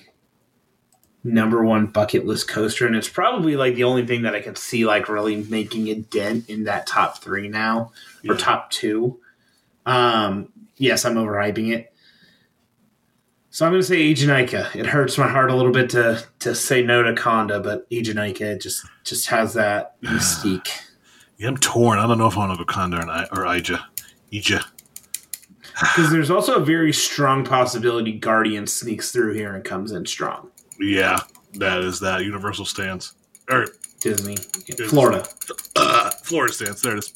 [1.25, 4.55] number one bucket list coaster, and it's probably like the only thing that I can
[4.55, 7.93] see like really making a dent in that top three now
[8.29, 9.19] or top two.
[9.87, 11.94] Um, yes, I'm overhyping it.
[13.55, 14.75] So I'm going to say Ica.
[14.75, 18.61] It hurts my heart a little bit to to say no to Kondaa, but Ica
[18.61, 20.67] just just has that mystique.
[21.39, 22.01] Yeah, I'm torn.
[22.01, 23.81] I don't know if I want to go Kondaa or, I- or Ija.
[24.33, 24.61] Ija.
[25.81, 30.51] Because there's also a very strong possibility Guardian sneaks through here and comes in strong.
[30.81, 31.19] Yeah,
[31.55, 32.25] that is that.
[32.25, 33.15] Universal stance.
[33.49, 33.67] Or
[34.01, 34.37] Disney,
[34.89, 35.29] Florida.
[35.77, 36.81] uh, Florida stance.
[36.83, 37.13] There it is.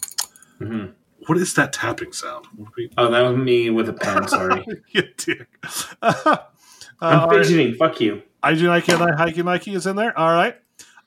[0.61, 0.93] Mhm.
[1.29, 2.47] What is that tapping sound?
[2.57, 4.27] What we- Oh, that was me with a pen.
[4.29, 5.47] Sorry, you dick.
[6.03, 6.37] uh,
[7.01, 7.45] I'm all right.
[7.47, 7.75] fidgeting.
[7.75, 8.23] Fuck you.
[8.45, 10.17] IG Nike and I, Hikey Nike is in there.
[10.19, 10.57] All right.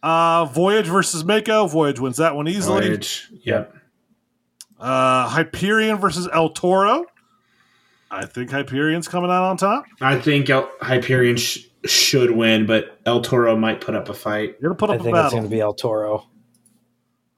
[0.04, 1.68] Uh, Voyage versus Mako.
[1.68, 2.88] Voyage wins that one easily.
[2.88, 3.30] Voyage.
[3.44, 3.76] Yep.
[4.80, 7.06] Uh, Hyperion versus El Toro.
[8.10, 9.86] I think Hyperion's coming out on top.
[10.02, 14.58] I think El- Hyperion sh- should win, but El Toro might put up a fight.
[14.60, 16.28] You're gonna put I up a think it's going to be El Toro.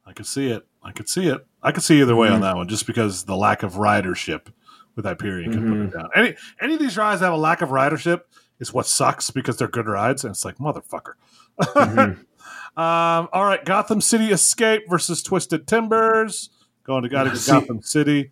[0.05, 0.65] I could see it.
[0.81, 1.45] I could see it.
[1.63, 2.43] I could see either way on Mhm.
[2.43, 4.47] that one, just because the lack of ridership
[4.95, 5.87] with Hyperion can put Mhm.
[5.87, 6.09] it down.
[6.15, 8.21] Any any of these rides that have a lack of ridership
[8.59, 11.13] is what sucks because they're good rides, and it's like motherfucker.
[11.59, 12.17] Mhm.
[12.75, 16.49] Um, all right, Gotham City Escape versus Twisted Timbers.
[16.83, 18.31] Going to gotta go Gotham City.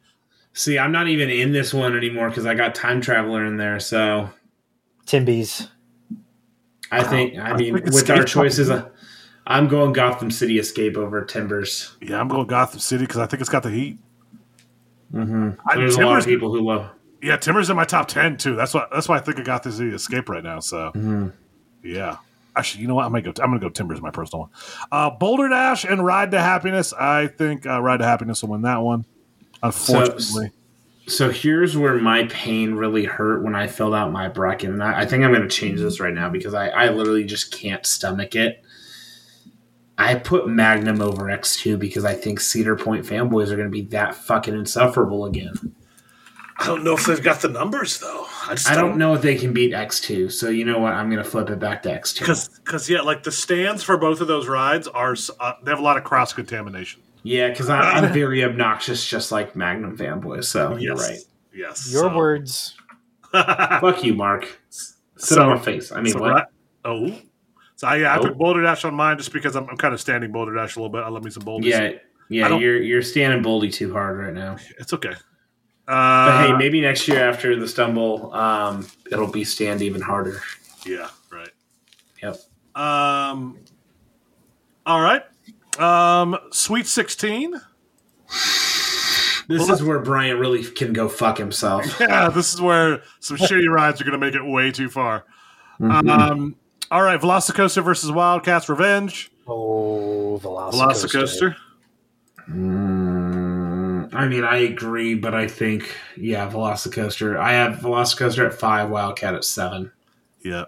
[0.53, 3.79] See, I'm not even in this one anymore because I got Time Traveler in there.
[3.79, 4.31] So
[5.05, 5.69] Timbies.
[6.91, 8.89] I think, I I mean, think with our choices, uh,
[9.51, 11.95] I'm going Gotham City Escape over Timbers.
[12.01, 13.97] Yeah, I'm going Gotham City because I think it's got the heat.
[15.13, 15.51] Mm-hmm.
[15.67, 16.89] I- There's a lot of people who love.
[17.21, 18.55] Yeah, Timbers in my top ten too.
[18.55, 18.87] That's why.
[18.91, 20.59] That's why I think I got this escape right now.
[20.59, 21.31] So Mhm.
[21.83, 22.17] yeah.
[22.55, 23.05] Actually, you know what?
[23.05, 23.29] I'm gonna go.
[23.43, 24.49] I'm gonna go Timbers my personal one.
[24.91, 26.93] Uh, Boulder Dash and Ride to Happiness.
[26.93, 29.05] I think uh, Ride to Happiness will win that one.
[29.63, 30.51] Unfortunately,
[31.07, 35.01] So here's where my pain really hurt when I filled out my bracket, and I,
[35.01, 37.85] I think I'm going to change this right now because I, I literally just can't
[37.85, 38.63] stomach it.
[40.01, 43.83] I put Magnum over X2 because I think Cedar Point fanboys are going to be
[43.87, 45.75] that fucking insufferable again.
[46.57, 48.25] I don't know if they've got the numbers though.
[48.47, 50.93] I just I don't know if they can beat X2, so you know what?
[50.93, 52.19] I'm going to flip it back to X2.
[52.19, 55.79] because because yeah, like the stands for both of those rides are uh, they have
[55.79, 57.01] a lot of cross contamination.
[57.23, 60.45] Yeah, because I'm very obnoxious, just like Magnum fanboys.
[60.45, 61.19] So you're right.
[61.53, 61.91] Yes.
[61.91, 62.75] Your so- words.
[63.31, 64.47] Fuck you, Mark.
[64.69, 65.91] Sit So- on my face.
[65.91, 66.35] I mean, so what?
[66.35, 66.41] ri-
[66.85, 67.17] oh.
[67.81, 68.21] So I, yeah, I Oh.
[68.21, 70.79] put Boulder Dash on mine just because I'm, I'm kind of standing Boulder Dash a
[70.79, 70.99] little bit.
[70.99, 71.67] I love me some boulders.
[71.67, 71.93] Yeah,
[72.29, 72.55] yeah.
[72.55, 74.57] You're you're standing boldy too hard right now.
[74.77, 75.15] it's okay.
[75.87, 80.43] But Uh, hey, maybe next year after the stumble, um, it'll be stand even harder.
[80.85, 81.49] yeah, right.
[82.21, 82.35] Yep.
[82.75, 83.57] Um,
[84.85, 85.23] all right.
[85.79, 87.55] Um, Sweet Sixteen.
[89.47, 91.83] This is where Bryant really can go fuck himself.
[91.99, 95.25] Yeah, this is where some shitty rides are going to make it way too far.
[95.79, 96.09] Mm-hmm.
[96.09, 96.55] Um,
[96.91, 99.31] all right, Velocicoaster versus Wildcats Revenge.
[99.47, 100.73] Oh, Velocicoaster.
[100.73, 101.55] Velocicoaster.
[102.49, 107.37] Mm, I mean, I agree, but I think yeah, Velocicoaster.
[107.37, 109.91] I have Velocicoaster at five, Wildcat at seven.
[110.43, 110.65] Yeah.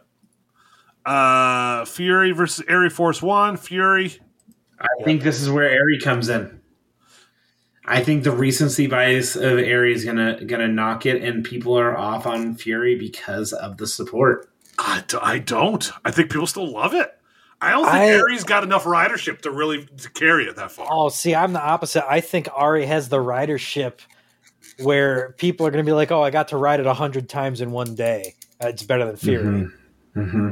[1.06, 3.58] Uh, Fury versus ArieForce One.
[3.58, 4.18] Fury.
[4.80, 6.62] I think this is where Airy comes in.
[7.86, 11.98] I think the recency bias of Airy is gonna gonna knock it, and people are
[11.98, 14.53] off on Fury because of the support.
[14.80, 15.92] I, d- I don't.
[16.04, 17.12] I think people still love it.
[17.62, 20.88] I don't think I- Aries got enough ridership to really to carry it that far.
[20.90, 22.04] Oh, see, I'm the opposite.
[22.10, 24.00] I think Ari has the ridership
[24.82, 27.30] where people are going to be like, "Oh, I got to ride it a hundred
[27.30, 28.36] times in one day.
[28.62, 29.72] Uh, It's better than Fury." Mhm.
[30.16, 30.52] Mm-hmm.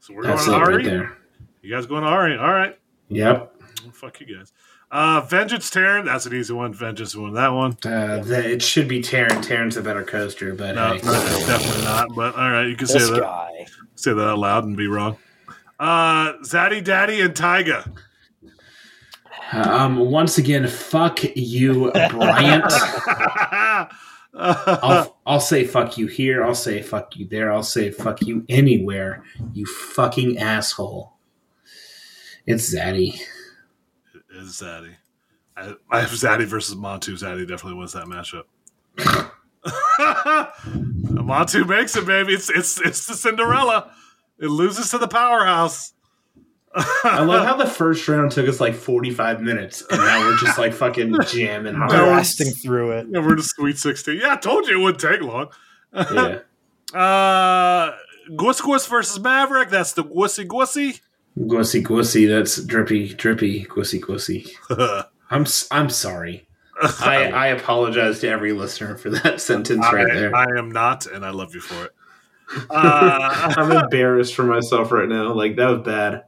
[0.00, 0.84] So we're That's going right Ari.
[0.84, 1.16] there.
[1.62, 2.36] you guys going to Ari?
[2.38, 2.76] All right.
[3.08, 3.54] Yep.
[3.84, 4.52] Well, fuck you guys.
[4.92, 6.04] Uh, Vengeance Taron.
[6.04, 6.74] That's an easy one.
[6.74, 7.72] Vengeance won that one.
[7.84, 9.42] Uh, the, it should be Taron.
[9.42, 11.00] Taron's a better coaster, but No, hey.
[11.02, 11.12] no,
[11.46, 12.08] definitely not.
[12.14, 13.20] But all right, you can say that.
[13.20, 13.66] guy.
[13.94, 15.16] Say that out loud and be wrong.
[15.80, 17.90] Uh, Zaddy Daddy and Taiga.
[19.52, 22.64] Um, once again, fuck you, Bryant.
[24.34, 26.44] I'll, I'll say fuck you here.
[26.44, 27.52] I'll say fuck you there.
[27.52, 29.24] I'll say fuck you anywhere.
[29.52, 31.12] You fucking asshole.
[32.46, 33.20] It's Zaddy.
[34.42, 34.94] Is Zaddy.
[35.56, 37.12] I, I have Zaddy versus Montu.
[37.14, 38.44] Zaddy definitely wins that matchup.
[41.12, 42.32] Montu makes it, baby.
[42.34, 43.92] It's it's it's the Cinderella.
[44.38, 45.92] It loses to the powerhouse.
[46.74, 50.58] I love how the first round took us like 45 minutes, and now we're just
[50.58, 51.92] like fucking jamming No, hard.
[51.92, 53.06] it's- Blasting through it.
[53.10, 54.18] Yeah, we're to Sweet 16.
[54.18, 55.48] Yeah, I told you it wouldn't take long.
[55.94, 56.38] Yeah.
[56.94, 57.92] Uh,
[58.32, 59.70] Gwus Gwus versus Maverick.
[59.70, 61.00] That's the Gwussy Gwussy.
[61.38, 64.50] Gwussy gwussy, that's drippy, drippy, gwussy gwussy.
[65.30, 66.46] I'm s- I'm sorry.
[67.00, 70.34] I, I apologize to every listener for that sentence right I, there.
[70.36, 71.92] I am not, and I love you for it.
[72.68, 75.32] Uh, I'm embarrassed for myself right now.
[75.32, 76.24] Like that was bad.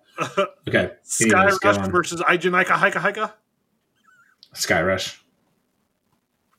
[0.68, 3.32] Okay, Sky anyways, Rush versus Ijanika Hika Hika.
[4.54, 5.22] Sky Rush.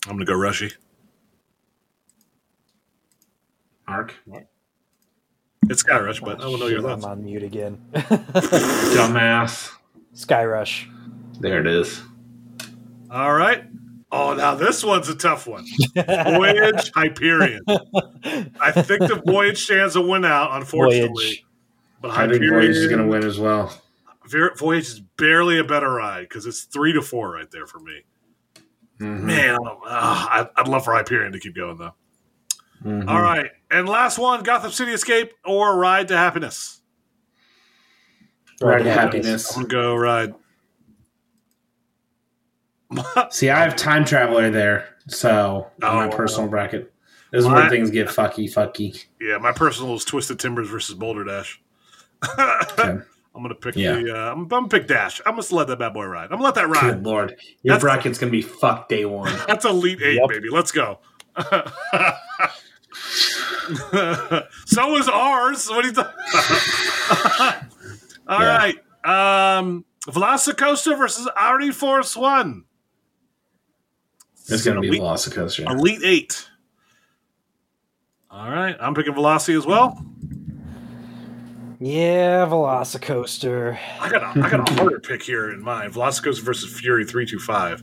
[0.06, 0.74] I'm gonna go Rushy.
[3.88, 4.14] Arc.
[5.70, 7.78] It's Sky Rush, but I will know your Shit, I'm on mute again.
[7.94, 9.72] Dumbass.
[10.14, 10.88] Sky Rush.
[11.40, 12.02] There it is.
[13.12, 13.64] All right.
[14.12, 15.66] Oh, now this one's a tough one.
[15.96, 17.62] Voyage Hyperion.
[17.68, 21.08] I think the Voyage stands a win out, unfortunately.
[21.26, 21.46] Voyage.
[22.02, 23.82] But I think Hyperion, Voyage is going to win as well.
[24.58, 28.02] Voyage is barely a better ride because it's three to four right there for me.
[29.00, 29.22] Mhm.
[29.24, 31.94] Man, uh, I'd, I'd love for Hyperion to keep going though.
[32.86, 33.08] Mhm.
[33.10, 36.82] All right, and last one: Gotham City Escape or Ride to Happiness.
[38.62, 39.58] Ride to to happiness.
[39.58, 40.34] I'm go Ride.
[43.32, 46.10] See, I have time traveler there, so in my Oh.
[46.16, 46.94] personal bracket.
[47.32, 49.06] This is My- where things get fucky, fucky.
[49.20, 51.60] Yeah, my personal is Twisted Timbers versus Boulder Dash.
[52.40, 52.98] Okay.
[53.36, 53.96] I'm gonna pick Yeah.
[53.96, 54.16] the.
[54.16, 55.20] Uh, I'm, I'm gonna pick Dash.
[55.26, 56.26] I'm gonna let that bad boy ride.
[56.26, 56.82] I'm gonna let that ride.
[56.82, 57.32] Good lord,
[57.64, 59.34] your That's- bracket's gonna be fucked day one.
[59.48, 60.30] That's elite eight, Yep.
[60.30, 60.50] baby.
[60.50, 61.00] Let's go.
[64.66, 65.68] so is ours.
[65.70, 66.08] What do you think?
[68.28, 68.58] All Yeah.
[68.58, 69.58] right.
[69.58, 72.64] Um, Velocicoaster versus ArieForce One.
[74.48, 75.70] It's gonna be elite, Velocicoaster.
[75.72, 76.48] elite eight.
[78.30, 80.04] All right, I'm picking Velocity as well.
[81.80, 83.78] Yeah, Velocicoaster.
[84.00, 85.94] I got a, I got a harder pick here in mind.
[85.94, 87.82] Velocicoaster versus Fury three two five.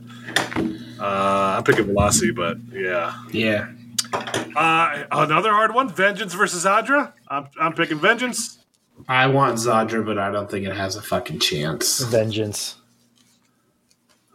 [0.99, 3.13] Uh, I'm picking Velocity, but yeah.
[3.31, 3.71] Yeah,
[4.13, 7.13] Uh, another hard one: Vengeance versus Zadra.
[7.27, 8.59] I'm I'm picking Vengeance.
[9.07, 11.99] I want Zadra, but I don't think it has a fucking chance.
[11.99, 12.75] Vengeance.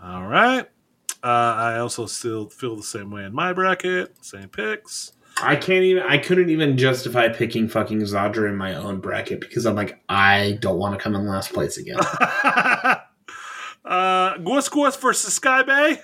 [0.02, 0.68] All right.
[1.22, 4.24] Uh, I also still feel the same way in my bracket.
[4.24, 5.12] Same picks.
[5.40, 6.02] I can't even.
[6.02, 10.58] I couldn't even justify picking fucking Zadra in my own bracket because I'm like, I
[10.60, 11.98] don't want to come in last place again.
[12.00, 12.98] uh,
[13.84, 16.00] Gwis Gwis versus Sky Bay.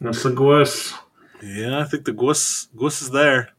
[0.00, 0.94] That's the Gwis.
[1.42, 3.50] Yeah, I think the Gwis Gwis is there.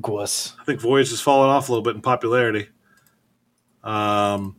[0.00, 0.54] Gwus.
[0.60, 2.68] I think Voyage has fallen off a little bit in popularity.
[3.82, 4.56] Um,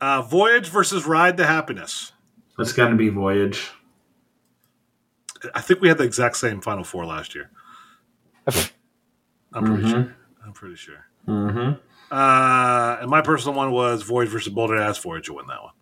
[0.00, 2.12] uh, Voyage versus Ride to Happiness.
[2.56, 3.70] That's got to be Voyage.
[5.54, 7.50] I think we had the exact same Final Four last year.
[8.46, 9.90] I'm pretty Mhm.
[9.90, 10.16] sure.
[10.44, 11.06] I'm pretty sure.
[11.26, 11.74] Mm-hmm.
[12.14, 14.76] Uh, and my personal one was Voyage versus Boulder.
[14.76, 15.72] Ass Voyage will win that one.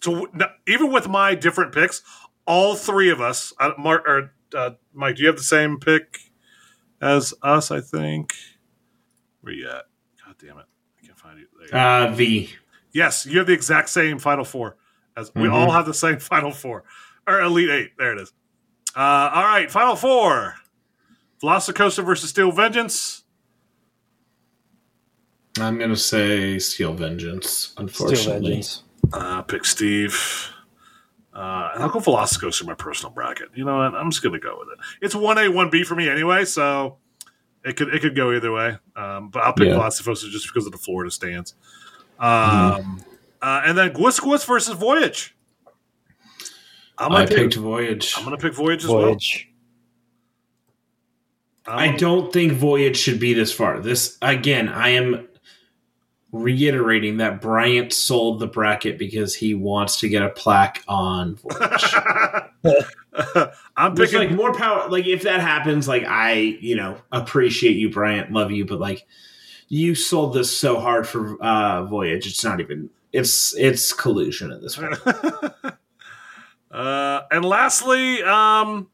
[0.00, 2.02] So now, even with my different picks,
[2.46, 6.18] all three of us, uh, Mark or uh, Mike, do you have the same pick
[7.00, 7.70] as us?
[7.70, 8.34] I think.
[9.42, 9.84] Where you at?
[10.24, 10.66] God damn it!
[11.02, 11.46] I can't find you.
[11.58, 12.06] There you.
[12.08, 12.50] Uh, v.
[12.92, 14.76] Yes, you have the exact same Final Four
[15.16, 15.52] as we Mhm.
[15.52, 16.84] all have the same Final Four
[17.26, 17.90] or Elite Eight.
[17.98, 18.32] There it is.
[18.96, 20.56] Uh, all right, Final Four:
[21.42, 23.22] Velocicoaster versus Steel Vengeance.
[25.58, 27.48] I'm gonna say Steel Vengeance.
[27.50, 28.82] Steel Unfortunately, Vengeance.
[29.12, 30.52] Uh, pick Steve.
[31.40, 33.48] Uh, and I'll go Velocicoaster in my personal bracket.
[33.54, 33.94] You know what?
[33.94, 34.78] I'm just gonna go with it.
[35.00, 36.98] It's one A, one B for me anyway, so
[37.64, 38.76] it could it could go either way.
[38.94, 39.74] Um, but I'll pick Yeah.
[39.76, 41.54] Velocicoaster just because of the Florida stance.
[42.18, 43.02] Um,
[43.40, 45.34] uh, and then Gwis versus Voyage.
[46.98, 48.12] I'm gonna I pick, picked Voyage.
[48.18, 49.48] I'm gonna pick Voyage as Voyage.
[51.66, 51.76] well.
[51.78, 53.80] I I'm- don't think Voyage should be this far.
[53.80, 55.26] This again, I am
[56.32, 61.94] reiterating that Bryant sold the bracket because he wants to get a plaque on Voyage.
[63.76, 64.28] I'm There's picking.
[64.28, 64.88] like more power.
[64.88, 69.06] Like if that happens, like I, you know, appreciate you, Bryant, love you, but like
[69.68, 72.26] you sold this so hard for uh Voyage.
[72.26, 72.90] It's not even.
[73.12, 74.96] It's it's collusion at this point.
[76.70, 78.88] uh, and lastly, um,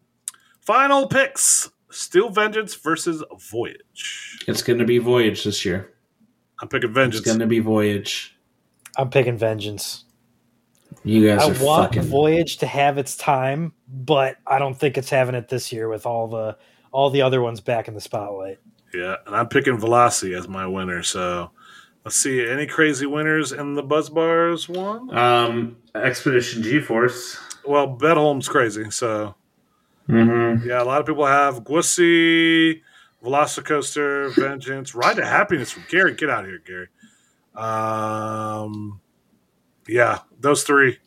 [0.60, 4.38] final picks: Steel Vengeance versus Voyage.
[4.48, 5.92] It's going to be Voyage this year.
[6.60, 7.20] I'm picking Vengeance.
[7.20, 8.36] It's going to be Voyage.
[8.96, 10.04] I'm picking Vengeance.
[11.04, 12.08] You guys I are want fucking.
[12.08, 16.06] Voyage to have its time, but I don't think it's having it this year with
[16.06, 16.56] all the
[16.92, 18.58] all the other ones back in the spotlight.
[18.94, 21.02] Yeah, and I'm picking Velocity as my winner.
[21.02, 21.50] So
[22.04, 22.46] let's see.
[22.48, 25.14] Any crazy winners in the Buzz Bars one?
[25.16, 27.38] um, Expedition GeForce.
[27.66, 28.90] Well, Bedholm's crazy.
[28.90, 29.34] So
[30.08, 30.68] Mm-hmm.
[30.68, 32.80] yeah, a lot of people have Gwissy,
[33.26, 36.14] Velocicoaster, Vengeance, Ride to Happiness from Gary.
[36.14, 36.88] Get out of here, Gary.
[37.54, 39.00] Um,
[39.88, 40.98] yeah, those three,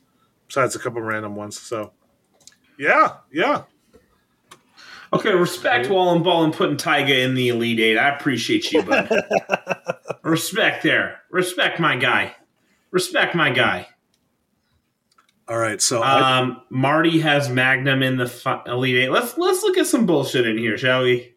[0.48, 1.60] besides a couple random ones.
[1.60, 1.94] So
[2.78, 3.64] yeah, yeah.
[5.12, 7.98] Okay, respect Wallen Ball and putting Taiga in the Elite Eight.
[7.98, 9.10] I appreciate you, bud.
[10.24, 11.22] respect there.
[11.32, 12.36] Respect my guy.
[12.92, 13.88] Respect my guy.
[15.48, 19.10] All right, so I, Um, Marty has Magnum in the fi- Elite Eight.
[19.10, 21.34] Let's let's look at some bullshit in here, shall we?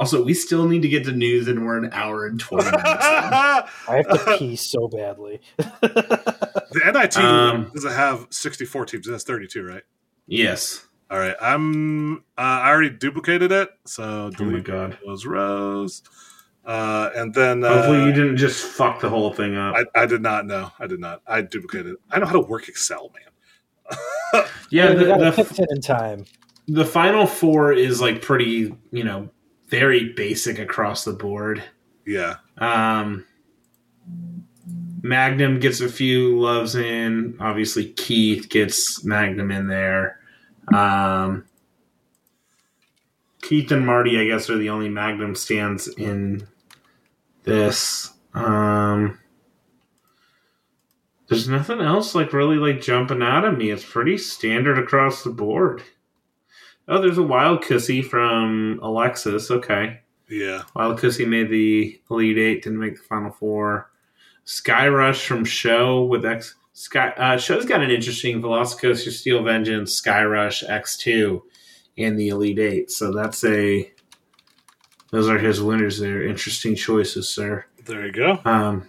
[0.00, 2.82] Also, we still need to get to news, and we're an hour and twenty minutes.
[2.82, 2.88] in.
[2.90, 5.40] I have to pee so badly.
[5.58, 9.06] the NIT Um, doesn't have 64 teams.
[9.06, 9.82] It has 32, right?
[10.26, 10.86] yes.
[11.10, 12.18] All right, I'm.
[12.38, 14.96] Uh, I already duplicated it, so Oh my god.
[15.04, 16.02] those rows.
[16.64, 19.74] Uh, and then uh, Hopefully, you didn't just fuck the whole thing up.
[19.94, 20.70] I, I did not know.
[20.78, 21.20] I did not.
[21.26, 21.94] I duplicated.
[21.94, 21.98] it.
[22.10, 24.44] I know how to work Excel, man.
[24.70, 26.24] yeah, you the, gotta the, it in time.
[26.68, 29.28] the final four is like pretty, you know,
[29.70, 31.62] very basic across the board.
[32.06, 33.24] Yeah, Um,
[35.02, 37.36] Magnum gets a few loves in.
[37.40, 40.18] Obviously, Keith gets Magnum in there.
[40.74, 41.46] Um,
[43.42, 46.46] Keith and Marty, I guess, are the only Magnum stands in
[47.44, 48.12] this.
[48.34, 49.18] Um,
[51.28, 53.70] there's nothing else like really like jumping out at me.
[53.70, 55.82] It's pretty standard across the board.
[56.90, 59.48] Oh, there's a wild cussy from Alexis.
[59.48, 60.00] Okay.
[60.28, 60.62] yeah.
[60.74, 63.92] Wild Cussy made the Elite Eight, didn't make the Final Four.
[64.44, 66.56] Sky Rush from Show with X.
[66.72, 71.44] Sky uh, Show's got an interesting Velocicoaster, Steel Vengeance, Sky Rush X two
[71.96, 72.90] in the Elite Eight.
[72.90, 73.88] So that's a.
[75.12, 76.00] Those are his winners.
[76.00, 77.66] There, interesting choices, sir.
[77.84, 78.40] There you go.
[78.44, 78.88] Um,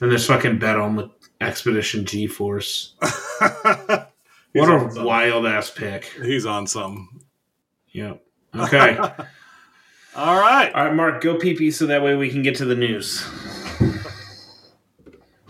[0.00, 1.10] and there's fucking bet on with
[1.40, 2.92] Expedition GeForce.
[4.54, 5.04] He's What a something.
[5.04, 6.04] wild ass pick.
[6.22, 7.08] He's on something.
[7.92, 8.22] Yep.
[8.56, 8.96] Okay.
[10.16, 10.72] All right.
[10.72, 13.26] All right, Mark, go pee pee so that way we can get to the news.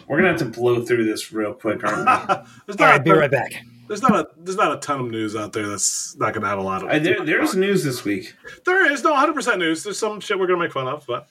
[0.08, 1.98] We're gonna have to blow through this real quick, aren't
[2.28, 2.34] we?
[2.66, 2.90] there's not.
[2.90, 3.62] right, be right back.
[3.88, 4.28] There's not a.
[4.38, 6.82] There's not a ton of news out there that's not going to have a lot
[6.82, 6.88] of.
[6.88, 8.34] Uh, there, there's news this week.
[8.64, 9.82] There is no 100 percent news.
[9.82, 11.28] There's some shit we're going to make fun of, but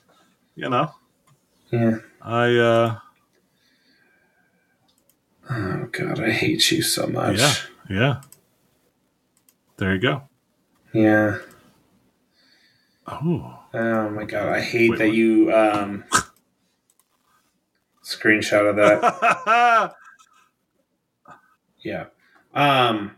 [0.56, 0.92] you know,
[1.72, 1.98] Yeah.
[2.22, 2.56] I.
[2.56, 3.00] uh
[5.50, 7.38] Oh God, I hate you so much.
[7.40, 7.54] Yeah.
[7.90, 8.22] Yeah.
[9.78, 10.24] There you go.
[10.94, 11.38] Yeah.
[13.08, 15.16] Oh, Oh my god, I hate Wait, that what?
[15.16, 16.04] you um
[18.04, 19.94] screenshot of that.
[21.86, 22.06] Yeah.
[22.54, 23.12] Um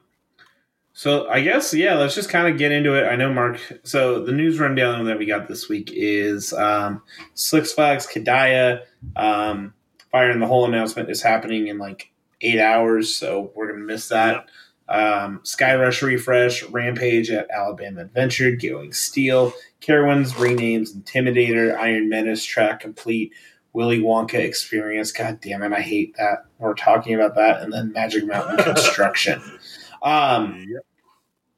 [0.94, 3.06] so I guess yeah, let's just kind of get into it.
[3.08, 7.04] I know Mark so the news rundown that we got this week is um
[7.36, 8.82] Six Flags Qiddiya
[9.16, 9.74] um
[10.12, 12.10] Fire in the Hole announcement is happening in like
[12.42, 14.46] 8 hours, so we're to miss that.
[14.88, 22.44] Um Sky Rush refresh, Rampage at Alabama Adventure, Going Steel, Carowinds renames Intimidator, Iron Menace
[22.46, 23.32] track complete,
[23.74, 25.12] Willy Wonka experience.
[25.12, 26.46] God damn it, I hate that.
[26.60, 29.42] We're talking about that, and then Magic Mountain construction.
[30.04, 30.86] Um, Yep.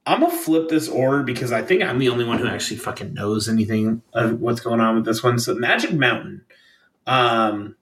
[0.06, 3.14] I'm gonna flip this order because I think I'm the only one who actually fucking
[3.14, 5.38] knows anything of what's going on with this one.
[5.38, 6.46] So Magic Mountain,
[7.06, 7.76] um,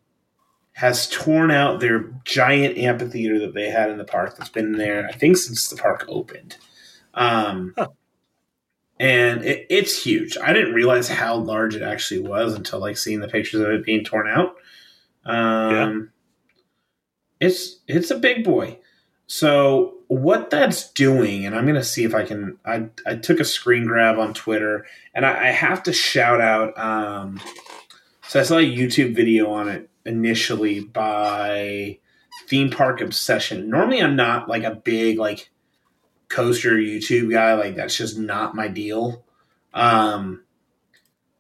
[0.76, 5.08] has torn out their giant amphitheater that they had in the park that's been there,
[5.08, 6.58] I think, since the park opened.
[7.14, 7.88] Um, Huh.
[9.00, 10.38] and it, it's huge.
[10.38, 13.86] I didn't realize how large it actually was until like seeing the pictures of it
[13.86, 14.56] being torn out.
[15.26, 16.12] Um,
[17.40, 18.80] it's it's a big boy.
[19.28, 22.58] So what that's doing, and I'm gonna see if I can.
[22.66, 26.78] I I took a screen grab on Twitter, and I, I have to shout out.
[26.78, 27.40] Um,
[28.28, 32.00] so I saw a YouTube video on it initially by
[32.48, 33.70] Theme Park Obsession.
[33.70, 35.50] Normally, I'm not like a big like
[36.30, 37.54] coaster YouTube guy.
[37.54, 39.24] Like that's just not my deal.
[39.74, 40.42] Um,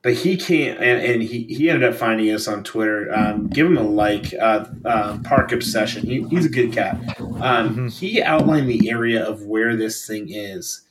[0.01, 3.11] but he can't, and, and he, he ended up finding us on Twitter.
[3.11, 4.33] Um, give him a like.
[4.39, 6.05] Uh, uh, Park Obsession.
[6.05, 6.95] He, he's a good cat.
[7.19, 7.91] Um, Mhm.
[7.91, 10.81] He outlined the area of where this thing is.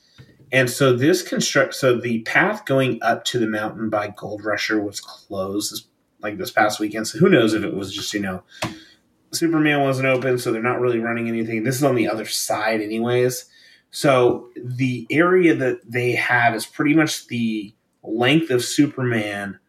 [0.55, 4.81] And so this construct, so the path going up to the mountain by Gold Rusher
[4.81, 5.85] was closed this,
[6.21, 7.09] like this past weekend.
[7.09, 8.41] So who knows if it was just you know,
[9.33, 11.65] Superman wasn't open, so they're not really running anything.
[11.65, 13.47] This is on the other side, anyways.
[13.91, 19.59] So the area that they have is pretty much the length of Superman,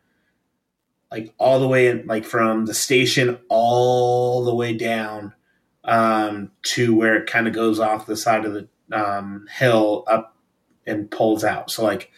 [1.10, 5.34] like all the way, in, like from the station all the way down
[5.82, 10.34] um, to where it kind of goes off the side of the um, hill up
[10.86, 11.70] and pulls out.
[11.70, 12.10] So like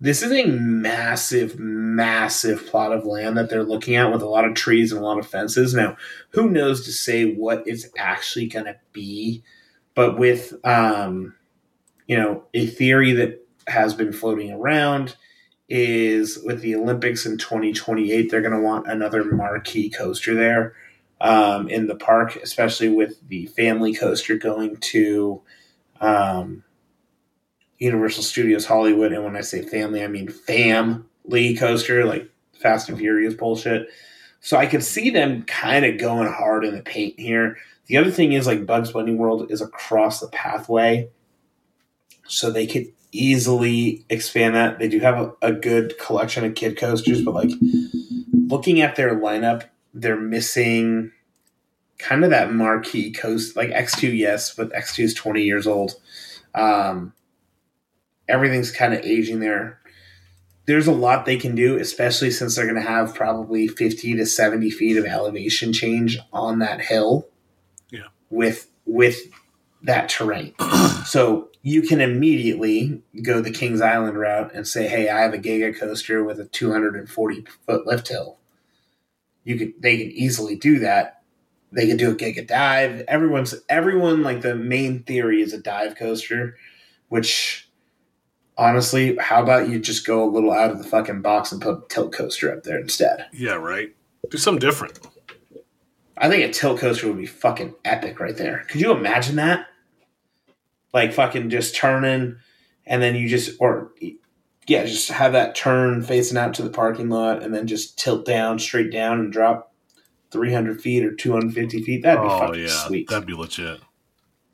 [0.00, 4.44] this is a massive, massive plot of land that they're looking at with a lot
[4.44, 5.72] of trees and a lot of fences.
[5.72, 5.96] Now,
[6.30, 9.42] who knows to say what it's actually going to be,
[9.94, 11.34] but with um,
[12.06, 15.16] you know a theory that has been floating around
[15.68, 20.74] is with the Olympics in 2028, they're going to want another marquee coaster there
[21.22, 25.40] um, in the park, especially with the family coaster going to
[26.02, 26.62] um,
[27.84, 29.12] Universal Studios Hollywood.
[29.12, 32.28] And when I say family, I mean family coaster, like
[32.60, 33.88] Fast and Furious bullshit.
[34.40, 37.56] So I could see them kind of going hard in the paint here.
[37.86, 41.10] The other thing is like Bugs Bunny World is across the pathway,
[42.26, 44.78] so they could easily expand that.
[44.78, 47.50] They do have a, a good collection of kid coasters, but like
[48.32, 51.12] looking at their lineup, they're missing
[51.98, 55.94] kind of that marquee coast like X2 yes, but X2 is 20 years old.
[56.54, 57.12] Um
[58.28, 59.80] everything's kind of aging there.
[60.66, 64.26] There's a lot they can do, especially since they're going to have probably 50 to
[64.26, 67.28] 70 feet of elevation change on that hill.
[67.90, 68.08] Yeah.
[68.30, 69.18] With with
[69.82, 70.54] that terrain.
[71.06, 75.38] so you can immediately go the Kings Island route and say, "Hey, I have a
[75.38, 78.38] Giga coaster with a 240 foot lift hill."
[79.44, 81.22] You could they can easily do that.
[81.70, 83.02] They could do a Giga dive.
[83.08, 86.56] Everyone's everyone like the main theory is a dive coaster,
[87.08, 87.63] which
[88.56, 91.74] honestly, how about you just go a little out of the fucking box and put
[91.74, 93.26] a tilt coaster up there instead?
[93.32, 93.94] yeah, right.
[94.30, 94.98] Do something different.
[96.16, 98.64] I think a tilt coaster would be fucking epic right there.
[98.68, 99.66] Could you imagine that?
[100.92, 102.36] Like fucking just turning
[102.86, 103.92] and then you just or
[104.66, 108.24] yeah, just have that turn facing out to the parking lot and then just tilt
[108.24, 109.74] down straight down and drop
[110.30, 112.02] 300 feet or 250 feet.
[112.02, 113.08] That'd be oh fucking yeah, sweet.
[113.08, 113.80] that'd be legit.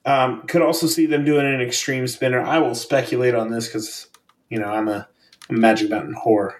[0.05, 2.41] Um, could also see them doing an extreme spinner.
[2.41, 4.09] I will speculate on this because
[4.49, 5.07] you know I'm a,
[5.49, 6.55] a Magic Mountain whore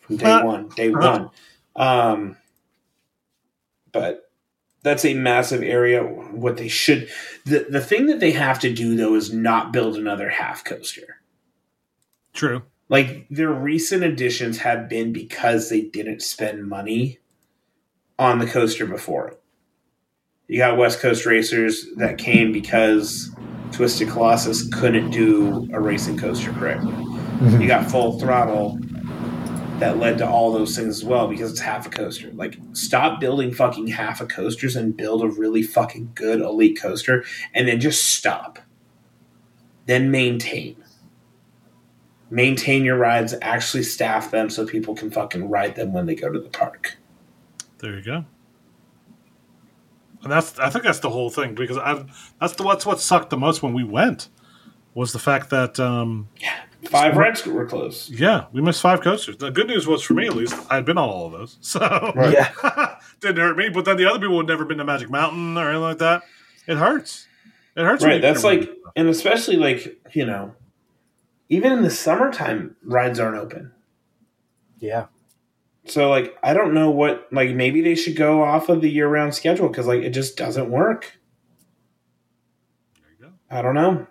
[0.00, 0.68] from day one.
[0.68, 1.28] Day Huh.
[1.76, 1.86] one.
[1.88, 2.36] Um,
[3.92, 4.30] but
[4.82, 6.02] that's a massive area.
[6.02, 7.08] What they should
[7.44, 11.16] the the thing that they have to do though is not build another half coaster.
[12.32, 12.62] True.
[12.88, 17.18] Like their recent additions have been because they didn't spend money
[18.18, 19.39] on the coaster before it.
[20.50, 23.30] You got West Coast Racers that came because
[23.70, 26.90] Twisted Colossus couldn't do a racing coaster correctly.
[26.90, 27.60] Mm-hmm.
[27.60, 28.76] You got Full Throttle
[29.78, 32.32] that led to all those things as well because it's half a coaster.
[32.32, 37.24] Like, stop building fucking half a coasters and build a really fucking good elite coaster
[37.54, 38.58] and then just stop.
[39.90, 40.76] then maintain.
[42.30, 46.30] Maintain your rides, actually staff them so people can fucking ride them when they go
[46.30, 46.96] to the park.
[47.78, 48.24] There you go.
[50.22, 52.04] And that's I think that's the whole thing because I
[52.40, 54.28] that's the what's what sucked the most when we went
[54.94, 56.28] was the fact that um,
[56.90, 58.10] Five rides were closed.
[58.10, 59.36] yeah we missed five coasters.
[59.36, 62.12] The good news was for me at least I'd been on all of those, so
[62.14, 62.32] Right.
[62.34, 62.96] Yeah.
[63.20, 63.68] didn't hurt me.
[63.68, 66.22] But then the other people had never been to Magic Mountain or anything like that.
[66.66, 67.26] It hurts.
[67.76, 68.04] It hurts.
[68.04, 68.20] Right.
[68.20, 70.54] That's can't like, and especially like, you know,
[71.48, 73.72] even in the summertime, rides aren't open.
[74.78, 75.06] Yeah.
[75.86, 79.08] So, like, I don't know what, like, maybe they should go off of the year
[79.08, 81.18] round schedule because, like, it just doesn't work.
[83.00, 83.32] There you go.
[83.50, 84.06] I don't know.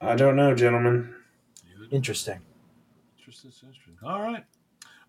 [0.00, 1.14] I don't know, gentlemen.
[1.90, 2.40] Interesting.
[3.18, 3.96] Interesting, interesting.
[4.04, 4.44] All right.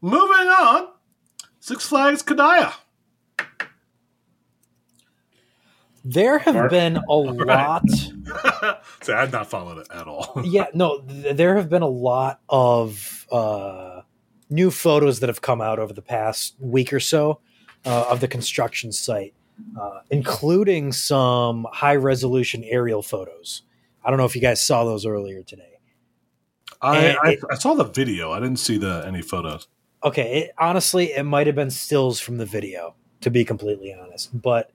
[0.01, 0.89] Moving on.
[1.59, 2.73] Six Flags Qiddiya.
[6.03, 6.71] There have Mark?
[6.71, 7.83] been a lot.
[9.01, 10.41] so I've not followed it at all.
[10.43, 14.01] yeah, no, th- there have been a lot of uh,
[14.49, 17.39] new photos that have come out over the past week or so
[17.85, 19.33] uh, of the construction site,
[19.79, 23.61] uh, including some high resolution aerial photos.
[24.03, 25.67] I don't know if you guys saw those earlier today.
[26.81, 28.31] I, I, it- I saw the video.
[28.31, 29.67] I didn't see the any photos.
[30.03, 34.29] Okay, it, honestly, it might have been stills from the video, to be completely honest.
[34.41, 34.71] But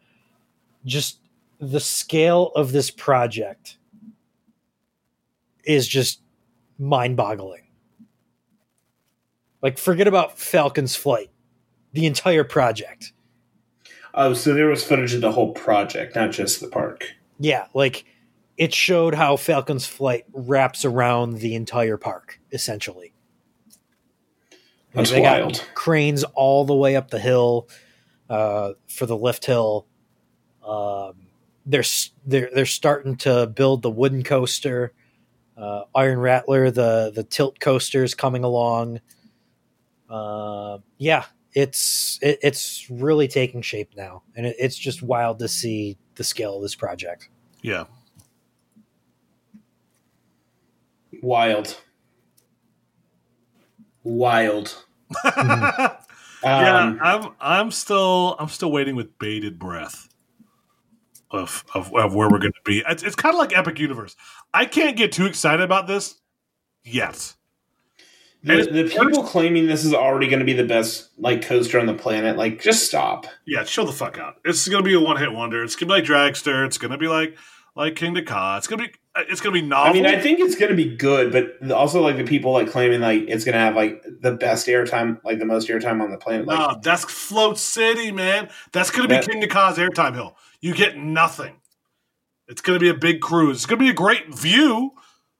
[0.86, 1.20] just
[1.58, 3.76] the scale of this project
[5.64, 6.22] is just
[6.78, 7.64] mind boggling.
[9.62, 11.30] Like, forget about Falcon's flight,
[11.92, 13.12] the entire project.
[14.14, 17.12] Oh, so there was footage of the whole project, not just the park.
[17.38, 18.04] Yeah, like
[18.56, 23.12] it showed how Falcon's flight wraps around the entire park, essentially.
[24.94, 25.68] That's They got wild.
[25.74, 27.68] cranes all the way up the hill
[28.30, 29.86] uh, for the lift hill.
[30.66, 31.14] Um,
[31.64, 31.84] they're
[32.26, 34.92] they're they're starting to build the wooden coaster.
[35.56, 39.00] Uh, Iron Rattler, the the tilt coaster is coming along.
[40.08, 41.24] Uh, yeah,
[41.54, 46.24] it's it, it's really taking shape now, and it, it's just wild to see the
[46.24, 47.28] scale of this project.
[47.62, 47.84] Yeah.
[51.22, 51.80] Wild.
[54.04, 54.84] Wild.
[55.24, 55.96] yeah,
[56.44, 60.08] Um, I'm I'm still I'm still waiting with bated breath
[61.30, 62.82] of of, of where we're going to be.
[62.88, 64.16] It's, it's kind of like Epic Universe.
[64.54, 66.16] I can't get too excited about this
[66.84, 67.34] yet.
[68.42, 71.86] the, the people claiming this is already going to be the best like coaster on
[71.86, 73.26] the planet, like just stop.
[73.46, 74.36] Yeah, chill the fuck out.
[74.44, 75.62] It's going to be a one hit wonder.
[75.64, 76.64] It's going to be like Dragster.
[76.66, 77.36] It's going to be like
[77.74, 78.56] like Kingda Ka.
[78.56, 79.90] It's going to be it's going to be novel.
[79.90, 82.70] I mean, I think it's going to be good, but also like the people like
[82.70, 86.10] claiming like it's going to have like the best airtime, like the most airtime on
[86.10, 86.46] the planet.
[86.46, 88.50] Like, no, that's Float City, man.
[88.72, 90.36] That's going to be That- Kingda Ka's airtime hill.
[90.66, 91.60] You get nothing.
[92.48, 93.58] It's going to be a big cruise.
[93.58, 94.90] It's going to be a great view,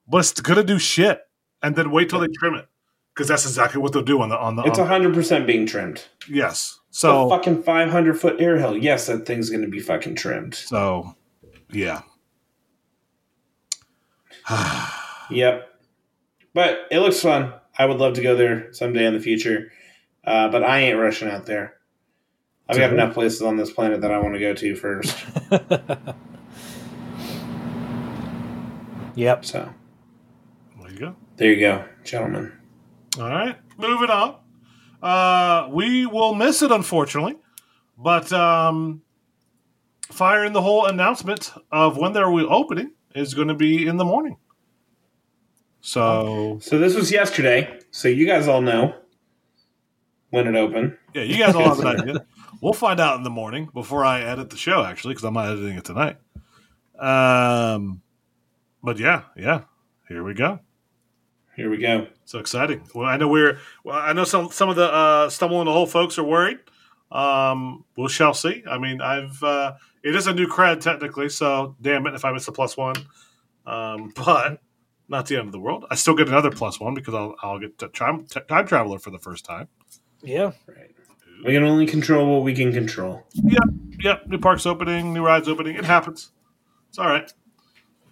[0.07, 1.21] but it's going to do shit.
[1.61, 2.69] And then wait till they trim it
[3.13, 4.63] because that's exactly what they'll do on the on the.
[4.63, 6.05] it's hundred percent being trimmed.
[6.29, 6.79] yes.
[6.91, 8.77] So So fucking five hundred foot air hill.
[8.77, 10.55] Yes, that thing's going to be fucking trimmed.
[10.55, 11.17] so
[11.73, 12.03] yeah.
[15.29, 15.69] Yep.
[16.55, 17.53] But it looks fun.
[17.77, 19.73] I would love to go there someday in the future.
[20.25, 21.76] Uh, but I ain't rushing out there.
[22.69, 25.17] I've got enough places on this planet that I want to go to first.
[29.15, 29.45] Yep.
[29.47, 29.71] So
[30.79, 31.17] There you go.
[31.37, 32.53] there you go, gentlemen.
[33.19, 34.37] All right, moving on.
[35.03, 37.37] Uh, we will miss it, unfortunately,
[37.97, 39.01] but um,
[40.11, 44.05] Fire in the Hole announcement of when they're opening is going to be in the
[44.05, 44.37] morning.
[45.81, 47.79] So So this was yesterday.
[47.91, 48.97] So you guys all know
[50.31, 50.99] when it opened.
[51.15, 52.27] yeah, you guys all have an idea.
[52.61, 55.49] We'll find out in the morning before I edit the show, actually, because I'm not
[55.49, 56.17] editing it tonight.
[56.99, 58.03] Um,
[58.83, 59.63] but yeah, yeah,
[60.09, 60.61] here we go.
[61.57, 62.07] Here we go.
[62.25, 62.87] So exciting!
[62.95, 63.59] Well, I know we're.
[63.85, 66.59] Well, I know some some of the uh, stumble in the hole folks are worried.
[67.11, 68.63] Um, we shall see.
[68.69, 72.33] I mean, I've uh, it is a new cred technically, so damn it if I
[72.33, 72.97] miss the plus one.
[73.67, 74.61] Um, but
[75.09, 75.87] not the end of the world.
[75.91, 79.11] I still get another plus one because I'll I'll get to time time traveler for
[79.11, 79.69] the first time.
[80.23, 80.53] Yeah.
[80.67, 80.96] Right.
[81.45, 83.25] We can only control what we can control.
[84.01, 85.77] Yep, new parks opening, new rides opening.
[85.77, 86.33] It happens.
[86.89, 87.33] It's all right.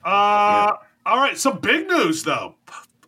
[0.04, 0.72] Uh,
[1.06, 1.36] all right.
[1.36, 2.54] Some big news though.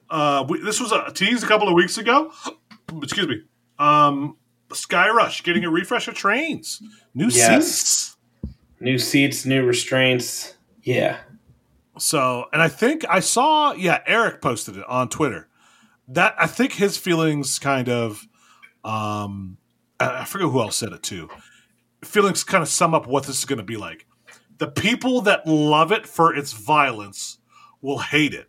[0.08, 2.32] Uh, we, this was a tease a couple of weeks ago.
[3.02, 3.42] Excuse me.
[3.78, 4.36] Um,
[4.72, 6.82] Sky Rush getting a refresh of trains,
[7.14, 7.72] new Yes.
[7.76, 8.16] seats.
[8.80, 10.54] New seats, new restraints.
[10.82, 11.18] Yeah.
[11.98, 15.48] So, and I think I saw, yeah, Eric posted it on Twitter.
[16.08, 18.26] That I think his feelings kind of,
[18.84, 19.56] um,
[20.00, 21.28] I forget who else said it too.
[22.04, 24.06] Feelings kind of sum up what this is going to be like.
[24.58, 27.38] the people that love it for its violence
[27.82, 28.48] will hate it,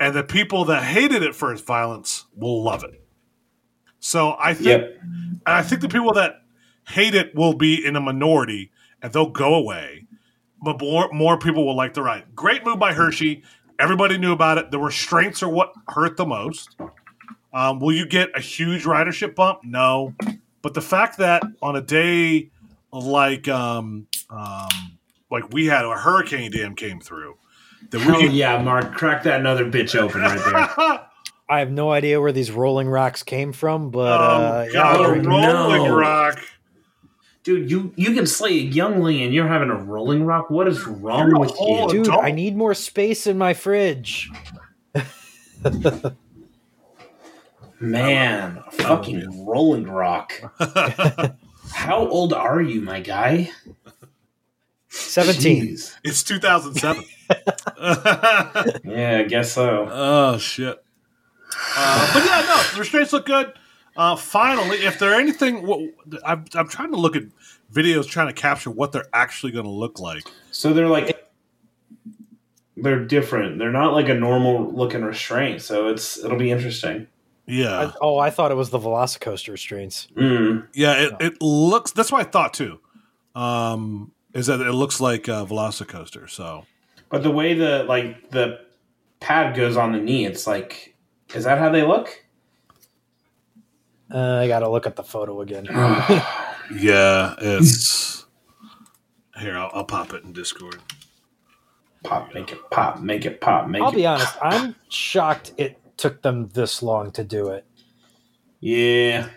[0.00, 3.02] and the people that hated it for its violence will love it.
[4.00, 5.00] So I think, Yep.
[5.46, 6.42] I think the people that
[6.88, 8.70] hate it will be in a minority,
[9.02, 10.06] and they'll go away.
[10.62, 12.34] But more more people will like the ride.
[12.34, 13.42] Great move by Hershey.
[13.78, 14.70] Everybody knew about it.
[14.70, 16.76] The restraints are what hurt the most.
[17.56, 19.60] Um, will you get a huge ridership bump?
[19.64, 20.14] No,
[20.60, 22.50] but the fact that on a day
[22.92, 24.98] like um, um,
[25.30, 27.38] like we had a hurricane dam came through,
[27.88, 31.06] that Hell we yeah, Mark, crack that another bitch open right there.
[31.48, 34.96] I have no idea where these rolling rocks came from, but oh uh, yeah, god,
[34.96, 35.96] I'll Oh, a rolling no.
[35.96, 36.38] rock.
[37.42, 40.50] Dude, you you can slay a Yuengling and you're having a rolling rock.
[40.50, 41.88] What is wrong You're with you?
[41.88, 42.22] dude, adult.
[42.22, 44.30] I need more space in my fridge.
[47.80, 50.32] Man, a fucking rolling rock.
[51.72, 53.50] How old are you, my guy?
[54.88, 55.64] Seventeen.
[55.66, 55.94] Jeez.
[56.04, 57.04] it's 2007.
[58.84, 59.88] Yeah, I guess so.
[59.90, 60.82] Oh shit!
[61.76, 63.52] Uh, but yeah, no, the restraints look good.
[63.96, 65.80] Uh, finally, if there anything, what,
[66.24, 67.24] I'm I'm trying to look at
[67.72, 70.22] videos trying to capture what they're actually going to look like.
[70.52, 71.28] So they're like
[72.76, 73.58] they're different.
[73.58, 77.08] They're not like a normal looking restraint, so it's it'll be interesting.
[77.46, 80.08] Yeah, I- oh, I thought it was the Velocicoaster restraints.
[80.16, 80.66] Mm.
[80.74, 81.92] yeah, it, it looks.
[81.92, 82.80] That's what I thought too.
[83.34, 86.28] Um, is that it looks like a Velocicoaster?
[86.28, 86.64] So
[87.10, 88.60] But the way the like the
[89.20, 90.94] pad goes on the knee, it's like
[91.34, 92.24] is that how they look?
[94.12, 95.64] Uh, I got to look at the photo again.
[96.74, 98.24] yeah, it's
[99.38, 99.56] here.
[99.56, 100.80] I'll, I'll pop it in Discord.
[102.04, 103.84] pop, make it pop, make it pop, make it.
[103.84, 104.34] I'll be honest.
[104.40, 107.66] I'm shocked it took them this long to do it.
[108.60, 109.28] Yeah.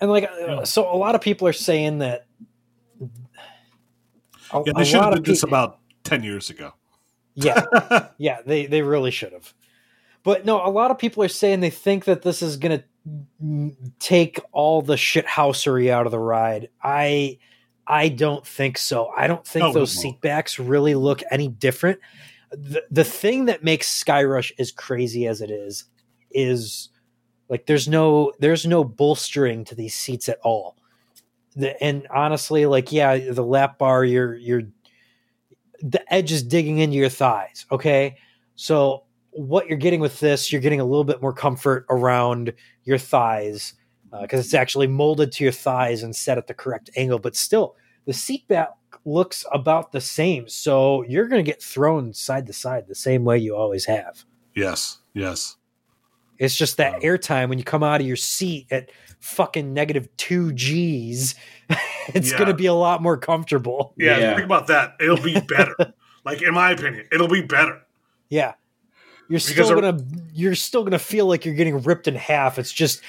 [0.00, 2.26] And like, uh, so a lot of people are saying that.
[4.52, 6.72] A, Yeah, they should have of did this about ten years ago.
[7.34, 7.64] Yeah,
[8.18, 9.52] yeah, they they really should have.
[10.22, 13.76] But no, a lot of people are saying they think that this is going to
[13.98, 16.68] take all the shithousery out of the ride.
[16.82, 17.38] I
[17.86, 19.08] I don't think so.
[19.08, 20.02] I don't think No, those won't.
[20.02, 21.98] seat backs really look any different.
[22.56, 25.84] The the thing that makes Skyrush as crazy as it is
[26.30, 26.88] is
[27.48, 30.76] like there's no there's no bolstering to these seats at all.
[31.56, 34.62] The, and honestly, like yeah, the lap bar, you're you're
[35.80, 37.66] the edge is digging into your thighs.
[37.70, 38.16] Okay,
[38.56, 42.52] so what you're getting with this, you're getting a little bit more comfort around
[42.84, 43.74] your thighs
[44.12, 47.18] uh, because it's actually molded to your thighs and set at the correct angle.
[47.18, 47.76] But still,
[48.06, 48.70] the seat back
[49.04, 53.24] looks about the same, so you're going to get thrown side to side the same
[53.24, 54.24] way you always have.
[54.54, 55.56] Yes, yes.
[56.38, 56.98] It's just that Wow.
[57.00, 58.90] airtime when you come out of your seat at
[59.20, 61.34] fucking negative two G's,
[62.08, 62.38] it's Yeah.
[62.38, 63.94] going to be a lot more comfortable.
[63.96, 64.34] Yeah, Yeah.
[64.34, 64.96] think about that.
[65.00, 65.76] It'll be better.
[66.24, 67.80] like in my opinion, it'll be better.
[68.30, 68.54] Yeah.
[69.28, 70.04] You're Because still they're- gonna
[70.34, 72.58] you're still gonna feel like you're getting ripped in half.
[72.58, 73.00] It's just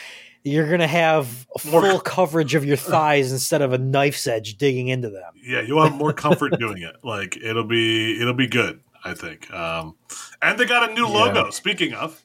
[0.46, 4.88] you're gonna have More- full coverage of your thighs instead of a knife's edge digging
[4.90, 5.34] into them.
[5.44, 6.96] Yeah, you'll have more comfort doing it.
[7.04, 9.52] Like it'll be it'll be good, I think.
[9.52, 9.96] Um
[10.42, 11.14] and they got a new Yeah.
[11.14, 11.50] logo.
[11.50, 12.24] Speaking of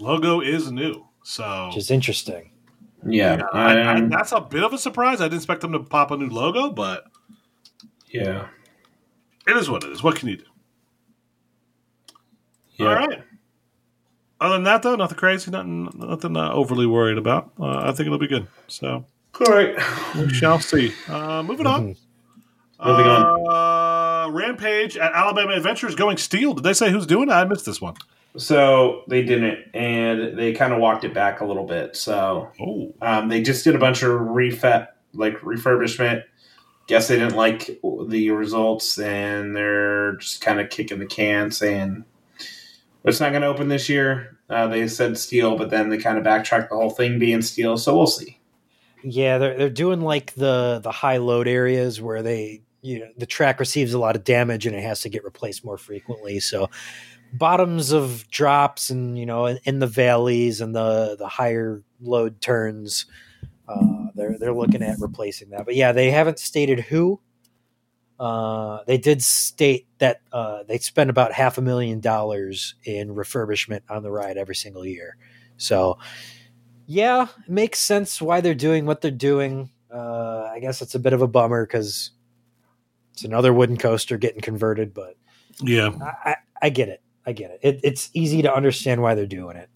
[0.00, 1.06] logo is new.
[1.22, 2.50] So Which is interesting.
[3.06, 3.42] Yeah.
[3.52, 5.20] I, I, um, that's a bit of a surprise.
[5.20, 7.04] I didn't expect them to pop a new logo, but
[8.06, 8.48] yeah.
[9.46, 10.02] it is what it is.
[10.02, 10.44] What can you do?
[12.76, 12.86] Yeah.
[12.88, 13.22] All right.
[14.40, 17.50] Other than that, though, nothing crazy, nothing, nothing uh, overly worried about.
[17.58, 18.46] Uh, I think it'll be good.
[18.68, 19.04] So
[19.40, 19.76] All right.
[20.16, 20.92] we shall see.
[21.08, 21.88] Uh, moving on.
[21.88, 21.96] Mhm.
[22.84, 26.54] Moving Uh, Rampage at Alabama Adventures going steel.
[26.54, 27.32] Did they say who's doing it?
[27.32, 27.94] I missed this one.
[28.36, 31.96] So they didn't, and they kind of walked it back a little bit.
[31.96, 36.22] So Oh, um, they just did a bunch of refet, like refurbishment.
[36.86, 42.04] Guess they didn't like the results, and they're just kind of kicking the can, saying
[43.08, 44.38] it's not going to open this year.
[44.48, 47.76] Uh, they said steel, but then they kind of backtracked the whole thing being steel.
[47.76, 48.38] So we'll see.
[49.02, 53.26] Yeah, they're they're doing like the the high load areas where they you know the
[53.26, 56.40] track receives a lot of damage and it has to get replaced more frequently.
[56.40, 56.68] So
[57.32, 62.40] bottoms of drops and you know in, in the valleys and the the higher load
[62.40, 63.06] turns,
[63.68, 65.64] uh, they're they're looking at replacing that.
[65.64, 67.20] But yeah, they haven't stated who.
[68.18, 73.82] Uh, they did state that uh, they spend about half a million dollars in refurbishment
[73.88, 75.16] on the ride every single year.
[75.56, 75.98] So
[76.86, 79.70] yeah, it makes sense why they're doing what they're doing.
[79.92, 82.10] Uh, I guess it's a bit of a bummer because
[83.12, 85.16] it's another wooden coaster getting converted, but
[85.60, 85.90] yeah.
[86.00, 87.02] I, I, I get it.
[87.26, 87.60] I get it.
[87.62, 87.80] it.
[87.84, 89.68] It's easy to understand why they're doing it.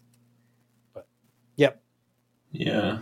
[0.95, 1.07] But
[1.57, 1.83] yep,
[2.51, 3.01] Yeah.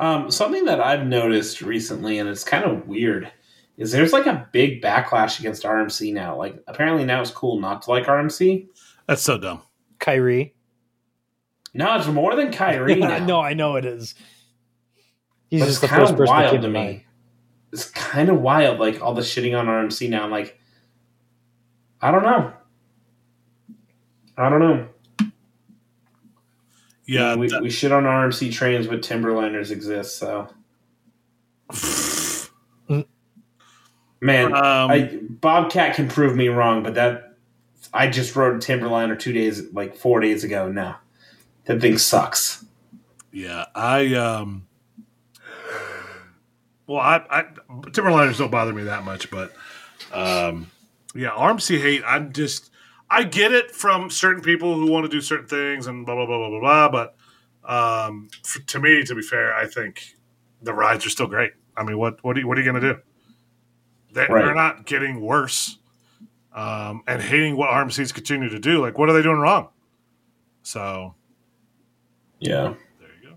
[0.00, 3.30] Um, something that I've noticed recently, and it's kind of weird,
[3.76, 6.36] is there's like a big backlash against RMC now.
[6.36, 8.66] Like, apparently now it's cool not to like RMC.
[9.06, 9.62] That's so dumb.
[9.98, 10.54] Kyrie.
[11.74, 13.18] No, it's more than Kyrie now.
[13.24, 14.14] no, I know it is.
[15.48, 16.78] He's But just it's the kind first of person that wild came to to me.
[16.84, 17.00] mind.
[17.72, 20.24] It's kind of wild, like all the shitting on RMC now.
[20.24, 20.58] I'm like,
[22.00, 22.52] I don't know.
[24.36, 24.88] I don't know.
[27.10, 30.16] Yeah, we, that- we shit on RMC trains, but Timberliners exist.
[30.16, 30.48] So,
[34.20, 37.34] man, um, I Bobcat can prove me wrong, but that
[37.92, 40.70] I just rode a Timberliner two days, like four days ago.
[40.70, 40.94] No,
[41.64, 42.64] that thing sucks.
[43.32, 44.66] yeah, I um.
[46.86, 47.42] Well, I, I
[47.90, 49.52] Timberliners don't bother me that much, but
[50.12, 50.70] um,
[51.14, 52.02] yeah, RMC hate.
[52.06, 52.69] I'm just
[53.10, 56.26] I get it from certain people who want to do certain things and blah blah
[56.26, 56.88] blah blah blah blah.
[56.88, 57.16] But
[57.64, 60.14] um, f to me, to be fair, I think
[60.62, 61.52] the rides are still great.
[61.76, 63.00] I mean, what what are you, what are you going to do?
[64.12, 64.44] They, Right.
[64.44, 65.78] They're not getting worse.
[66.52, 69.68] Um, and hating what RMCs continue to do, like what are they doing wrong?
[70.62, 71.14] So
[72.40, 73.34] Yeah, there you go.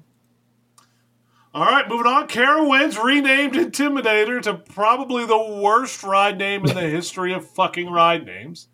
[1.53, 2.27] All right, moving on.
[2.27, 8.25] Carowinds renamed Intimidator to probably the worst ride name in the history of fucking ride
[8.25, 8.67] names.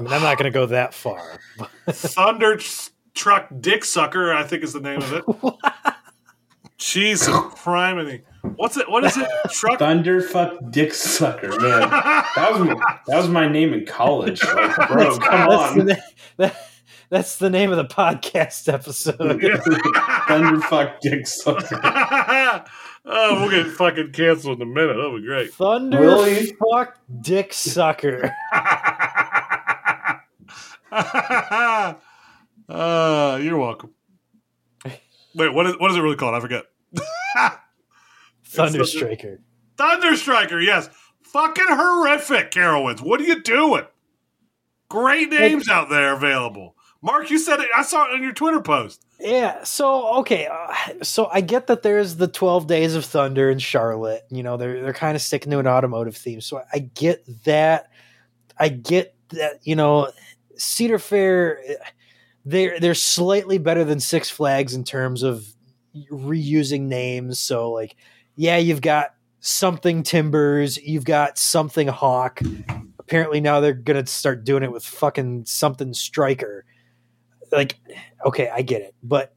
[0.00, 1.20] I mean, I'm not going to go that far.
[1.90, 2.58] Thunder
[3.12, 5.24] Truck Dick Sucker, I think is the name of it.
[6.78, 8.22] Jesus criminy.
[8.56, 8.90] What's it?
[8.90, 9.28] What is it?
[9.50, 9.78] Truck.
[9.78, 11.90] Thunderfuck Dick Sucker, man.
[12.36, 14.42] That was my, that was my name in college.
[14.42, 15.86] Like, bro, come that's, the, on.
[15.86, 15.94] na-
[16.38, 16.56] that,
[17.10, 19.18] that's the name of the podcast episode.
[19.18, 21.78] Thunderfuck Dick Sucker.
[21.82, 24.94] oh, we'll get fucking canceled in a minute.
[24.96, 25.52] That'll be great.
[25.52, 26.56] Thunder Really?
[26.72, 28.34] fuck dick sucker.
[32.68, 33.90] uh, you're welcome.
[35.34, 36.34] Wait, what is what is it really called?
[36.34, 36.64] I forget.
[38.44, 38.80] Thunder
[40.12, 40.60] It's Striker.
[40.60, 40.90] Yes.
[41.22, 43.00] Fucking horrific, Carowinds.
[43.00, 43.84] What are you doing?
[44.88, 46.74] Great names out there available.
[47.02, 47.68] Mark, you said it.
[47.74, 49.04] I saw it on your Twitter post.
[49.20, 49.62] Yeah.
[49.62, 50.48] So okay.
[50.48, 54.22] Uh, so I get that there's the 12 Days of Thunder in Charlotte.
[54.30, 56.40] You know, they're they're kind of sticking to an automotive theme.
[56.40, 57.90] So I get that.
[58.58, 59.60] I get that.
[59.62, 60.10] You know,
[60.60, 61.60] Cedar Fair.
[62.44, 65.46] They're they're slightly better than Six Flags in terms of
[66.10, 67.38] reusing names.
[67.38, 67.96] So like,
[68.36, 70.76] yeah, you've got something Timbers.
[70.78, 72.40] You've got something Hawk.
[72.98, 76.64] Apparently now they're gonna start doing it with fucking something Striker.
[77.50, 77.76] Like,
[78.24, 79.34] okay, I get it, but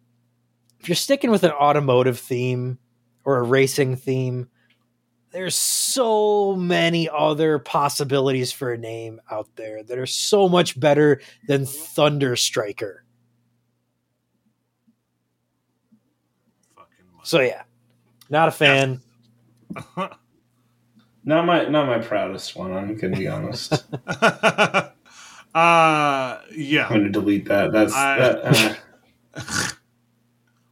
[0.80, 2.78] if you're sticking with an automotive theme
[3.24, 4.50] or a racing theme,
[5.34, 11.20] there's so many other possibilities for a name out there that are so much better
[11.48, 13.04] than Thunder Striker.
[17.24, 17.64] So yeah,
[18.30, 19.02] not a fan.
[21.26, 23.72] Not my not my proudest one, I'm gonna be honest.
[24.08, 24.92] uh,
[25.54, 26.88] yeah.
[26.88, 27.72] I'm gonna delete that.
[27.72, 28.78] That's I- that,
[29.36, 29.44] uh,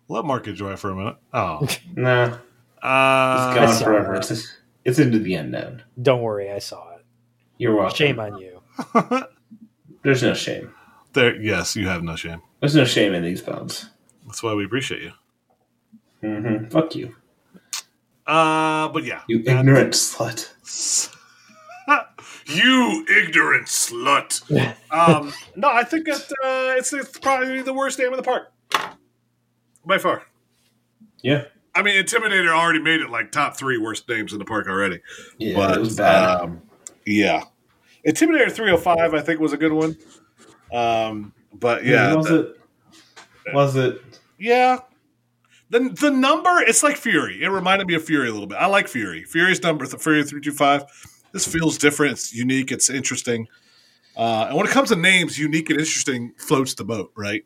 [0.10, 1.16] Let Mark enjoy it for a minute.
[1.34, 1.66] Oh,
[1.96, 2.38] nah,
[2.82, 4.14] it's uh, gone forever.
[4.20, 4.32] that.
[4.32, 5.84] It's it's into the unknown.
[6.02, 7.06] Don't worry, I saw it.
[7.58, 7.96] You're welcome.
[7.96, 8.62] Shame on you.
[10.04, 10.74] There's no shame.
[11.14, 11.40] there.
[11.40, 12.42] Yes, you have no shame.
[12.60, 13.90] There's no shame in these bones.
[14.26, 15.12] That's why we appreciate you.
[16.22, 17.16] hmm Fuck you,
[18.26, 20.50] Uh, but yeah, you That- ignorant slut.
[22.48, 24.42] you ignorant slut.
[24.92, 28.52] Um, no, I think that uh, it's, it's probably the worst name in the park
[29.86, 30.24] by far.
[31.24, 34.68] Yeah, I mean, Intimidator already made it like top three worst names in the park
[34.68, 35.00] already.
[35.38, 36.42] yeah, but it was bad.
[36.42, 36.62] Um,
[37.06, 37.44] yeah,
[38.06, 39.98] Intimidator 305, I think, was a good one.
[40.74, 42.40] Um, but yeah, was the-
[43.46, 43.54] it?
[43.54, 44.02] Was it?
[44.38, 44.80] yeah.
[45.70, 47.42] The, the number, it's like Fury.
[47.42, 48.58] It reminded me of Fury a little bit.
[48.58, 49.24] I like Fury.
[49.24, 50.84] Fury's number, the Fury 325.
[51.32, 52.12] This feels different.
[52.12, 52.74] It's unique.
[52.74, 53.48] It's interesting.
[54.18, 57.46] Uh, and when it comes to names, unique and interesting floats the boat, right?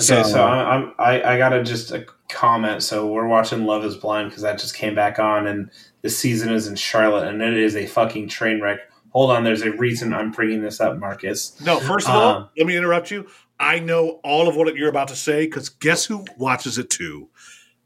[0.00, 2.82] Okay, so, I'm, I'm I, I gotta just a comment.
[2.82, 5.70] So we're watching Love Is Blind because that just came back on, and
[6.02, 8.80] the season is in Charlotte, and it is a fucking train wreck.
[9.10, 11.58] Hold on, there's a reason I'm bringing this up, Marcus.
[11.62, 13.26] No, first of all, Um, let me interrupt you.
[13.58, 17.30] I know all of what you're about to say because guess who watches it too?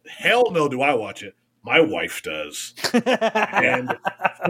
[0.09, 1.37] Hell no, do I watch it?
[1.63, 2.75] My wife does.
[2.93, 3.97] and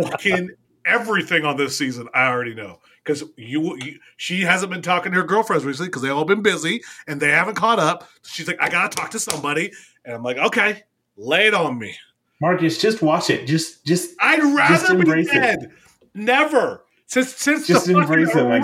[0.02, 0.50] fucking
[0.86, 5.18] everything on this season, I already know because you, you, she hasn't been talking to
[5.18, 8.08] her girlfriends recently because they've all been busy and they haven't caught up.
[8.24, 9.72] She's like, I gotta talk to somebody,
[10.04, 10.82] and I'm like, okay,
[11.16, 11.94] lay it on me.
[12.40, 13.46] Marcus, just watch it.
[13.46, 15.32] Just just I'd rather be embrace it.
[15.34, 15.70] dead.
[16.14, 16.84] Never.
[17.06, 18.16] Since since Just the fucking it,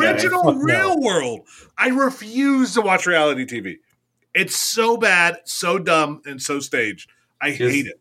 [0.02, 0.62] original Fuck no.
[0.62, 1.40] real world,
[1.76, 3.78] I refuse to watch reality TV.
[4.34, 7.10] It's so bad, so dumb, and so staged.
[7.40, 8.00] I Just- hate it.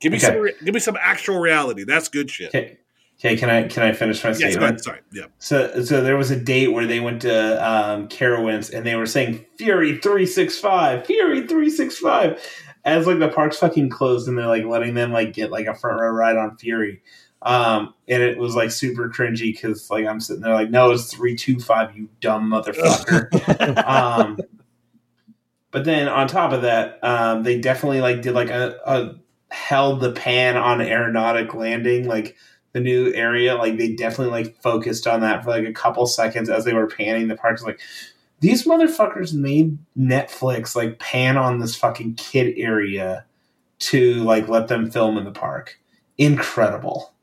[0.00, 0.26] Give me Okay.
[0.26, 0.64] some.
[0.64, 1.84] Give me some actual reality.
[1.84, 2.48] That's good shit.
[2.48, 2.78] Okay,
[3.18, 3.36] okay.
[3.36, 4.60] Can I can I finish my Yes, statement?
[4.60, 4.80] go ahead.
[4.80, 5.00] Sorry.
[5.12, 5.24] Yeah.
[5.38, 9.06] So, so there was a date where they went to um, Carowinds and they were
[9.06, 12.40] saying Fury three six five, Fury three six five,
[12.84, 15.74] as like the park's fucking closed and they're like letting them like get like a
[15.74, 17.02] front row ride on Fury,
[17.42, 21.12] um, and it was like super cringy because like I'm sitting there like no it's
[21.12, 23.28] three two five you dumb motherfucker.
[23.86, 24.38] um,
[25.70, 29.14] but then on top of that, um, they definitely like did like a, a
[29.50, 32.36] held the pan on Aeronautica Landing like
[32.72, 36.50] the new area like they definitely like focused on that for like a couple seconds
[36.50, 37.80] as they were panning the parks like
[38.40, 43.24] these motherfuckers made netflix like pan on this fucking kid area
[43.78, 45.78] to like let them film in the park
[46.18, 47.14] incredible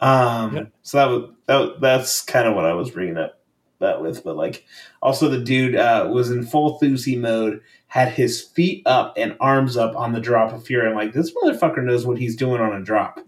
[0.00, 0.72] um Yep.
[0.82, 3.40] so that was that, that's kind of what i was bringing up
[3.80, 4.64] that with but like
[5.02, 9.76] also the dude uh was in full thuzy mode had his feet up and arms
[9.76, 10.88] up on the drop of fear.
[10.88, 13.18] i'm like this motherfucker knows what he's doing on a drop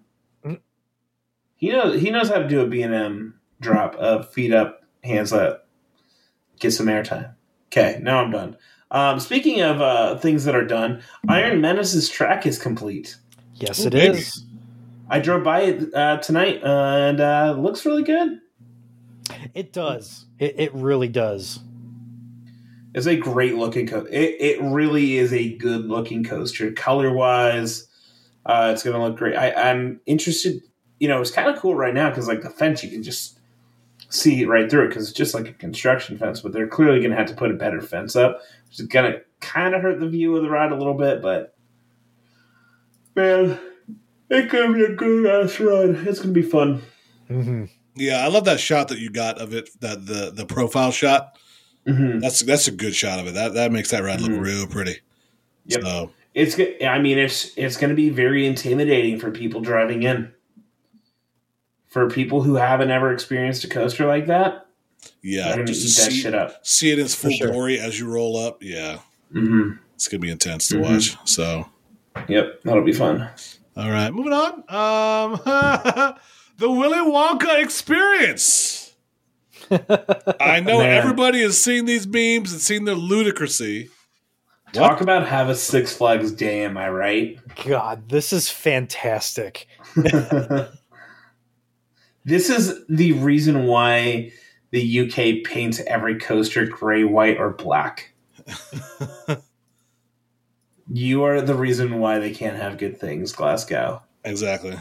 [1.57, 5.67] he knows he knows how to do a B&M drop of feet up, hands up,
[6.61, 7.35] get some airtime.
[7.69, 8.57] Okay, now I'm done.
[8.91, 13.17] Um, speaking of uh, things that are done, Iron Menace's track is complete.
[13.55, 14.19] Yes, Ooh, it baby.
[14.19, 14.45] is.
[15.09, 18.41] I drove by it uh, tonight and uh, looks really good.
[19.55, 20.27] It does.
[20.39, 21.61] It, it really does.
[22.95, 24.13] It's a great looking coaster.
[24.13, 26.73] It, it really is a good looking coaster.
[26.73, 27.89] Color wise,
[28.47, 29.37] uh, it's going to look great.
[29.37, 30.63] I, I'm interested.
[30.99, 33.39] You know, it's kind of cool right now because, like, the fence, you can just
[34.09, 37.11] see right through it because it's just like a construction fence, but they're clearly going
[37.11, 40.01] to have to put a better fence up, which is going to kind of hurt
[40.01, 41.55] the view of the ride a little bit, but
[43.15, 43.59] man,
[44.31, 46.07] it could be a good ass ride.
[46.07, 46.83] It's going to be fun.
[47.29, 47.65] hmm
[47.95, 49.69] Yeah, I love that shot that you got of it.
[49.81, 51.37] That the the profile shot.
[51.87, 53.35] hmm That's that's a good shot of it.
[53.35, 54.41] That that makes that ride look Mhm.
[54.41, 54.97] real pretty.
[55.67, 55.83] Yep.
[55.83, 56.59] So It's.
[56.85, 60.33] I mean, it's it's going to be very intimidating for people driving in.
[61.89, 64.67] For people who haven't ever experienced a coaster like that,
[65.23, 66.67] yeah, they're going to just eat to that see, shit up.
[66.67, 67.51] see it in its full sure.
[67.51, 68.63] glory as you roll up.
[68.63, 68.99] Yeah,
[69.33, 70.81] hmm it's gonna be intense to Mhm.
[70.81, 71.17] watch.
[71.25, 71.67] So
[72.29, 73.29] Yep, that'll be fun.
[73.77, 74.53] all right, moving on.
[74.69, 75.41] Um,
[76.59, 78.95] the Willy Wonka experience.
[79.71, 80.91] I know Man.
[80.93, 83.89] everybody has seen these memes and seen the ludicrousy.
[84.73, 87.39] Talk about have a Six Flags day, am I right?
[87.65, 89.67] God, this is fantastic.
[92.27, 94.33] this is the reason why
[94.73, 98.13] the UK paints every coaster gray, white, or black.
[100.93, 104.03] you are the reason why they can't have good things, Glasgow.
[104.25, 104.77] Exactly.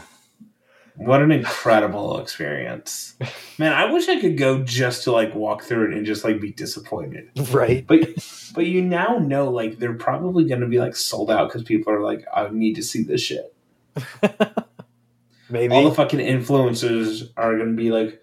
[0.96, 3.14] What an incredible experience.
[3.58, 6.40] Man, I wish I could go just to like walk through it and just like
[6.40, 7.30] be disappointed.
[7.52, 7.86] Right.
[7.86, 8.08] But
[8.54, 11.92] but you now know like they're probably going to be like sold out cuz people
[11.92, 13.54] are like I need to see this shit.
[15.48, 15.74] Maybe.
[15.74, 18.22] All the fucking influencers are going to be like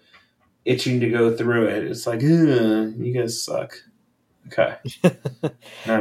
[0.64, 1.84] itching to go through it.
[1.84, 3.76] It's like, you guys suck.
[4.46, 4.76] Okay.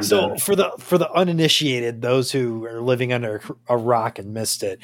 [0.02, 0.38] So done.
[0.38, 4.80] for the for the uninitiated, those who are living under a rock and missed it,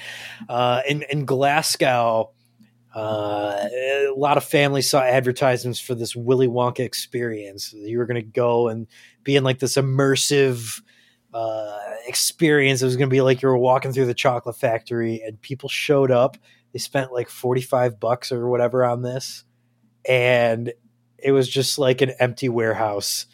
[0.50, 2.32] uh, in in Glasgow,
[2.94, 7.74] uh, a lot of families saw advertisements for this Willy Wonka experience.
[7.74, 8.88] You were going to go and
[9.24, 10.82] be in like this immersive
[11.34, 11.78] uh,
[12.08, 12.82] experience.
[12.82, 15.70] It was going to be like you were walking through the chocolate factory, and people
[15.70, 16.38] showed up.
[16.74, 19.44] They spent like forty five bucks or whatever on this,
[20.08, 20.72] and
[21.18, 23.26] it was just like an empty warehouse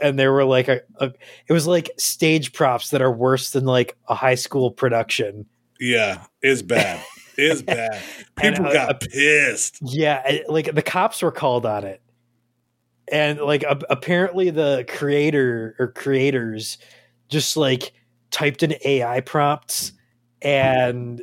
[0.00, 1.12] and there were like a, a
[1.46, 5.46] it was like stage props that are worse than like a high school production
[5.80, 7.04] Yeah, it's bad.
[7.36, 8.00] It's bad.
[8.42, 9.78] And, People uh, got uh, pissed.
[9.82, 12.00] yeah like the cops were called on it
[13.10, 16.78] and like apparently the creator or creators
[17.32, 17.92] just like
[18.30, 19.92] typed in ai prompts
[20.40, 21.22] and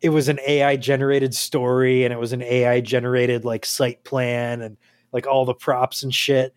[0.00, 4.62] it was an ai generated story and it was an ai generated like site plan
[4.62, 4.76] and
[5.12, 6.54] like all the props and shit.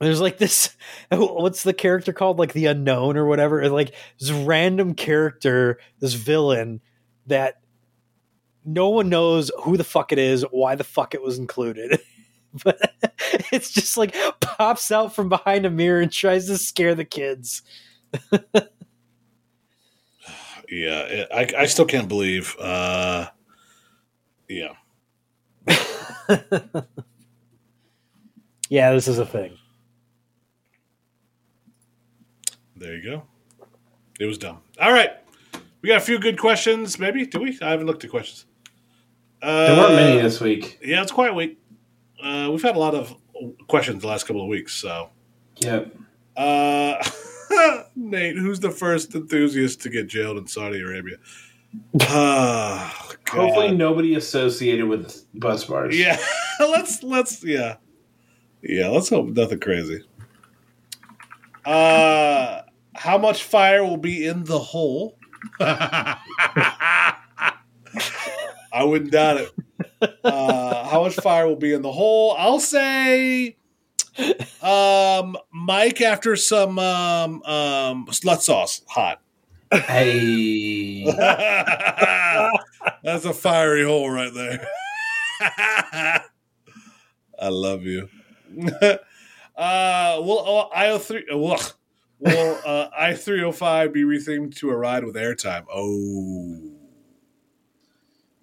[0.00, 0.74] There's like this
[1.12, 2.38] what's the character called?
[2.38, 3.68] Like the unknown or whatever?
[3.68, 6.80] Like this random character this villain
[7.26, 7.60] that
[8.64, 12.00] no one knows who the fuck it is why the fuck it was included
[12.64, 12.78] but
[13.52, 17.62] it's just like pops out from behind a mirror and tries to scare the kids
[20.68, 22.56] Yeah, I I still can't believe.
[22.58, 23.26] Uh,
[24.48, 24.72] yeah,
[28.68, 29.56] yeah this is a thing
[32.76, 33.22] there you go.
[34.20, 34.58] It was dumb.
[34.80, 35.10] All right,
[35.82, 36.98] we got a few good questions.
[36.98, 37.58] Maybe do we?
[37.60, 38.46] I haven't looked at questions.
[39.42, 40.78] Uh, there weren't many this week.
[40.82, 41.58] Yeah, it's quite a week.
[42.26, 43.14] Uh, we've had a lot of
[43.68, 44.74] questions the last couple of weeks.
[44.74, 45.10] So,
[45.58, 45.94] Yep.
[46.36, 47.08] uh,
[47.96, 51.16] Nate, who's the first enthusiast to get jailed in Saudi Arabia?
[51.96, 52.92] God.
[53.28, 55.96] Hopefully, nobody associated with bus bars.
[55.96, 56.18] Yeah,
[56.60, 57.76] let's let's yeah,
[58.62, 58.88] yeah.
[58.88, 60.02] Let's hope nothing crazy.
[61.64, 62.62] Uh,
[62.94, 65.18] how much fire will be in the hole?
[68.76, 69.50] I wouldn't doubt it.
[70.22, 72.36] Uh, how much fire will be in the hole?
[72.38, 73.56] I'll say,
[74.60, 79.22] um, Mike after some um um slut sauce, hot.
[79.72, 81.04] Hey,
[83.02, 84.68] That's a fiery hole right there.
[85.40, 86.20] I
[87.48, 88.10] love you.
[89.56, 91.58] uh, will I three will
[92.18, 95.64] will uh, I three hundred five be rethemed to a ride with airtime?
[95.72, 96.75] Oh,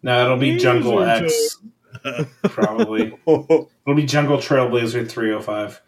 [0.04, 1.58] no, it'll be Jungle X.
[2.44, 5.82] Probably it'll be Jungle Trailblazer 305.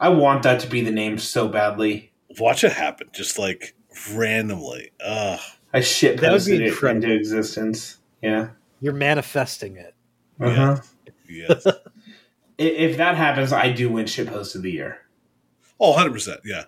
[0.00, 2.12] I want that to be the name so badly.
[2.40, 3.74] watch it happen, just like
[4.12, 4.90] randomly.
[5.04, 5.40] Ugh.
[5.72, 7.04] I shit That would be posted it incredible.
[7.04, 7.98] into existence.
[8.22, 8.50] Yeah.
[8.80, 9.94] You're manifesting it.
[10.40, 10.76] Uh-huh.
[11.28, 11.66] Yes.
[12.60, 14.98] If that happens, I do win shit post of the year.
[15.78, 16.40] Oh, 100 percent.
[16.44, 16.64] Yeah,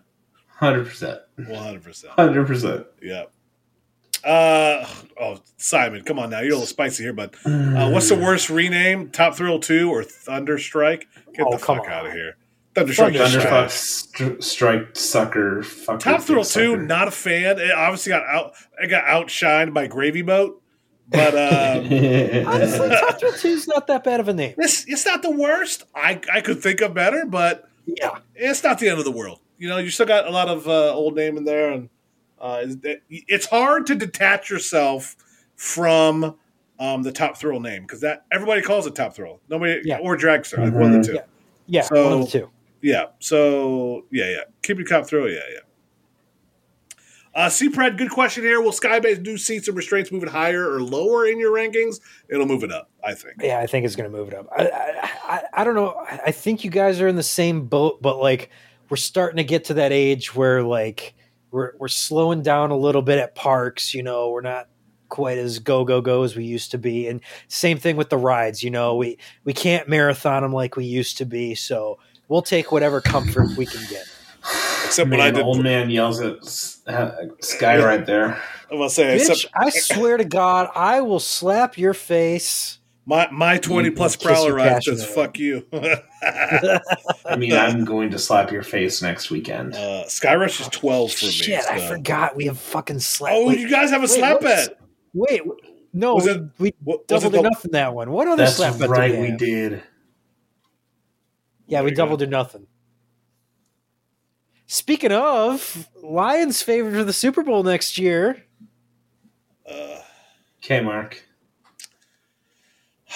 [0.46, 1.18] Hundred percent.
[1.36, 2.12] one hundred percent.
[2.12, 2.86] Hundred percent.
[3.02, 3.24] Yeah.
[4.24, 4.86] Uh
[5.20, 6.38] oh, Simon, come on now.
[6.40, 9.10] You're a little spicy here, but uh, what's the worst rename?
[9.10, 11.04] Top Thrill Two or Thunderstrike?
[11.34, 11.92] Get Oh, the come fuck on.
[11.92, 12.36] out of here.
[12.74, 13.14] Thunderstrike.
[13.14, 15.98] is Thunderfuck st- strike sucker fucker.
[16.00, 16.82] Top Thrill Two, sucker.
[16.82, 17.58] not a fan.
[17.58, 18.52] It obviously got out.
[18.80, 20.62] It got outshined by Gravy Boat,
[21.08, 21.84] but um,
[22.46, 24.54] Honestly, Top Thrill 2 is not that bad of a name.
[24.58, 25.84] it's it's not the worst.
[25.94, 28.18] I I could think of better, but Yeah.
[28.34, 29.40] it's not the end of the world.
[29.58, 31.88] You know, you still got a lot of uh, old name in there, and
[32.40, 32.64] uh,
[33.10, 35.16] it's hard to detach yourself
[35.56, 36.36] from
[36.78, 39.40] um, the top thrill name because that everybody calls it top thrill.
[39.48, 39.98] Nobody Yeah.
[39.98, 41.14] or dragster, like one of the two.
[41.14, 41.20] Yeah.
[41.66, 42.50] Yeah, So- one of the two.
[42.82, 43.06] Yeah.
[43.18, 44.40] So yeah, yeah.
[44.62, 45.28] Keep your top thrill.
[45.28, 45.60] Yeah, yeah.
[47.32, 48.60] Uh, CPRED, good question here.
[48.60, 52.00] Will Skybase do seats and restraints move it higher or lower in your rankings?
[52.28, 53.34] It'll move it up, I think.
[53.40, 54.48] Yeah, I think it's going to move it up.
[54.50, 54.66] I,
[55.22, 55.94] I, I, don't know.
[56.08, 58.50] I think you guys are in the same boat, but like
[58.88, 61.14] we're starting to get to that age where like
[61.50, 63.94] we're we're slowing down a little bit at parks.
[63.94, 64.68] You know, we're not
[65.08, 68.16] quite as go go go as we used to be, and same thing with the
[68.18, 68.62] rides.
[68.62, 71.98] You know, we we can't marathon them like we used to be, so
[72.28, 74.04] we'll take whatever comfort we can get.
[74.86, 75.46] Except when Man, I the did.
[75.46, 78.40] old man yells at s- uh, Sky right there.
[78.70, 82.78] I'm gonna say, Bitch, except I swear to God, I will slap your face.
[83.10, 85.12] My my 20 You plus kiss prowler your ride says away.
[85.14, 85.66] fuck you.
[85.72, 89.74] I mean, I'm going to slap your face next weekend.
[89.74, 91.30] Uh, Skyrush is 12 for me.
[91.32, 93.32] Shit, I forgot we have fucking slap.
[93.34, 94.80] Oh, wait, you guys have a wait, slap what's- bet.
[95.12, 95.42] Wait,
[95.92, 98.10] no, Was we, it- we What, was doubled it or the, nothing that one.
[98.12, 99.82] What other slap bet right, we, we did.
[101.66, 102.02] Yeah, There we you go.
[102.04, 102.66] doubled or nothing.
[104.66, 108.44] Speaking of, Lions favored for the Super Bowl next year.
[109.68, 109.98] uh,
[110.62, 111.24] Okay, Mark.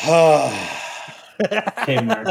[0.08, 0.68] uh,
[1.82, 2.28] Okay, Mark.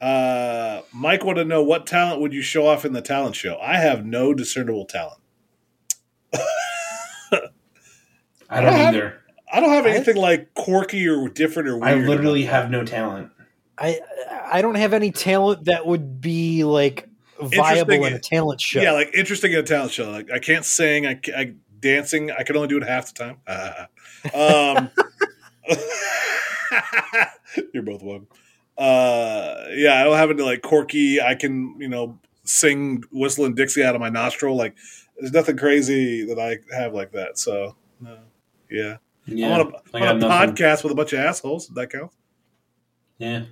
[0.00, 3.56] uh, Mike wanted to know what talent would you show off in the talent show?
[3.62, 5.20] I have no discernible talent.
[6.32, 6.40] I
[8.60, 9.20] don't I have- either.
[9.52, 11.88] I don't have I- anything like quirky or different or weird.
[11.88, 13.30] I literally have no talent.
[13.78, 14.00] I
[14.50, 17.08] I don't have any talent that would be like
[17.40, 18.80] viable in a talent show.
[18.80, 20.10] Yeah, like interesting in a talent show.
[20.10, 21.06] Like I can't sing.
[21.06, 22.30] I, ca- I dancing.
[22.30, 23.38] I can only do it half the time.
[24.34, 24.90] um,
[27.72, 28.28] you're both welcome.
[28.76, 31.20] Uh, yeah, I don't have any like quirky.
[31.20, 34.56] I can you know sing whistling Dixie out of my nostril.
[34.56, 34.74] Like
[35.18, 37.38] there's nothing crazy that I have like that.
[37.38, 38.18] So no.
[38.70, 38.96] yeah,
[39.26, 41.66] Yeah, I'm on a, I on a podcast with a bunch of assholes.
[41.66, 42.10] Does that count?
[43.18, 43.44] Yeah.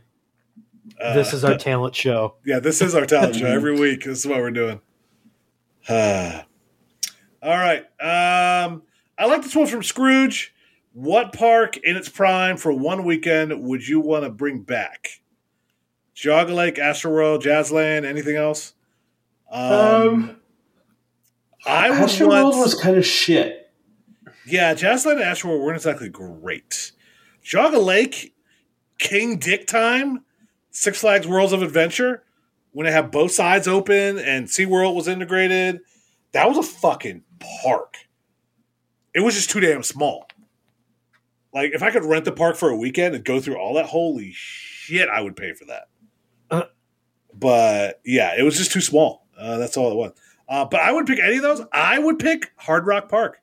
[1.01, 2.35] Uh, this is our talent show.
[2.45, 4.05] Yeah, this is our talent show every week.
[4.05, 4.81] This is what we're doing.
[5.89, 6.45] All
[7.43, 7.85] right.
[8.01, 8.83] Um,
[9.19, 10.52] I like this one from Scrooge.
[10.93, 15.23] What park in its prime for one weekend would you want to bring back?
[16.15, 18.75] Geauga Lake, Astro World, Jazzland, anything else?
[19.51, 20.37] Um,
[21.67, 22.57] I would Astroworld want.
[22.59, 23.71] was kind of shit.
[24.47, 26.93] Yeah, Jazzland and Astroworld weren't exactly great.
[27.45, 28.35] Geauga Lake,
[28.99, 30.25] King Dick Time,
[30.71, 32.23] Six Flags Worlds of Adventure,
[32.73, 35.81] when it had both sides open and SeaWorld was integrated,
[36.33, 37.23] that was a fucking
[37.63, 37.97] park.
[39.15, 40.27] It was just too damn small.
[41.55, 43.87] Like, if I could rent the park for a weekend and go through all that,
[43.87, 45.89] holy shit, I would pay for that.
[46.51, 46.65] Uh.
[47.35, 49.27] But yeah, it was just too small.
[49.39, 50.13] Uh, that's all it was.
[50.49, 51.63] Uh, but I would pick any of those.
[51.73, 53.41] I would pick Hard Rock Park.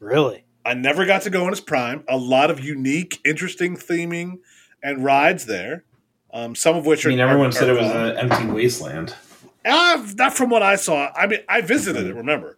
[0.00, 0.44] Really?
[0.64, 2.04] I never got to go in its prime.
[2.08, 4.38] A lot of unique, interesting theming
[4.82, 5.84] and rides there.
[6.32, 7.10] Um, some of which I are.
[7.10, 8.10] mean, everyone are- said it was gone.
[8.10, 9.14] an empty wasteland.
[9.64, 11.10] Uh, not from what I saw.
[11.14, 12.14] I mean, I visited it.
[12.14, 12.57] Remember,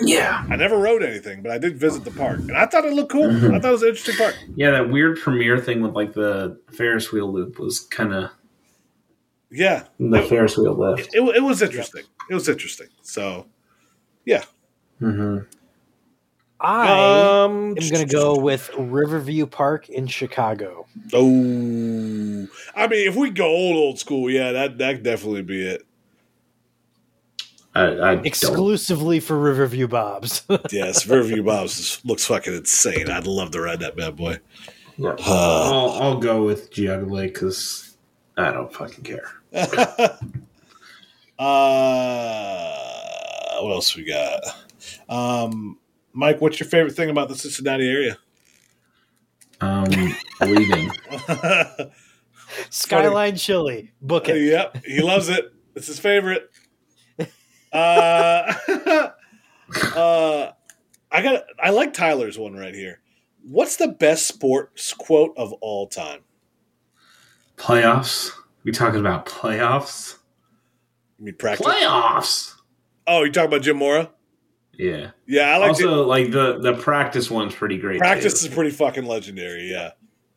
[0.00, 0.44] Yeah.
[0.50, 3.12] I never rode anything, but I did visit the park, and I thought it looked
[3.12, 3.28] cool.
[3.28, 3.54] Mhm.
[3.54, 4.36] I thought it was an interesting park.
[4.54, 8.30] Yeah, that weird premiere thing with like the Ferris wheel loop was kind of
[9.50, 11.14] Yeah, the Ferris wheel lift.
[11.14, 12.02] it, it was interesting.
[12.30, 12.88] It was interesting.
[13.02, 13.46] So,
[14.24, 14.42] yeah.
[14.98, 15.38] hmm
[16.58, 20.86] I um, am going to go with Riverview Park in Chicago.
[21.12, 25.82] Oh, I mean, if we go old old school, yeah, that that definitely be it.
[27.76, 28.26] I, I don't.
[28.26, 30.42] Exclusively for Riverview Bobs.
[30.72, 33.10] Yes, Riverview Bob's looks fucking insane.
[33.10, 34.38] I'd love to ride that bad boy.
[34.96, 35.10] Yeah.
[35.10, 37.96] Uh, I'll, I'll go with Geauga Lake because
[38.36, 39.30] I don't fucking care.
[41.38, 42.70] uh,
[43.60, 44.40] what else we got?
[45.08, 45.78] Um,
[46.14, 48.16] Mike, what's your favorite thing about the Cincinnati area?
[49.60, 49.84] Um,
[50.40, 50.90] leaving.
[52.70, 53.92] Skyline Chili.
[54.00, 54.40] Book it.
[54.40, 55.52] yep, he loves it.
[55.74, 56.50] It's his favorite.
[57.76, 59.10] Uh,
[59.96, 60.52] uh,
[61.12, 61.44] I got.
[61.62, 63.00] I like Tyler's one right here.
[63.48, 66.20] What's the best sports quote of all time?
[67.56, 68.30] Playoffs.
[68.64, 70.16] We talking about playoffs?
[71.18, 71.66] I mean, practice.
[71.66, 72.54] Playoffs.
[73.06, 74.10] Oh, you talking about Jim Mora?
[74.72, 75.12] Yeah.
[75.26, 77.98] Yeah, I like also, like the the practice one's pretty great.
[77.98, 78.48] practice too.
[78.48, 79.70] is pretty fucking legendary.
[79.70, 79.92] Yeah,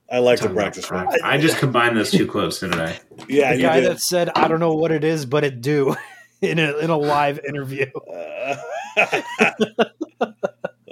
[0.09, 1.01] I like the Talking practice one.
[1.05, 1.21] practice.
[1.23, 2.99] I just combined those two quotes, didn't I?
[3.27, 3.89] Yeah, The you guy did.
[3.91, 5.95] that said, I don't know what it is, but it do
[6.41, 7.85] in a, in a live interview.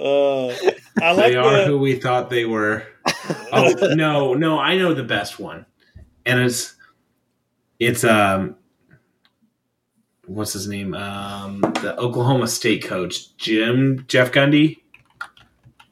[0.00, 0.54] uh,
[1.02, 1.64] I like they are the.
[1.66, 2.86] who we thought they were.
[3.52, 5.66] Oh no, no, I know the best one,
[6.24, 6.76] and it's
[7.80, 8.54] it's um,
[10.26, 10.94] what's his name?
[10.94, 14.78] Um, the Oklahoma State coach, Jim Jeff Gundy,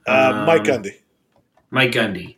[0.07, 0.93] Uh, Mike Um, Gundy.
[1.71, 2.36] Mike Gundy,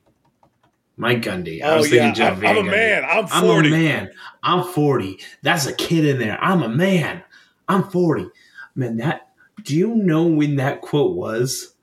[0.98, 1.62] Mike Gundy.
[1.62, 2.70] I Oh was yeah, thinking Jeff I'm, Van I'm a Gundy.
[2.72, 3.04] man.
[3.04, 4.10] I'm I'm a man.
[4.42, 5.18] I'm 40.
[5.42, 6.38] That's a kid in there.
[6.42, 7.22] I'm a man.
[7.68, 8.28] I'm 40.
[8.74, 9.28] Man, that.
[9.62, 11.74] Do you know when that quote was?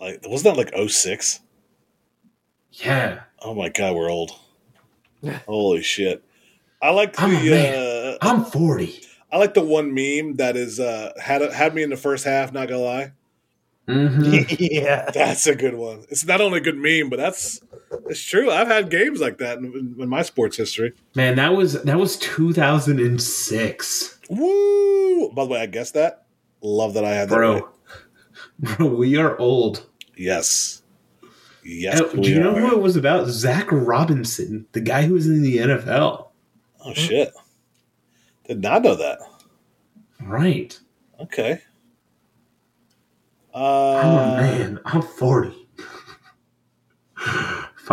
[0.00, 1.40] Like, wasn't that like 06?
[2.72, 3.20] Yeah.
[3.40, 4.32] Oh my god, we're old.
[5.46, 6.24] Holy shit!
[6.80, 8.18] I like I'm a the.
[8.22, 9.00] Uh, I'm 40.
[9.30, 12.52] I like the one meme that is uh, had had me in the first half.
[12.52, 13.12] Not gonna lie,
[13.88, 14.54] Mm-hmm.
[14.58, 15.10] yeah.
[15.12, 16.04] that's a good one.
[16.08, 17.60] It's not only a good meme, but that's
[18.08, 18.50] it's true.
[18.50, 20.92] I've had games like that in, in, my sports history.
[21.14, 24.18] Man, that was that was 2006.
[24.30, 25.30] Woo!
[25.32, 26.24] By the way, I guessed that.
[26.62, 27.34] Love that I had that.
[27.34, 27.68] Bro.
[28.58, 29.86] Bro, we are old.
[30.16, 30.82] Yes.
[31.64, 32.00] Yes.
[32.00, 32.60] Uh, we do you know are.
[32.60, 33.28] who it was about?
[33.28, 36.28] Zach Robinson, the guy who was in the NFL.
[36.84, 37.32] Oh shit!
[38.46, 39.18] Did not know that.
[40.20, 40.78] Right.
[41.20, 41.60] Okay.
[43.54, 44.80] I'm a Uh, man.
[44.84, 45.61] I'm 40.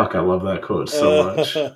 [0.03, 1.55] Fuck, I love that quote so much.
[1.57, 1.71] uh,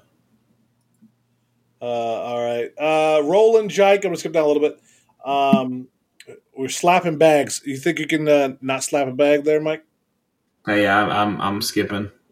[1.81, 2.71] all right.
[2.79, 3.95] Uh, Roland Jike.
[3.95, 4.79] I'm gonna skip down a little bit.
[5.25, 5.87] Um,
[6.55, 7.61] we're slapping bags.
[7.65, 9.83] You think you can uh, not slap a bag there, Mike?
[10.65, 12.11] Hey, I'm, I'm I'm skipping.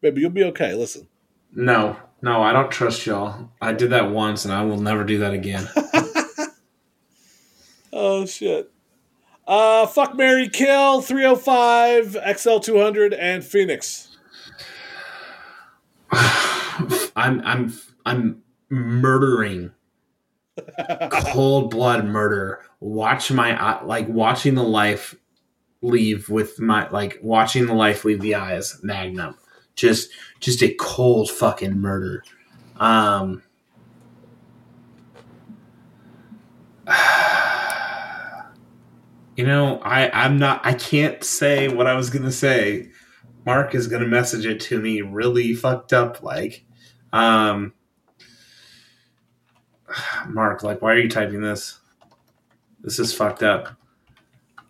[0.00, 0.74] Baby, you'll be okay.
[0.74, 1.06] Listen.
[1.54, 3.50] No, no, I don't trust y'all.
[3.60, 5.68] I did that once, and I will never do that again.
[7.92, 8.70] Oh shit.
[9.50, 14.16] Uh, fuck Mary Kill 305 XL 200 and Phoenix.
[16.12, 17.72] I'm I'm
[18.06, 19.72] I'm murdering
[21.10, 22.60] cold blood murder.
[22.78, 25.16] Watch my eye- like watching the life
[25.82, 28.78] leave with my like watching the life leave the eyes.
[28.84, 29.36] Magnum,
[29.74, 32.22] just just a cold fucking murder.
[32.76, 33.42] Um.
[39.40, 42.90] You know, I I'm not I can't say what I was gonna say.
[43.46, 46.62] Mark is gonna message it to me really fucked up like.
[47.10, 47.72] Um
[50.28, 51.80] Mark, like why are you typing this?
[52.82, 53.74] This is fucked up.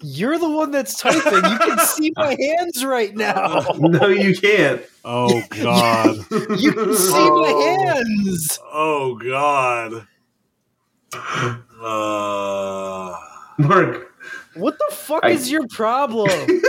[0.03, 1.51] You're the one that's typing.
[1.51, 3.73] You can see my hands right now.
[3.77, 4.83] No, you can't.
[5.05, 6.17] Oh God.
[6.61, 8.61] You can see my hands.
[8.73, 10.07] oh God.
[11.83, 13.17] Uh,
[13.57, 14.10] Mark.
[14.61, 16.31] What the fuck I- is your problem?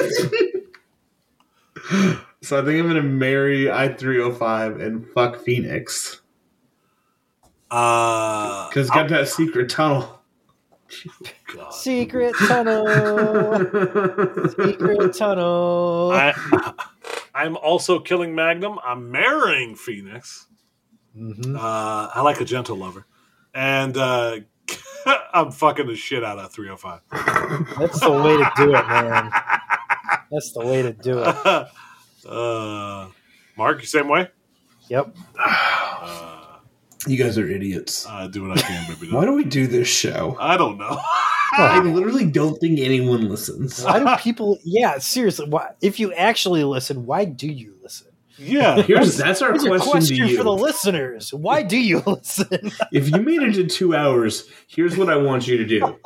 [2.44, 6.22] So I think I'm gonna marry I three oh five and fuck Phoenix.
[7.70, 10.22] uh, Cause got that secret tunnel.
[11.56, 11.72] God.
[11.74, 12.86] Secret tunnel.
[14.50, 16.12] Secret tunnel.
[16.14, 16.74] I,
[17.36, 18.80] I'm also killing Magnum.
[18.84, 20.48] I'm marrying Phoenix.
[21.16, 21.56] Mhm.
[21.56, 23.06] Uh, I like a gentle lover,
[23.54, 24.40] and uh,
[25.34, 27.02] I'm fucking the shit out of 305.
[27.80, 29.32] That's the way to do it, man.
[30.32, 31.36] That's the way to do it.
[32.30, 33.08] uh,
[33.58, 34.30] Mark, same way?
[34.90, 35.16] Yep.
[35.40, 36.58] Uh,
[37.08, 38.06] You guys are idiots.
[38.08, 39.12] I do what I can, baby.
[39.12, 40.38] Why do we do this show?
[40.40, 41.00] I don't know.
[41.54, 43.84] I literally don't think anyone listens.
[43.84, 44.58] Why do people?
[44.64, 45.48] Yeah, seriously.
[45.50, 48.08] Why, if you actually listen, why do you listen?
[48.38, 48.82] Yeah.
[48.82, 50.38] Here's that's our Here's question, question to you.
[50.38, 51.34] for the listeners.
[51.34, 52.72] Why do you listen?
[52.92, 55.98] if you made it to two hours, here's what I want you to do.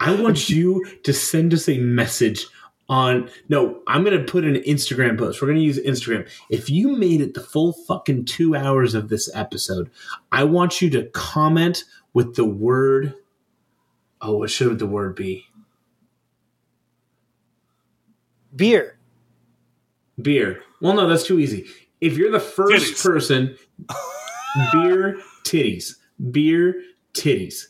[0.00, 2.46] I want you to send us a message
[2.88, 3.30] on.
[3.48, 5.40] No, I'm going to put an Instagram post.
[5.40, 6.28] We're going to use Instagram.
[6.50, 9.90] If you made it the full fucking two hours of this episode,
[10.32, 13.14] I want you to comment with the word.
[14.20, 15.46] Oh, what should the word be?
[18.54, 18.98] Beer.
[20.20, 20.62] Beer.
[20.82, 21.64] Well, no, that's too easy.
[22.00, 23.02] If you're the first Titties.
[23.02, 23.56] person,
[24.72, 25.94] beer titties,
[26.30, 26.74] beer
[27.14, 27.66] titties,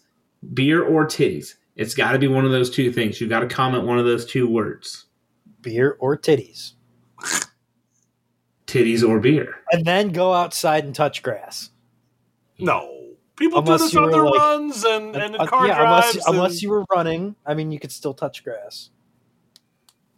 [0.54, 1.54] beer or titties.
[1.76, 3.20] It's got to be one of those two things.
[3.20, 5.06] You got to comment one of those two words:
[5.60, 6.72] Beer or titties.
[8.66, 9.54] titties or beer.
[9.70, 11.70] And then go outside and touch grass.
[12.58, 12.88] No.
[13.36, 16.06] People Unless do this on their like- runs and, and in Uh, car yeah, drives.
[16.14, 17.34] unless, unless you were running.
[17.46, 18.90] I mean, you could still touch grass.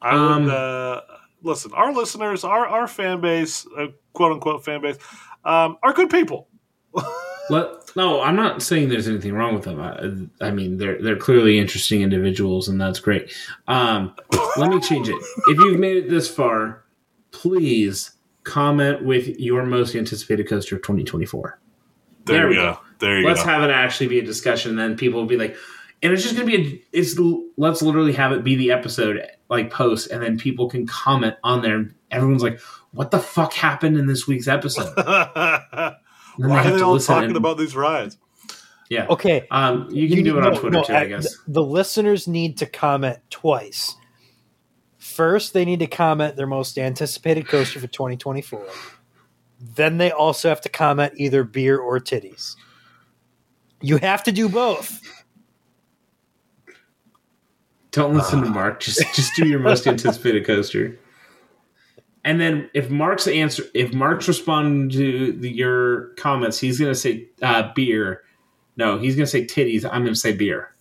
[0.03, 1.01] I would, Um, uh,
[1.45, 4.97] listen, our listeners, our, our fan base, uh, quote unquote fan base,
[5.45, 6.49] um, are good people.
[7.51, 9.79] Let, no, I'm not saying there's anything wrong with them.
[9.79, 13.35] I, I mean, they're they're clearly interesting individuals, and that's great.
[13.69, 14.15] Um,
[14.57, 15.23] let me change it.
[15.49, 16.85] If you've made it this far,
[17.33, 18.13] please
[18.45, 21.59] comment with your most anticipated coaster of 2024.
[22.25, 22.79] There, There we we go.
[22.99, 23.29] There you go.
[23.29, 23.51] let's go.
[23.51, 25.57] have it actually be a discussion and then people will be like
[26.05, 27.19] and it's just gonna be a it's
[27.57, 31.63] let's literally have it be the episode like post and then people can comment on
[31.63, 32.61] there everyone's like
[32.93, 35.95] what the fuck happened in this week's episode Why
[36.37, 38.19] they are they all talking and- about these rides?
[38.91, 39.47] yeah Okay.
[39.51, 42.29] um you can do it on twitter no, too i I- guess The, the listeners
[42.29, 43.97] need to comment twice.
[44.99, 48.67] First, they need to comment their most anticipated coaster for 2024.
[49.61, 52.57] Then they also have to comment either beer or titties.
[53.81, 55.01] You have to do both.
[57.95, 60.99] Don't listen to mark just just do your most anticipated coaster
[62.25, 67.27] and then if mark's answer if mark's responding to the, your comments he's gonna say
[67.43, 68.23] uh beer
[68.77, 70.75] no he's gonna say titties i'm gonna say beer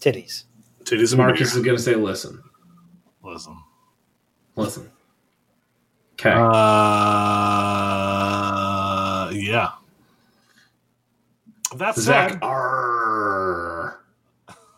[0.00, 0.44] Titties.
[0.84, 1.58] Titties and marcus beer.
[1.60, 2.42] is gonna say listen
[3.22, 3.56] Listen.
[4.56, 4.90] Listen.
[6.14, 6.32] Okay.
[6.32, 6.40] Uh,
[9.32, 9.72] yeah.
[11.76, 12.42] That's Zach Zach.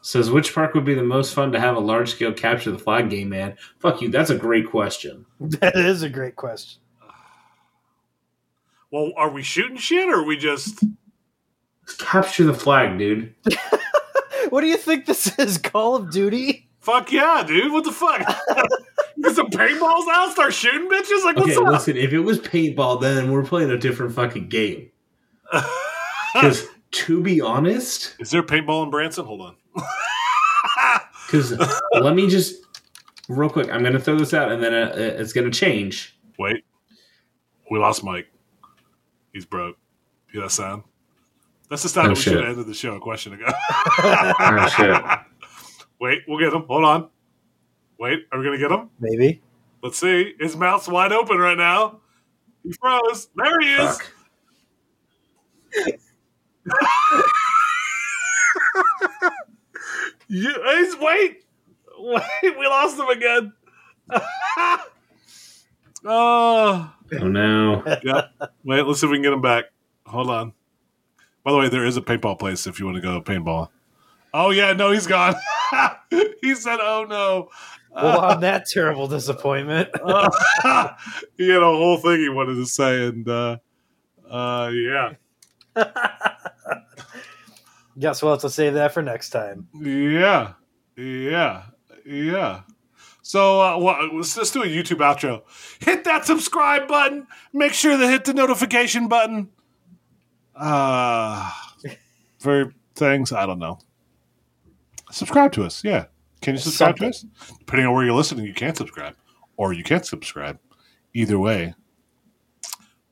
[0.01, 2.71] R says which park would be the most fun to have a large scale capture
[2.71, 3.57] the flag game, man?
[3.79, 4.09] Fuck you.
[4.09, 5.27] That's a great question.
[5.41, 6.81] That is a great question.
[8.93, 10.83] Well, are we shooting shit or are we just?
[11.99, 13.35] Capture the flag, dude.
[14.49, 15.59] What do you think this is?
[15.59, 16.67] Call of Duty?
[16.81, 17.71] Fuck yeah, dude!
[17.73, 18.21] What the fuck?
[19.23, 21.23] Get some paintballs out, start shooting bitches.
[21.25, 21.67] Like Okay, what's up?
[21.69, 21.97] listen.
[21.99, 24.91] If it was paintball, then we're playing a different fucking game.
[26.35, 29.25] Because to be honest, Is there paintball in Branson?
[29.27, 29.57] Hold on.
[31.27, 31.59] because
[32.01, 32.65] let me just
[33.29, 33.71] real quick.
[33.71, 36.19] I'm going to throw this out, and then uh, it's going to change.
[36.39, 36.65] Wait,
[37.71, 38.31] we lost Mike.
[39.33, 39.77] He's broke.
[40.33, 40.83] Hear that sound?
[41.69, 43.47] That's the sound Oh, we should have ended the show a question ago.
[44.03, 45.03] Oh shit!
[46.01, 46.65] Wait, we'll get him.
[46.67, 47.09] Hold on.
[47.99, 48.91] Wait, are we gonna get him?
[48.99, 49.43] Maybe.
[49.83, 50.35] Let's see.
[50.41, 52.01] His mouth's wide open right now.
[52.65, 53.29] He froze.
[53.37, 54.01] There he is.
[60.31, 60.37] Fuck.
[60.37, 61.45] You, he's wait,
[61.99, 62.59] wait.
[62.59, 63.53] We lost him again.
[66.05, 67.83] oh, Oh no!
[68.05, 68.23] yeah.
[68.65, 69.65] Wait, let's see if we can get him back.
[70.07, 70.53] Hold on.
[71.43, 73.69] By the way, there is a paintball place if you want to go paintball.
[74.33, 75.35] Oh yeah, no, he's gone.
[76.41, 77.49] he said, "Oh no."
[77.93, 79.89] Well, on that terrible disappointment.
[81.37, 83.57] he had a whole thing he wanted to say, and uh,
[84.31, 85.15] uh, yeah,
[87.99, 89.69] Guess we'll have to save that for next time.
[89.75, 90.53] yeah,
[90.97, 91.65] yeah,
[92.07, 92.63] yeah.
[93.23, 95.43] So uh, well, let's just do a YouTube outro.
[95.81, 97.27] Hit that subscribe button.
[97.53, 99.51] Make sure to hit the notification button.
[100.55, 101.51] Uh,
[102.39, 103.79] for things I don't know.
[105.11, 105.83] Subscribe to us.
[105.85, 106.07] Yeah,
[106.41, 107.25] can you subscribe to us?
[107.61, 109.15] Depending on where you're listening, you can't subscribe,
[109.57, 110.59] or you can't subscribe.
[111.13, 111.75] Either way.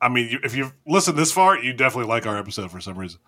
[0.01, 2.97] I mean, you, if you've listened this far, you definitely like our episode for some
[2.97, 3.19] reason.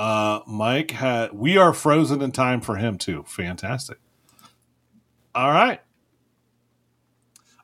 [0.00, 3.22] Uh, Mike had we are frozen in time for him too.
[3.26, 3.98] Fantastic.
[5.34, 5.78] All right.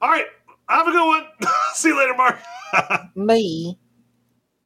[0.02, 0.26] All right.
[0.68, 1.24] Have a good one.
[1.72, 2.38] See you later, Mark.
[3.16, 3.78] Me.